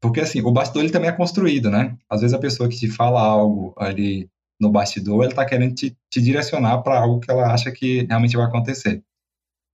porque, 0.00 0.20
assim, 0.20 0.40
o 0.40 0.52
bastidor 0.52 0.84
ele 0.84 0.92
também 0.92 1.10
é 1.10 1.12
construído, 1.12 1.70
né? 1.70 1.96
Às 2.08 2.20
vezes 2.20 2.34
a 2.34 2.38
pessoa 2.38 2.68
que 2.68 2.76
te 2.76 2.88
fala 2.88 3.20
algo 3.20 3.74
ali 3.76 4.28
no 4.60 4.70
bastidor, 4.70 5.22
ela 5.22 5.32
está 5.32 5.44
querendo 5.44 5.74
te, 5.74 5.96
te 6.10 6.20
direcionar 6.20 6.78
para 6.82 6.98
algo 6.98 7.20
que 7.20 7.30
ela 7.30 7.52
acha 7.52 7.70
que 7.70 8.02
realmente 8.02 8.36
vai 8.36 8.46
acontecer. 8.46 9.02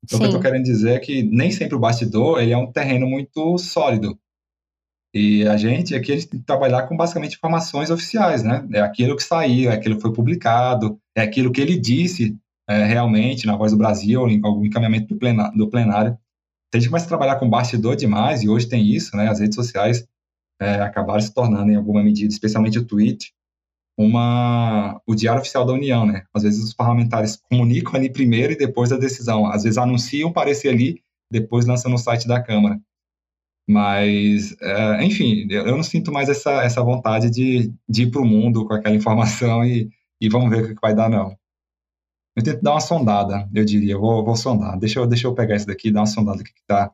Então, 0.05 0.17
Sim. 0.17 0.17
o 0.17 0.19
que 0.19 0.25
eu 0.25 0.29
estou 0.29 0.41
querendo 0.41 0.65
dizer 0.65 0.91
é 0.93 0.99
que 0.99 1.23
nem 1.23 1.51
sempre 1.51 1.75
o 1.75 1.79
bastidor 1.79 2.41
ele 2.41 2.53
é 2.53 2.57
um 2.57 2.71
terreno 2.71 3.07
muito 3.07 3.57
sólido. 3.59 4.19
E 5.15 5.47
a 5.47 5.57
gente 5.57 5.95
aqui 5.95 6.13
a 6.13 6.17
gente 6.17 6.29
tem 6.29 6.41
que 6.41 6.47
trabalhar 6.47 6.83
com 6.83 6.97
basicamente 6.97 7.37
informações 7.37 7.89
oficiais, 7.89 8.43
né? 8.43 8.67
É 8.73 8.81
aquilo 8.81 9.17
que 9.17 9.23
saiu, 9.23 9.71
é 9.71 9.75
aquilo 9.75 9.97
que 9.97 10.03
foi 10.03 10.13
publicado, 10.13 10.99
é 11.17 11.23
aquilo 11.23 11.53
que 11.53 11.61
ele 11.61 11.79
disse 11.79 12.37
é, 12.69 12.85
realmente 12.85 13.47
na 13.47 13.57
Voz 13.57 13.73
do 13.73 13.79
Brasil, 13.79 14.29
em 14.29 14.41
algum 14.45 14.65
encaminhamento 14.65 15.09
do 15.09 15.17
plenário. 15.17 15.57
Do 15.57 15.71
plenário. 15.71 16.19
a 16.75 16.79
gente 16.79 16.89
começa 16.89 17.07
a 17.07 17.09
trabalhar 17.09 17.37
com 17.37 17.49
bastidor 17.49 17.95
demais, 17.95 18.43
e 18.43 18.49
hoje 18.49 18.69
tem 18.69 18.85
isso, 18.85 19.17
né? 19.17 19.29
As 19.29 19.39
redes 19.39 19.55
sociais 19.55 20.05
é, 20.61 20.75
acabaram 20.81 21.21
se 21.21 21.33
tornando, 21.33 21.71
em 21.71 21.77
alguma 21.77 22.03
medida, 22.03 22.33
especialmente 22.33 22.79
o 22.79 22.85
tweet, 22.85 23.33
uma, 23.97 25.01
o 25.07 25.15
diário 25.15 25.41
oficial 25.41 25.65
da 25.65 25.73
União, 25.73 26.05
né? 26.05 26.25
Às 26.35 26.43
vezes 26.43 26.65
os 26.65 26.75
parlamentares 26.75 27.37
comunicam 27.37 27.95
ali 27.95 28.11
primeiro 28.11 28.53
e 28.53 28.57
depois 28.57 28.93
a 28.93 28.99
decisão. 28.99 29.47
Às 29.47 29.63
vezes 29.63 29.79
anunciam 29.79 30.33
parecer 30.33 30.69
ali, 30.69 31.03
depois 31.31 31.67
lançam 31.67 31.91
no 31.91 31.99
site 31.99 32.27
da 32.27 32.43
Câmara. 32.43 32.81
Mas, 33.69 34.55
é, 34.61 35.05
enfim, 35.05 35.47
eu 35.51 35.77
não 35.77 35.83
sinto 35.83 36.13
mais 36.13 36.29
essa, 36.29 36.63
essa 36.63 36.83
vontade 36.83 37.31
de, 37.31 37.73
de 37.89 38.03
ir 38.03 38.11
para 38.11 38.21
o 38.21 38.27
mundo 38.27 38.67
com 38.67 38.75
aquela 38.75 38.95
informação 38.95 39.65
e, 39.65 39.91
e 40.21 40.29
vamos 40.29 40.51
ver 40.51 40.65
o 40.65 40.75
que 40.75 40.81
vai 40.81 40.95
dar, 40.95 41.09
não. 41.09 41.37
Eu 42.37 42.43
tento 42.43 42.63
dar 42.63 42.73
uma 42.73 42.81
sondada, 42.81 43.49
eu 43.55 43.65
diria, 43.65 43.93
eu 43.93 44.01
vou, 44.01 44.25
vou 44.25 44.37
sondar. 44.37 44.79
Deixa 44.79 44.99
eu, 44.99 45.07
deixa 45.07 45.27
eu 45.27 45.35
pegar 45.35 45.57
isso 45.57 45.67
daqui 45.67 45.89
e 45.89 45.93
dar 45.93 46.01
uma 46.01 46.07
sondada 46.07 46.39
do 46.39 46.45
que 46.45 46.51
está 46.51 46.93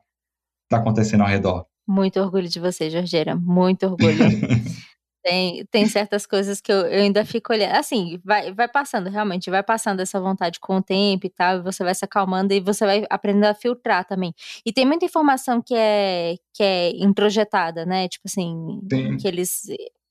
tá 0.69 0.77
acontecendo 0.77 1.21
ao 1.21 1.27
redor. 1.27 1.65
Muito 1.91 2.21
orgulho 2.21 2.47
de 2.47 2.57
você, 2.57 2.89
Jorgeira. 2.89 3.35
Muito 3.35 3.85
orgulho. 3.85 4.17
Tem, 5.23 5.63
tem 5.69 5.87
certas 5.87 6.25
coisas 6.25 6.59
que 6.59 6.71
eu, 6.71 6.77
eu 6.77 7.03
ainda 7.03 7.23
fico 7.23 7.53
olhando. 7.53 7.75
Assim, 7.75 8.19
vai, 8.25 8.51
vai 8.51 8.67
passando, 8.67 9.07
realmente, 9.07 9.51
vai 9.51 9.61
passando 9.61 9.99
essa 9.99 10.19
vontade 10.19 10.59
com 10.59 10.77
o 10.77 10.81
tempo 10.81 11.27
e 11.27 11.29
tal, 11.29 11.57
e 11.57 11.61
você 11.61 11.83
vai 11.83 11.93
se 11.93 12.03
acalmando 12.03 12.51
e 12.55 12.59
você 12.59 12.83
vai 12.83 13.05
aprendendo 13.07 13.45
a 13.45 13.53
filtrar 13.53 14.03
também. 14.03 14.33
E 14.65 14.73
tem 14.73 14.83
muita 14.83 15.05
informação 15.05 15.61
que 15.61 15.75
é, 15.75 16.37
que 16.51 16.63
é 16.63 16.89
introjetada, 16.95 17.85
né? 17.85 18.07
Tipo 18.07 18.23
assim, 18.27 18.79
Sim. 18.91 19.17
que 19.17 19.27
eles, 19.27 19.67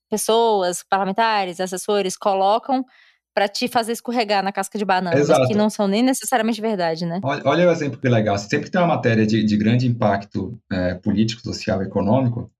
pessoas, 0.09 0.81
parlamentares, 0.81 1.59
assessores, 1.59 2.15
colocam 2.15 2.85
para 3.33 3.47
te 3.47 3.67
fazer 3.67 3.93
escorregar 3.93 4.43
na 4.43 4.51
casca 4.51 4.77
de 4.77 4.85
banana, 4.85 5.15
mas 5.15 5.29
Exato. 5.29 5.47
que 5.47 5.55
não 5.55 5.69
são 5.69 5.87
nem 5.87 6.03
necessariamente 6.03 6.59
verdade, 6.59 7.05
né? 7.05 7.19
Olha, 7.23 7.41
olha 7.45 7.67
o 7.69 7.71
exemplo 7.71 7.99
que 7.99 8.09
legal. 8.09 8.37
Sempre 8.37 8.65
que 8.65 8.71
tem 8.71 8.81
uma 8.81 8.95
matéria 8.95 9.25
de, 9.25 9.43
de 9.43 9.57
grande 9.57 9.87
impacto 9.87 10.57
é, 10.71 10.95
político, 10.95 11.41
social 11.41 11.81
e 11.81 11.85
econômico, 11.85 12.51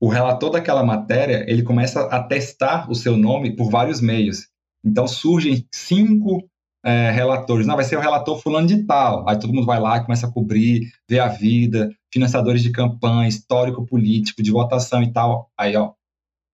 o 0.00 0.08
relator 0.08 0.50
daquela 0.50 0.84
matéria 0.84 1.44
ele 1.48 1.62
começa 1.62 2.02
a 2.06 2.22
testar 2.22 2.90
o 2.90 2.94
seu 2.94 3.16
nome 3.16 3.54
por 3.54 3.70
vários 3.70 4.00
meios. 4.00 4.48
Então 4.84 5.06
surgem 5.06 5.66
cinco 5.72 6.42
é, 6.84 7.10
relatores. 7.10 7.66
Não, 7.66 7.76
vai 7.76 7.84
ser 7.84 7.96
o 7.96 8.00
relator 8.00 8.40
fulano 8.40 8.66
de 8.66 8.84
tal. 8.84 9.28
Aí 9.28 9.38
todo 9.38 9.52
mundo 9.52 9.66
vai 9.66 9.80
lá, 9.80 10.00
começa 10.00 10.26
a 10.26 10.32
cobrir, 10.32 10.90
ver 11.08 11.20
a 11.20 11.28
vida, 11.28 11.90
financiadores 12.12 12.62
de 12.62 12.70
campanha, 12.70 13.28
histórico 13.28 13.86
político, 13.86 14.42
de 14.42 14.50
votação 14.50 15.02
e 15.02 15.12
tal. 15.12 15.50
Aí, 15.56 15.76
ó, 15.76 15.92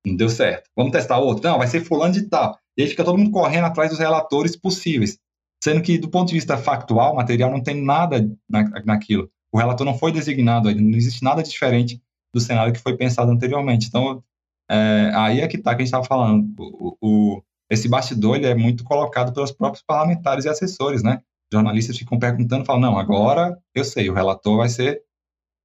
não 0.07 0.17
deu 0.17 0.29
certo. 0.29 0.69
Vamos 0.77 0.93
testar 0.93 1.19
outro? 1.19 1.49
Não, 1.49 1.59
vai 1.59 1.67
ser 1.67 1.85
fulano 1.85 2.13
de 2.13 2.29
tal. 2.29 2.59
E 2.77 2.83
aí 2.83 2.89
fica 2.89 3.05
todo 3.05 3.19
mundo 3.19 3.31
correndo 3.31 3.65
atrás 3.65 3.91
dos 3.91 3.99
relatores 3.99 4.57
possíveis. 4.57 5.19
Sendo 5.63 5.83
que, 5.83 5.99
do 5.99 6.09
ponto 6.09 6.29
de 6.29 6.35
vista 6.35 6.57
factual, 6.57 7.17
material 7.17 7.51
não 7.51 7.63
tem 7.63 7.83
nada 7.83 8.29
na, 8.49 8.63
naquilo. 8.85 9.31
O 9.53 9.59
relator 9.59 9.85
não 9.85 9.99
foi 9.99 10.13
designado, 10.13 10.73
não 10.75 10.97
existe 10.97 11.23
nada 11.23 11.43
diferente 11.43 12.01
do 12.33 12.41
cenário 12.41 12.73
que 12.73 12.81
foi 12.81 12.97
pensado 12.97 13.31
anteriormente. 13.31 13.89
Então, 13.89 14.23
é, 14.71 15.11
aí 15.15 15.41
é 15.41 15.49
que 15.49 15.57
está 15.57 15.75
que 15.75 15.83
a 15.83 15.85
gente 15.85 15.89
estava 15.89 16.05
falando. 16.05 16.47
O, 16.59 16.97
o, 17.01 17.43
esse 17.71 17.89
bastidor 17.89 18.37
ele 18.37 18.47
é 18.47 18.55
muito 18.55 18.85
colocado 18.85 19.33
pelos 19.33 19.51
próprios 19.51 19.83
parlamentares 19.85 20.45
e 20.45 20.49
assessores, 20.49 21.03
né? 21.03 21.21
Jornalistas 21.53 21.97
ficam 21.97 22.19
perguntando, 22.19 22.65
falam, 22.65 22.83
não, 22.83 22.99
agora 22.99 23.59
eu 23.75 23.85
sei, 23.85 24.09
o 24.09 24.15
relator 24.15 24.59
vai 24.59 24.69
ser 24.69 25.03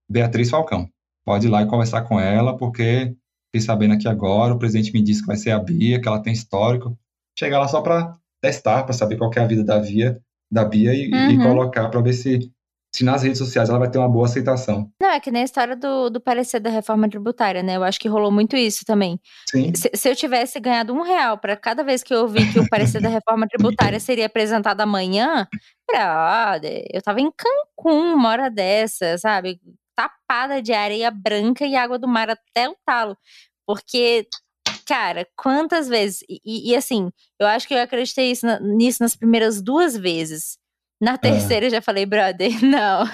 Beatriz 0.10 0.50
Falcão. 0.50 0.90
Pode 1.26 1.48
ir 1.48 1.50
lá 1.50 1.62
e 1.62 1.68
conversar 1.68 2.04
com 2.04 2.20
ela, 2.20 2.58
porque 2.58 3.16
fiquei 3.54 3.62
sabendo 3.62 3.94
aqui 3.94 4.08
agora, 4.08 4.56
o 4.56 4.58
presidente 4.58 4.92
me 4.92 5.02
disse 5.02 5.22
que 5.22 5.28
vai 5.28 5.36
ser 5.36 5.52
a 5.52 5.60
Bia, 5.60 6.02
que 6.02 6.08
ela 6.08 6.22
tem 6.22 6.34
histórico. 6.34 6.98
Chegar 7.38 7.60
lá 7.60 7.68
só 7.68 7.82
para 7.82 8.16
testar, 8.42 8.84
para 8.84 8.94
saber 8.94 9.16
qual 9.18 9.32
é 9.36 9.40
a 9.40 9.46
vida 9.46 9.64
da 9.64 9.80
Bia, 9.80 10.20
da 10.52 10.66
Bia 10.66 10.94
e, 10.94 11.12
uhum. 11.12 11.30
e 11.30 11.38
colocar 11.38 11.88
para 11.90 12.02
ver 12.02 12.14
se, 12.14 12.52
se 12.94 13.04
nas 13.04 13.22
redes 13.22 13.38
sociais 13.38 13.70
ela 13.70 13.78
vai 13.78 13.92
ter 13.92 14.00
uma 14.00 14.10
boa 14.10 14.26
aceitação. 14.26 14.90
Não, 15.00 15.12
é 15.12 15.20
que 15.20 15.30
nem 15.30 15.44
a 15.44 15.46
história 15.46 15.76
do, 15.76 16.10
do 16.10 16.20
parecer 16.20 16.60
da 16.60 16.72
reforma 16.72 17.08
tributária, 17.08 17.62
né? 17.62 17.76
Eu 17.76 17.84
acho 17.84 18.00
que 18.00 18.08
rolou 18.08 18.32
muito 18.32 18.56
isso 18.56 18.84
também. 18.86 19.20
Sim. 19.48 19.72
Se, 19.76 19.92
se 19.94 20.10
eu 20.10 20.16
tivesse 20.16 20.60
ganhado 20.60 20.92
um 20.92 21.04
real 21.04 21.38
para 21.38 21.56
cada 21.56 21.84
vez 21.84 22.02
que 22.02 22.14
eu 22.14 22.22
ouvi 22.22 22.52
que 22.52 22.60
o 22.60 22.68
parecer 22.68 23.02
da 23.02 23.10
reforma 23.10 23.48
tributária 23.48 24.00
seria 24.02 24.26
apresentado 24.26 24.82
amanhã, 24.82 25.48
brother, 25.88 26.86
eu 26.92 27.04
tava 27.04 27.22
em 27.22 27.32
Cancún 27.32 28.16
uma 28.16 28.30
hora 28.30 28.50
dessa, 28.50 29.16
sabe? 29.20 29.60
Tapada 29.96 30.62
de 30.62 30.74
areia 30.74 31.12
branca 31.12 31.66
e 31.66 31.76
água 31.76 32.00
do 32.00 32.08
mar 32.08 32.30
até 32.30 32.70
o 32.70 32.76
talo. 32.86 33.18
Porque 33.66 34.28
cara, 34.86 35.28
quantas 35.36 35.88
vezes. 35.88 36.24
E, 36.30 36.72
e, 36.72 36.76
assim, 36.76 37.10
eu 37.40 37.48
acho 37.48 37.68
que 37.68 37.74
eu 37.74 37.82
acreditei 37.82 38.32
isso, 38.32 38.46
nisso 38.62 39.02
nas 39.02 39.16
primeiras 39.16 39.62
duas 39.62 39.98
vezes. 39.98 40.58
Na 41.02 41.18
terceira, 41.18 41.66
eu 41.66 41.70
já 41.70 41.82
falei, 41.82 42.06
brother, 42.06 42.52
não. 42.64 43.06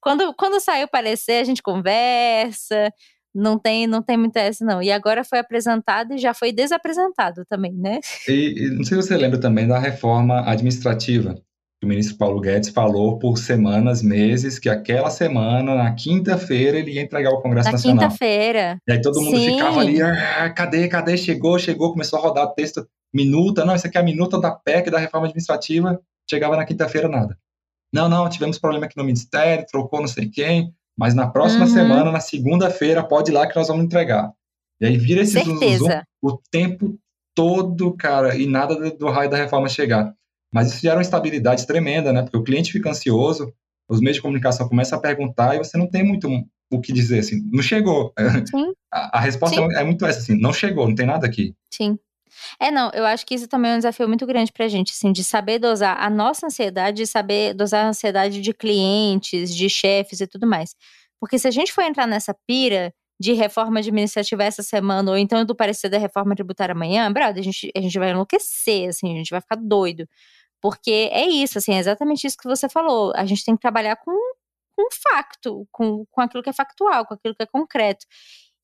quando, 0.00 0.32
quando 0.34 0.60
saiu 0.60 0.86
o 0.86 0.90
parecer, 0.90 1.40
a 1.40 1.44
gente 1.44 1.62
conversa. 1.62 2.92
Não 3.34 3.58
tem, 3.58 3.86
não 3.86 4.02
tem 4.02 4.16
muita 4.16 4.40
essa, 4.40 4.64
não. 4.64 4.82
E 4.82 4.90
agora 4.90 5.22
foi 5.22 5.38
apresentado 5.38 6.14
e 6.14 6.18
já 6.18 6.32
foi 6.32 6.52
desapresentado 6.52 7.44
também, 7.48 7.72
né? 7.72 8.00
E, 8.26 8.54
e 8.56 8.70
não 8.70 8.82
sei 8.82 9.00
se 9.00 9.08
você 9.08 9.16
lembra 9.16 9.38
também 9.38 9.68
da 9.68 9.78
reforma 9.78 10.40
administrativa 10.50 11.34
que 11.80 11.86
o 11.86 11.88
ministro 11.88 12.16
Paulo 12.16 12.40
Guedes 12.40 12.70
falou 12.70 13.18
por 13.18 13.38
semanas, 13.38 14.02
meses, 14.02 14.58
que 14.58 14.68
aquela 14.68 15.10
semana, 15.10 15.76
na 15.76 15.94
quinta-feira, 15.94 16.76
ele 16.78 16.92
ia 16.92 17.02
entregar 17.02 17.30
ao 17.30 17.40
Congresso 17.40 17.68
na 17.68 17.72
Nacional. 17.72 17.96
Na 17.96 18.02
quinta-feira. 18.08 18.78
E 18.86 18.92
aí 18.92 19.00
todo 19.00 19.20
mundo 19.20 19.36
Sim. 19.36 19.52
ficava 19.52 19.80
ali, 19.80 20.02
ah, 20.02 20.50
cadê, 20.50 20.88
cadê? 20.88 21.16
Chegou, 21.16 21.56
chegou, 21.58 21.92
começou 21.92 22.18
a 22.18 22.22
rodar 22.22 22.44
o 22.46 22.54
texto, 22.54 22.86
minuta, 23.14 23.64
não, 23.64 23.76
isso 23.76 23.86
aqui 23.86 23.96
é 23.96 24.00
a 24.00 24.04
minuta 24.04 24.40
da 24.40 24.50
PEC, 24.50 24.90
da 24.90 24.98
reforma 24.98 25.26
administrativa, 25.26 26.00
chegava 26.28 26.56
na 26.56 26.64
quinta-feira, 26.64 27.08
nada. 27.08 27.38
Não, 27.92 28.08
não, 28.08 28.28
tivemos 28.28 28.58
problema 28.58 28.86
aqui 28.86 28.96
no 28.96 29.04
Ministério, 29.04 29.64
trocou 29.70 30.00
não 30.00 30.08
sei 30.08 30.28
quem, 30.28 30.72
mas 30.98 31.14
na 31.14 31.28
próxima 31.28 31.64
Uhum. 31.64 31.72
semana, 31.72 32.10
na 32.10 32.20
segunda-feira, 32.20 33.04
pode 33.04 33.30
ir 33.30 33.34
lá 33.34 33.46
que 33.46 33.54
nós 33.56 33.68
vamos 33.68 33.84
entregar. 33.84 34.32
E 34.80 34.86
aí 34.86 34.96
vira 34.98 35.22
esse 35.22 35.40
zum 35.44 35.58
Certeza. 35.58 36.02
o 36.20 36.38
tempo 36.50 36.98
todo, 37.34 37.96
cara, 37.96 38.36
e 38.36 38.46
nada 38.46 38.90
do 38.90 39.08
raio 39.08 39.30
da 39.30 39.36
reforma 39.36 39.68
chegar. 39.68 40.12
Mas 40.52 40.68
isso 40.68 40.80
gera 40.80 40.96
uma 40.96 41.02
instabilidade 41.02 41.66
tremenda, 41.66 42.12
né? 42.12 42.22
Porque 42.22 42.36
o 42.36 42.44
cliente 42.44 42.72
fica 42.72 42.90
ansioso, 42.90 43.52
os 43.88 44.00
meios 44.00 44.16
de 44.16 44.22
comunicação 44.22 44.68
começam 44.68 44.98
a 44.98 45.02
perguntar 45.02 45.54
e 45.54 45.58
você 45.58 45.76
não 45.76 45.88
tem 45.88 46.04
muito 46.04 46.28
o 46.70 46.80
que 46.80 46.92
dizer, 46.92 47.20
assim, 47.20 47.42
não 47.50 47.62
chegou. 47.62 48.12
Sim. 48.50 48.72
A, 48.90 49.18
a 49.18 49.20
resposta 49.20 49.56
Sim. 49.56 49.68
é 49.76 49.84
muito 49.84 50.06
essa, 50.06 50.18
assim, 50.20 50.34
não 50.40 50.50
chegou, 50.50 50.88
não 50.88 50.94
tem 50.94 51.04
nada 51.04 51.26
aqui. 51.26 51.54
Sim. 51.70 51.98
É, 52.58 52.70
não, 52.70 52.90
eu 52.94 53.04
acho 53.04 53.26
que 53.26 53.34
isso 53.34 53.46
também 53.46 53.72
é 53.72 53.74
um 53.74 53.78
desafio 53.78 54.08
muito 54.08 54.26
grande 54.26 54.50
pra 54.50 54.66
gente, 54.66 54.92
assim, 54.92 55.12
de 55.12 55.22
saber 55.22 55.58
dosar 55.58 56.02
a 56.02 56.08
nossa 56.08 56.46
ansiedade, 56.46 56.96
de 56.98 57.06
saber 57.06 57.52
dosar 57.52 57.84
a 57.84 57.88
ansiedade 57.88 58.40
de 58.40 58.54
clientes, 58.54 59.54
de 59.54 59.68
chefes 59.68 60.22
e 60.22 60.26
tudo 60.26 60.46
mais. 60.46 60.74
Porque 61.20 61.38
se 61.38 61.46
a 61.46 61.50
gente 61.50 61.70
for 61.70 61.82
entrar 61.82 62.06
nessa 62.06 62.34
pira 62.46 62.94
de 63.20 63.32
reforma 63.32 63.80
administrativa 63.80 64.44
essa 64.44 64.62
semana, 64.62 65.10
ou 65.10 65.18
então 65.18 65.44
do 65.44 65.54
parecer 65.54 65.88
da 65.88 65.98
reforma 65.98 66.34
tributária 66.34 66.72
amanhã, 66.72 67.12
brother, 67.12 67.40
a 67.40 67.44
gente, 67.44 67.70
a 67.76 67.80
gente 67.80 67.98
vai 67.98 68.10
enlouquecer, 68.10 68.88
assim, 68.88 69.12
a 69.12 69.16
gente 69.16 69.30
vai 69.30 69.40
ficar 69.40 69.56
doido. 69.56 70.08
Porque 70.60 71.08
é 71.12 71.26
isso, 71.26 71.58
assim, 71.58 71.72
é 71.74 71.78
exatamente 71.78 72.26
isso 72.26 72.36
que 72.36 72.48
você 72.48 72.68
falou. 72.68 73.12
A 73.14 73.24
gente 73.24 73.44
tem 73.44 73.54
que 73.54 73.60
trabalhar 73.60 73.96
com, 73.96 74.12
com 74.76 74.88
facto, 75.10 75.66
com, 75.70 76.04
com 76.10 76.20
aquilo 76.20 76.42
que 76.42 76.50
é 76.50 76.52
factual, 76.52 77.06
com 77.06 77.14
aquilo 77.14 77.34
que 77.34 77.42
é 77.42 77.46
concreto. 77.46 78.04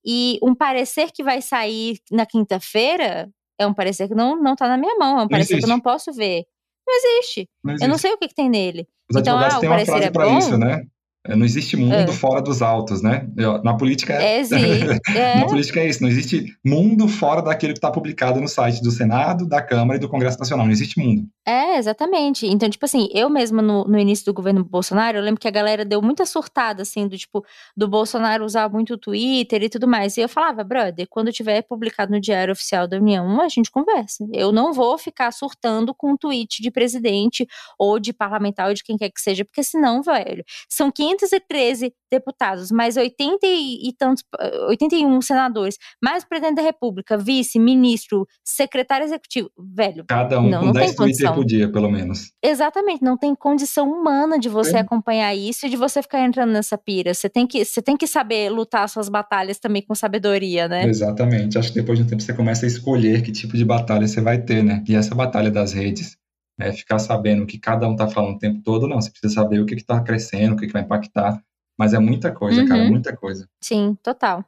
E 0.05 0.39
um 0.43 0.55
parecer 0.55 1.11
que 1.13 1.23
vai 1.23 1.41
sair 1.41 1.99
na 2.11 2.27
quinta-feira 2.27 3.31
é 3.59 3.67
um 3.67 3.73
parecer 3.73 4.09
que 4.09 4.15
não, 4.15 4.41
não 4.41 4.55
tá 4.57 4.69
na 4.69 4.77
minha 4.77 4.95
mão, 4.97 5.19
é 5.21 5.23
um 5.25 5.29
parecer 5.29 5.59
que 5.59 5.65
eu 5.65 5.69
não 5.69 5.81
posso 5.81 6.13
ver. 6.13 6.45
Não 6.87 6.95
existe. 6.97 7.49
Não 7.63 7.73
Eu 7.75 7.79
não 7.79 7.87
existe. 7.87 8.01
sei 8.03 8.13
o 8.13 8.19
que, 8.19 8.29
que 8.29 8.35
tem 8.35 8.51
nele. 8.51 8.87
Os 9.11 9.17
Então, 9.17 9.35
advogados 9.35 9.57
ah, 9.57 9.61
têm 9.61 9.69
uma 9.71 9.79
frase 9.87 10.05
é 10.05 10.11
para 10.11 10.39
isso, 10.39 10.59
né? 10.59 10.83
É, 11.27 11.35
Não 11.35 11.47
existe 11.47 11.75
mundo 11.77 11.95
É. 11.95 12.07
fora 12.09 12.43
dos 12.43 12.61
autos, 12.61 13.01
né? 13.01 13.27
Na 13.63 13.75
política 13.75 14.13
é, 14.13 14.41
Existe. 14.41 15.17
É, 15.17 15.41
Na 15.41 15.47
política 15.47 15.81
é 15.81 15.89
isso, 15.89 16.03
não 16.03 16.11
existe 16.11 16.55
mundo 16.63 17.09
fora 17.09 17.41
daquilo 17.41 17.73
que 17.73 17.79
está 17.79 17.91
publicado 17.91 18.41
no 18.41 18.49
site 18.49 18.83
do 18.83 18.91
Senado, 18.91 19.47
da 19.47 19.63
Câmara 19.63 19.97
e 19.97 20.01
do 20.01 20.09
Congresso 20.09 20.39
Nacional. 20.39 20.67
Não 20.67 20.73
existe 20.73 20.99
mundo. 21.01 21.27
É, 21.47 21.77
exatamente. 21.77 22.47
Então, 22.47 22.71
tipo 22.71 22.85
assim, 22.87 23.09
eu 23.13 23.29
mesma 23.29 23.61
no, 23.61 23.85
no 23.85 23.99
início 23.99 24.25
do 24.25 24.33
governo 24.33 24.65
Bolsonaro, 24.65 25.19
eu 25.19 25.23
lembro 25.23 25.39
que 25.39 25.47
a 25.47 25.51
galera 25.51 25.85
deu 25.85 26.01
muita 26.01 26.25
surtada, 26.25 26.83
assim, 26.83 27.07
do 27.07 27.19
tipo, 27.19 27.45
do 27.77 27.87
Bolsonaro 27.87 28.45
usar 28.45 28.71
muito 28.71 28.95
o 28.95 28.99
Twitter 28.99 29.63
e 29.63 29.69
tudo 29.69 29.87
mais. 29.87 30.17
E 30.17 30.23
eu 30.23 30.29
falava, 30.29 30.65
brother, 30.65 31.07
quando 31.09 31.31
tiver 31.31 31.61
publicado 31.63 32.13
no 32.13 32.21
Diário 32.21 32.53
Oficial 32.53 32.89
da 32.89 32.97
União, 32.97 33.43
a 33.43 33.49
gente 33.49 33.71
conversa. 33.71 34.27
Eu 34.33 34.53
não 34.53 34.73
vou 34.73 34.97
ficar 34.97 35.31
surtando 35.33 35.95
com 35.95 36.13
um 36.13 36.17
tweet 36.17 36.63
de 36.63 36.71
presidente 36.71 37.47
ou 37.79 37.99
de 37.99 38.15
parlamentar 38.15 38.69
ou 38.69 38.75
de 38.75 38.83
quem 38.83 38.97
quer 38.97 39.11
que 39.11 39.21
seja, 39.21 39.45
porque 39.45 39.63
senão, 39.63 40.03
velho, 40.03 40.43
são 40.67 40.91
513 40.91 41.93
deputados, 42.11 42.71
mais 42.71 42.97
80 42.97 43.41
e, 43.45 43.93
tantos, 43.99 44.25
eh, 44.39 44.67
81 44.69 45.21
senadores, 45.21 45.77
mais 46.01 46.25
presidente 46.25 46.57
da 46.57 46.63
República, 46.63 47.19
vice, 47.19 47.59
ministro, 47.59 48.27
secretário 48.43 49.05
executivo. 49.05 49.51
Velho, 49.59 50.05
Cada 50.09 50.41
um 50.41 50.49
Não, 50.49 50.61
com 50.61 50.67
não 50.67 50.73
10 50.73 50.87
tem 50.87 50.97
condição. 50.97 51.34
Por 51.35 51.45
dia, 51.45 51.71
pelo 51.71 51.91
menos. 51.91 52.33
Exatamente, 52.43 53.03
não 53.03 53.17
tem 53.17 53.35
condição 53.35 53.91
humana 53.91 54.39
de 54.39 54.49
você 54.49 54.77
É. 54.77 54.81
acompanhar 54.81 55.35
isso 55.35 55.67
e 55.67 55.71
de 55.71 55.77
você 55.77 56.01
ficar 56.03 56.21
entrando 56.21 56.53
nessa 56.53 56.77
pira. 56.79 57.13
Você 57.15 57.29
tem 57.29 57.47
que, 57.47 57.65
você 57.65 57.81
tem 57.83 57.97
que 57.97 58.07
saber 58.07 58.51
lutar 58.51 58.89
suas 58.89 59.09
batalhas 59.09 59.59
também 59.59 59.83
com 59.83 59.95
sabedoria, 59.95 60.69
né? 60.69 60.85
Exatamente. 60.87 61.59
Acho 61.59 61.69
que 61.73 61.81
depois 61.81 61.99
de 61.99 62.05
um 62.05 62.09
tempo 62.09 62.23
você 62.23 62.33
começa 62.35 62.65
a 62.65 62.69
escolher 62.69 63.23
que 63.23 63.33
tipo 63.33 63.57
de 63.57 63.65
batalha 63.65 64.07
você 64.07 64.21
vai 64.21 64.39
ter, 64.41 64.63
né? 64.63 64.83
E 64.89 64.95
essa 64.95 65.15
batalha 65.15 65.51
das 65.51 65.73
redes, 65.73 66.17
é 66.59 66.73
ficar 66.73 66.99
sabendo 67.01 67.43
o 67.43 67.47
que 67.47 67.59
cada 67.59 67.89
um 67.89 67.97
tá 67.97 68.07
falando 68.09 68.37
o 68.37 68.39
tempo 68.39 68.61
todo, 68.63 68.87
não. 68.87 69.01
Você 69.01 69.11
precisa 69.11 69.35
saber 69.35 69.61
o 69.61 69.67
que 69.67 69.75
que 69.77 69.85
tá 69.85 70.01
crescendo, 70.01 70.55
o 70.55 70.57
que 70.57 70.67
que 70.69 70.73
vai 70.73 70.83
impactar. 70.83 71.43
Mas 71.77 71.93
é 71.93 71.99
muita 71.99 72.31
coisa, 72.31 72.65
cara, 72.65 72.83
Uhum. 72.85 72.91
muita 72.91 73.17
coisa. 73.17 73.49
Sim, 73.61 73.97
total. 74.03 74.45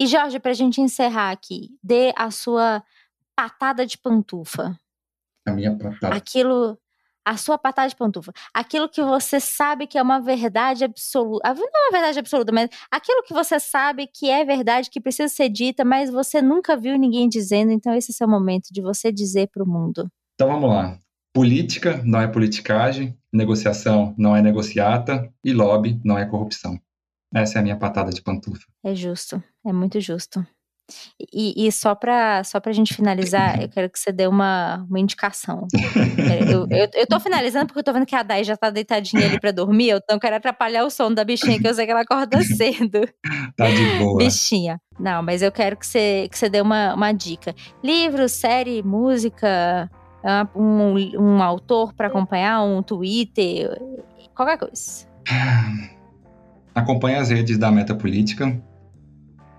E 0.00 0.06
Jorge, 0.06 0.38
pra 0.40 0.54
gente 0.54 0.80
encerrar 0.80 1.30
aqui, 1.30 1.68
dê 1.84 2.10
a 2.16 2.30
sua 2.30 2.82
patada 3.36 3.84
de 3.84 3.98
pantufa. 3.98 4.74
A 5.46 5.52
minha 5.52 5.76
patada. 5.76 6.14
Aquilo, 6.14 6.76
a 7.24 7.36
sua 7.36 7.56
patada 7.56 7.88
de 7.88 7.96
pantufa. 7.96 8.32
Aquilo 8.52 8.88
que 8.88 9.02
você 9.02 9.40
sabe 9.40 9.86
que 9.86 9.96
é 9.98 10.02
uma 10.02 10.20
verdade 10.20 10.84
absoluta. 10.84 11.54
Não 11.54 11.64
é 11.64 11.84
uma 11.86 11.92
verdade 11.92 12.18
absoluta, 12.18 12.52
mas 12.52 12.68
aquilo 12.90 13.22
que 13.22 13.32
você 13.32 13.58
sabe 13.58 14.06
que 14.06 14.28
é 14.30 14.44
verdade, 14.44 14.90
que 14.90 15.00
precisa 15.00 15.32
ser 15.32 15.48
dita, 15.48 15.84
mas 15.84 16.10
você 16.10 16.42
nunca 16.42 16.76
viu 16.76 16.98
ninguém 16.98 17.28
dizendo. 17.28 17.72
Então, 17.72 17.94
esse 17.94 18.10
é 18.10 18.14
o 18.14 18.16
seu 18.16 18.28
momento 18.28 18.68
de 18.70 18.80
você 18.80 19.10
dizer 19.10 19.48
pro 19.48 19.66
mundo. 19.66 20.10
Então 20.34 20.48
vamos 20.48 20.68
lá. 20.68 20.98
Política 21.32 22.00
não 22.04 22.20
é 22.20 22.26
politicagem, 22.26 23.18
negociação 23.32 24.14
não 24.16 24.34
é 24.34 24.40
negociata 24.40 25.30
e 25.44 25.52
lobby 25.52 26.00
não 26.04 26.16
é 26.16 26.24
corrupção. 26.24 26.80
Essa 27.34 27.58
é 27.58 27.60
a 27.60 27.62
minha 27.62 27.76
patada 27.76 28.10
de 28.10 28.22
pantufa. 28.22 28.64
É 28.84 28.94
justo, 28.94 29.42
é 29.64 29.72
muito 29.72 30.00
justo. 30.00 30.46
E, 31.32 31.66
e 31.66 31.72
só 31.72 31.94
para 31.94 32.44
só 32.44 32.60
pra 32.60 32.72
gente 32.72 32.94
finalizar, 32.94 33.60
eu 33.60 33.68
quero 33.68 33.90
que 33.90 33.98
você 33.98 34.12
dê 34.12 34.26
uma, 34.26 34.86
uma 34.88 35.00
indicação. 35.00 35.66
É, 35.74 36.52
eu, 36.52 36.66
eu, 36.70 36.88
eu 36.94 37.06
tô 37.06 37.18
finalizando 37.18 37.66
porque 37.66 37.80
eu 37.80 37.84
tô 37.84 37.92
vendo 37.92 38.06
que 38.06 38.14
a 38.14 38.22
Dai 38.22 38.44
já 38.44 38.56
tá 38.56 38.70
deitadinha 38.70 39.26
ali 39.26 39.40
pra 39.40 39.50
dormir, 39.50 39.90
então 39.90 40.16
eu 40.16 40.20
quero 40.20 40.36
atrapalhar 40.36 40.84
o 40.84 40.90
sono 40.90 41.14
da 41.14 41.24
bichinha, 41.24 41.58
que 41.58 41.66
eu 41.66 41.74
sei 41.74 41.86
que 41.86 41.92
ela 41.92 42.02
acorda 42.02 42.40
cedo. 42.44 43.08
Tá 43.56 43.68
de 43.68 43.98
boa. 43.98 44.18
Bichinha. 44.18 44.80
Não, 44.98 45.22
mas 45.22 45.42
eu 45.42 45.52
quero 45.52 45.76
que 45.76 45.86
você, 45.86 46.28
que 46.30 46.38
você 46.38 46.48
dê 46.48 46.60
uma, 46.60 46.94
uma 46.94 47.12
dica. 47.12 47.54
Livro, 47.82 48.28
série, 48.28 48.82
música, 48.82 49.90
ah, 50.24 50.48
um, 50.54 50.94
um 51.18 51.42
autor 51.42 51.92
para 51.92 52.08
acompanhar, 52.08 52.62
um 52.62 52.82
Twitter, 52.82 53.70
qualquer 54.34 54.58
coisa. 54.58 55.06
Acompanhe 56.74 57.16
as 57.16 57.30
redes 57.30 57.58
da 57.58 57.70
Meta 57.70 57.94
Política. 57.94 58.60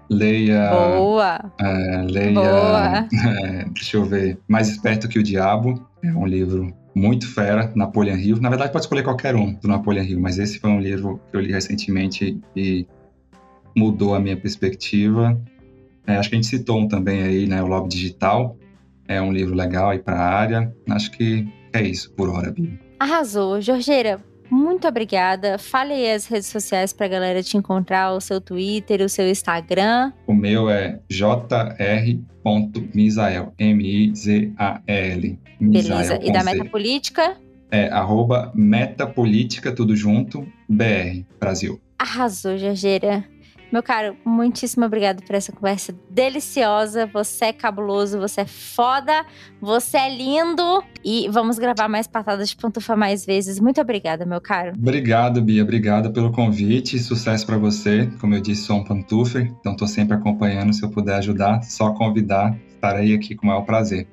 Leia. 0.10 0.70
Boa! 0.70 1.51
É, 1.60 2.01
leia. 2.03 2.34
Boa. 2.34 3.08
É, 3.43 3.66
deixa 3.74 3.97
eu 3.97 4.05
ver. 4.05 4.39
Mais 4.47 4.70
Esperto 4.70 5.08
que 5.08 5.20
o 5.20 5.24
Diabo. 5.24 5.86
É 6.03 6.12
um 6.12 6.26
livro 6.26 6.74
muito 6.95 7.32
fera, 7.34 7.72
Napoleon 7.76 8.18
Hill. 8.18 8.41
Na 8.41 8.49
verdade, 8.49 8.72
pode 8.72 8.86
escolher 8.86 9.03
qualquer 9.03 9.36
um 9.36 9.53
do 9.53 9.68
Napoleon 9.68 10.03
Hill, 10.03 10.20
mas 10.20 10.39
esse 10.39 10.60
foi 10.60 10.70
um 10.70 10.80
livro 10.80 11.20
que 11.30 11.38
eu 11.38 11.41
li 11.41 11.51
recentemente 11.51 12.39
e 12.55 12.88
mudou 13.76 14.16
a 14.16 14.20
minha 14.20 14.38
perspectiva. 14.38 15.39
É, 16.05 16.16
acho 16.16 16.30
que 16.30 16.36
a 16.36 16.38
gente 16.38 16.47
citou 16.47 16.80
um 16.80 16.88
também 16.88 17.22
aí, 17.24 17.45
né? 17.45 17.62
O 17.62 17.68
Lobby 17.68 17.89
Digital. 17.89 18.58
É 19.08 19.22
um 19.22 19.32
livro 19.32 19.55
legal 19.55 19.89
aí 19.89 19.99
para 19.99 20.16
a 20.16 20.34
área. 20.36 20.74
Acho 20.89 21.12
que 21.12 21.47
é 21.74 21.82
isso 21.82 22.12
por 22.14 22.30
hora, 22.30 22.51
Bia. 22.51 22.80
Arrasou. 22.99 23.62
Jorgeira, 23.62 24.20
muito 24.50 24.88
obrigada. 24.88 25.58
Fale 25.58 25.93
aí 25.93 26.12
as 26.12 26.26
redes 26.28 26.48
sociais 26.48 26.93
para 26.93 27.06
a 27.06 27.10
galera 27.10 27.43
te 27.43 27.58
encontrar, 27.58 28.14
o 28.14 28.22
seu 28.22 28.39
Twitter, 28.39 29.02
o 29.02 29.10
seu 29.10 29.30
Instagram. 29.30 30.12
O 30.26 30.34
meu 30.34 30.70
é 30.70 31.00
jr.misael, 31.10 32.14
M-I-Z-A-L. 33.58 35.39
Beleza. 35.60 36.20
E 36.22 36.32
da 36.32 36.43
Meta 36.43 36.66
Política? 36.66 37.36
É 37.70 37.89
arroba 37.89 38.52
Metapolítica, 38.56 39.72
tudo 39.72 39.95
junto, 39.95 40.48
BR, 40.70 41.24
Brasil. 41.39 41.82
Arrasou, 42.00 42.58
Jorgeira. 42.58 43.26
Meu 43.72 43.84
caro, 43.84 44.15
muitíssimo 44.24 44.86
obrigado 44.86 45.24
por 45.24 45.36
essa 45.36 45.51
conversa 45.51 45.93
deliciosa. 46.09 47.05
Você 47.07 47.45
é 47.45 47.53
cabuloso, 47.53 48.18
você 48.18 48.41
é 48.41 48.45
foda, 48.45 49.26
você 49.59 49.97
é 49.97 50.15
lindo. 50.15 50.84
E 51.03 51.28
vamos 51.30 51.59
gravar 51.59 51.88
mais 51.88 52.07
patadas 52.07 52.49
de 52.49 52.55
pantufa 52.55 52.95
mais 52.95 53.26
vezes. 53.26 53.59
Muito 53.59 53.82
obrigada, 53.82 54.26
meu 54.26 54.39
caro. 54.39 54.72
Obrigado, 54.78 55.41
Bia. 55.41 55.63
Obrigado 55.63 56.11
pelo 56.11 56.32
convite. 56.32 56.97
Sucesso 56.99 57.45
para 57.45 57.57
você. 57.57 58.09
Como 58.20 58.36
eu 58.36 58.41
disse, 58.41 58.63
sou 58.63 58.78
um 58.78 58.84
pantufer, 58.84 59.51
então 59.59 59.74
estou 59.74 59.88
sempre 59.88 60.15
acompanhando. 60.15 60.74
Se 60.74 60.84
eu 60.84 60.89
puder 60.89 61.15
ajudar, 61.15 61.61
só 61.63 61.91
convidar. 61.91 62.57
Estarei 62.68 63.13
aqui 63.13 63.36
com 63.36 63.45
o 63.45 63.49
maior 63.49 63.63
prazer. 63.63 64.07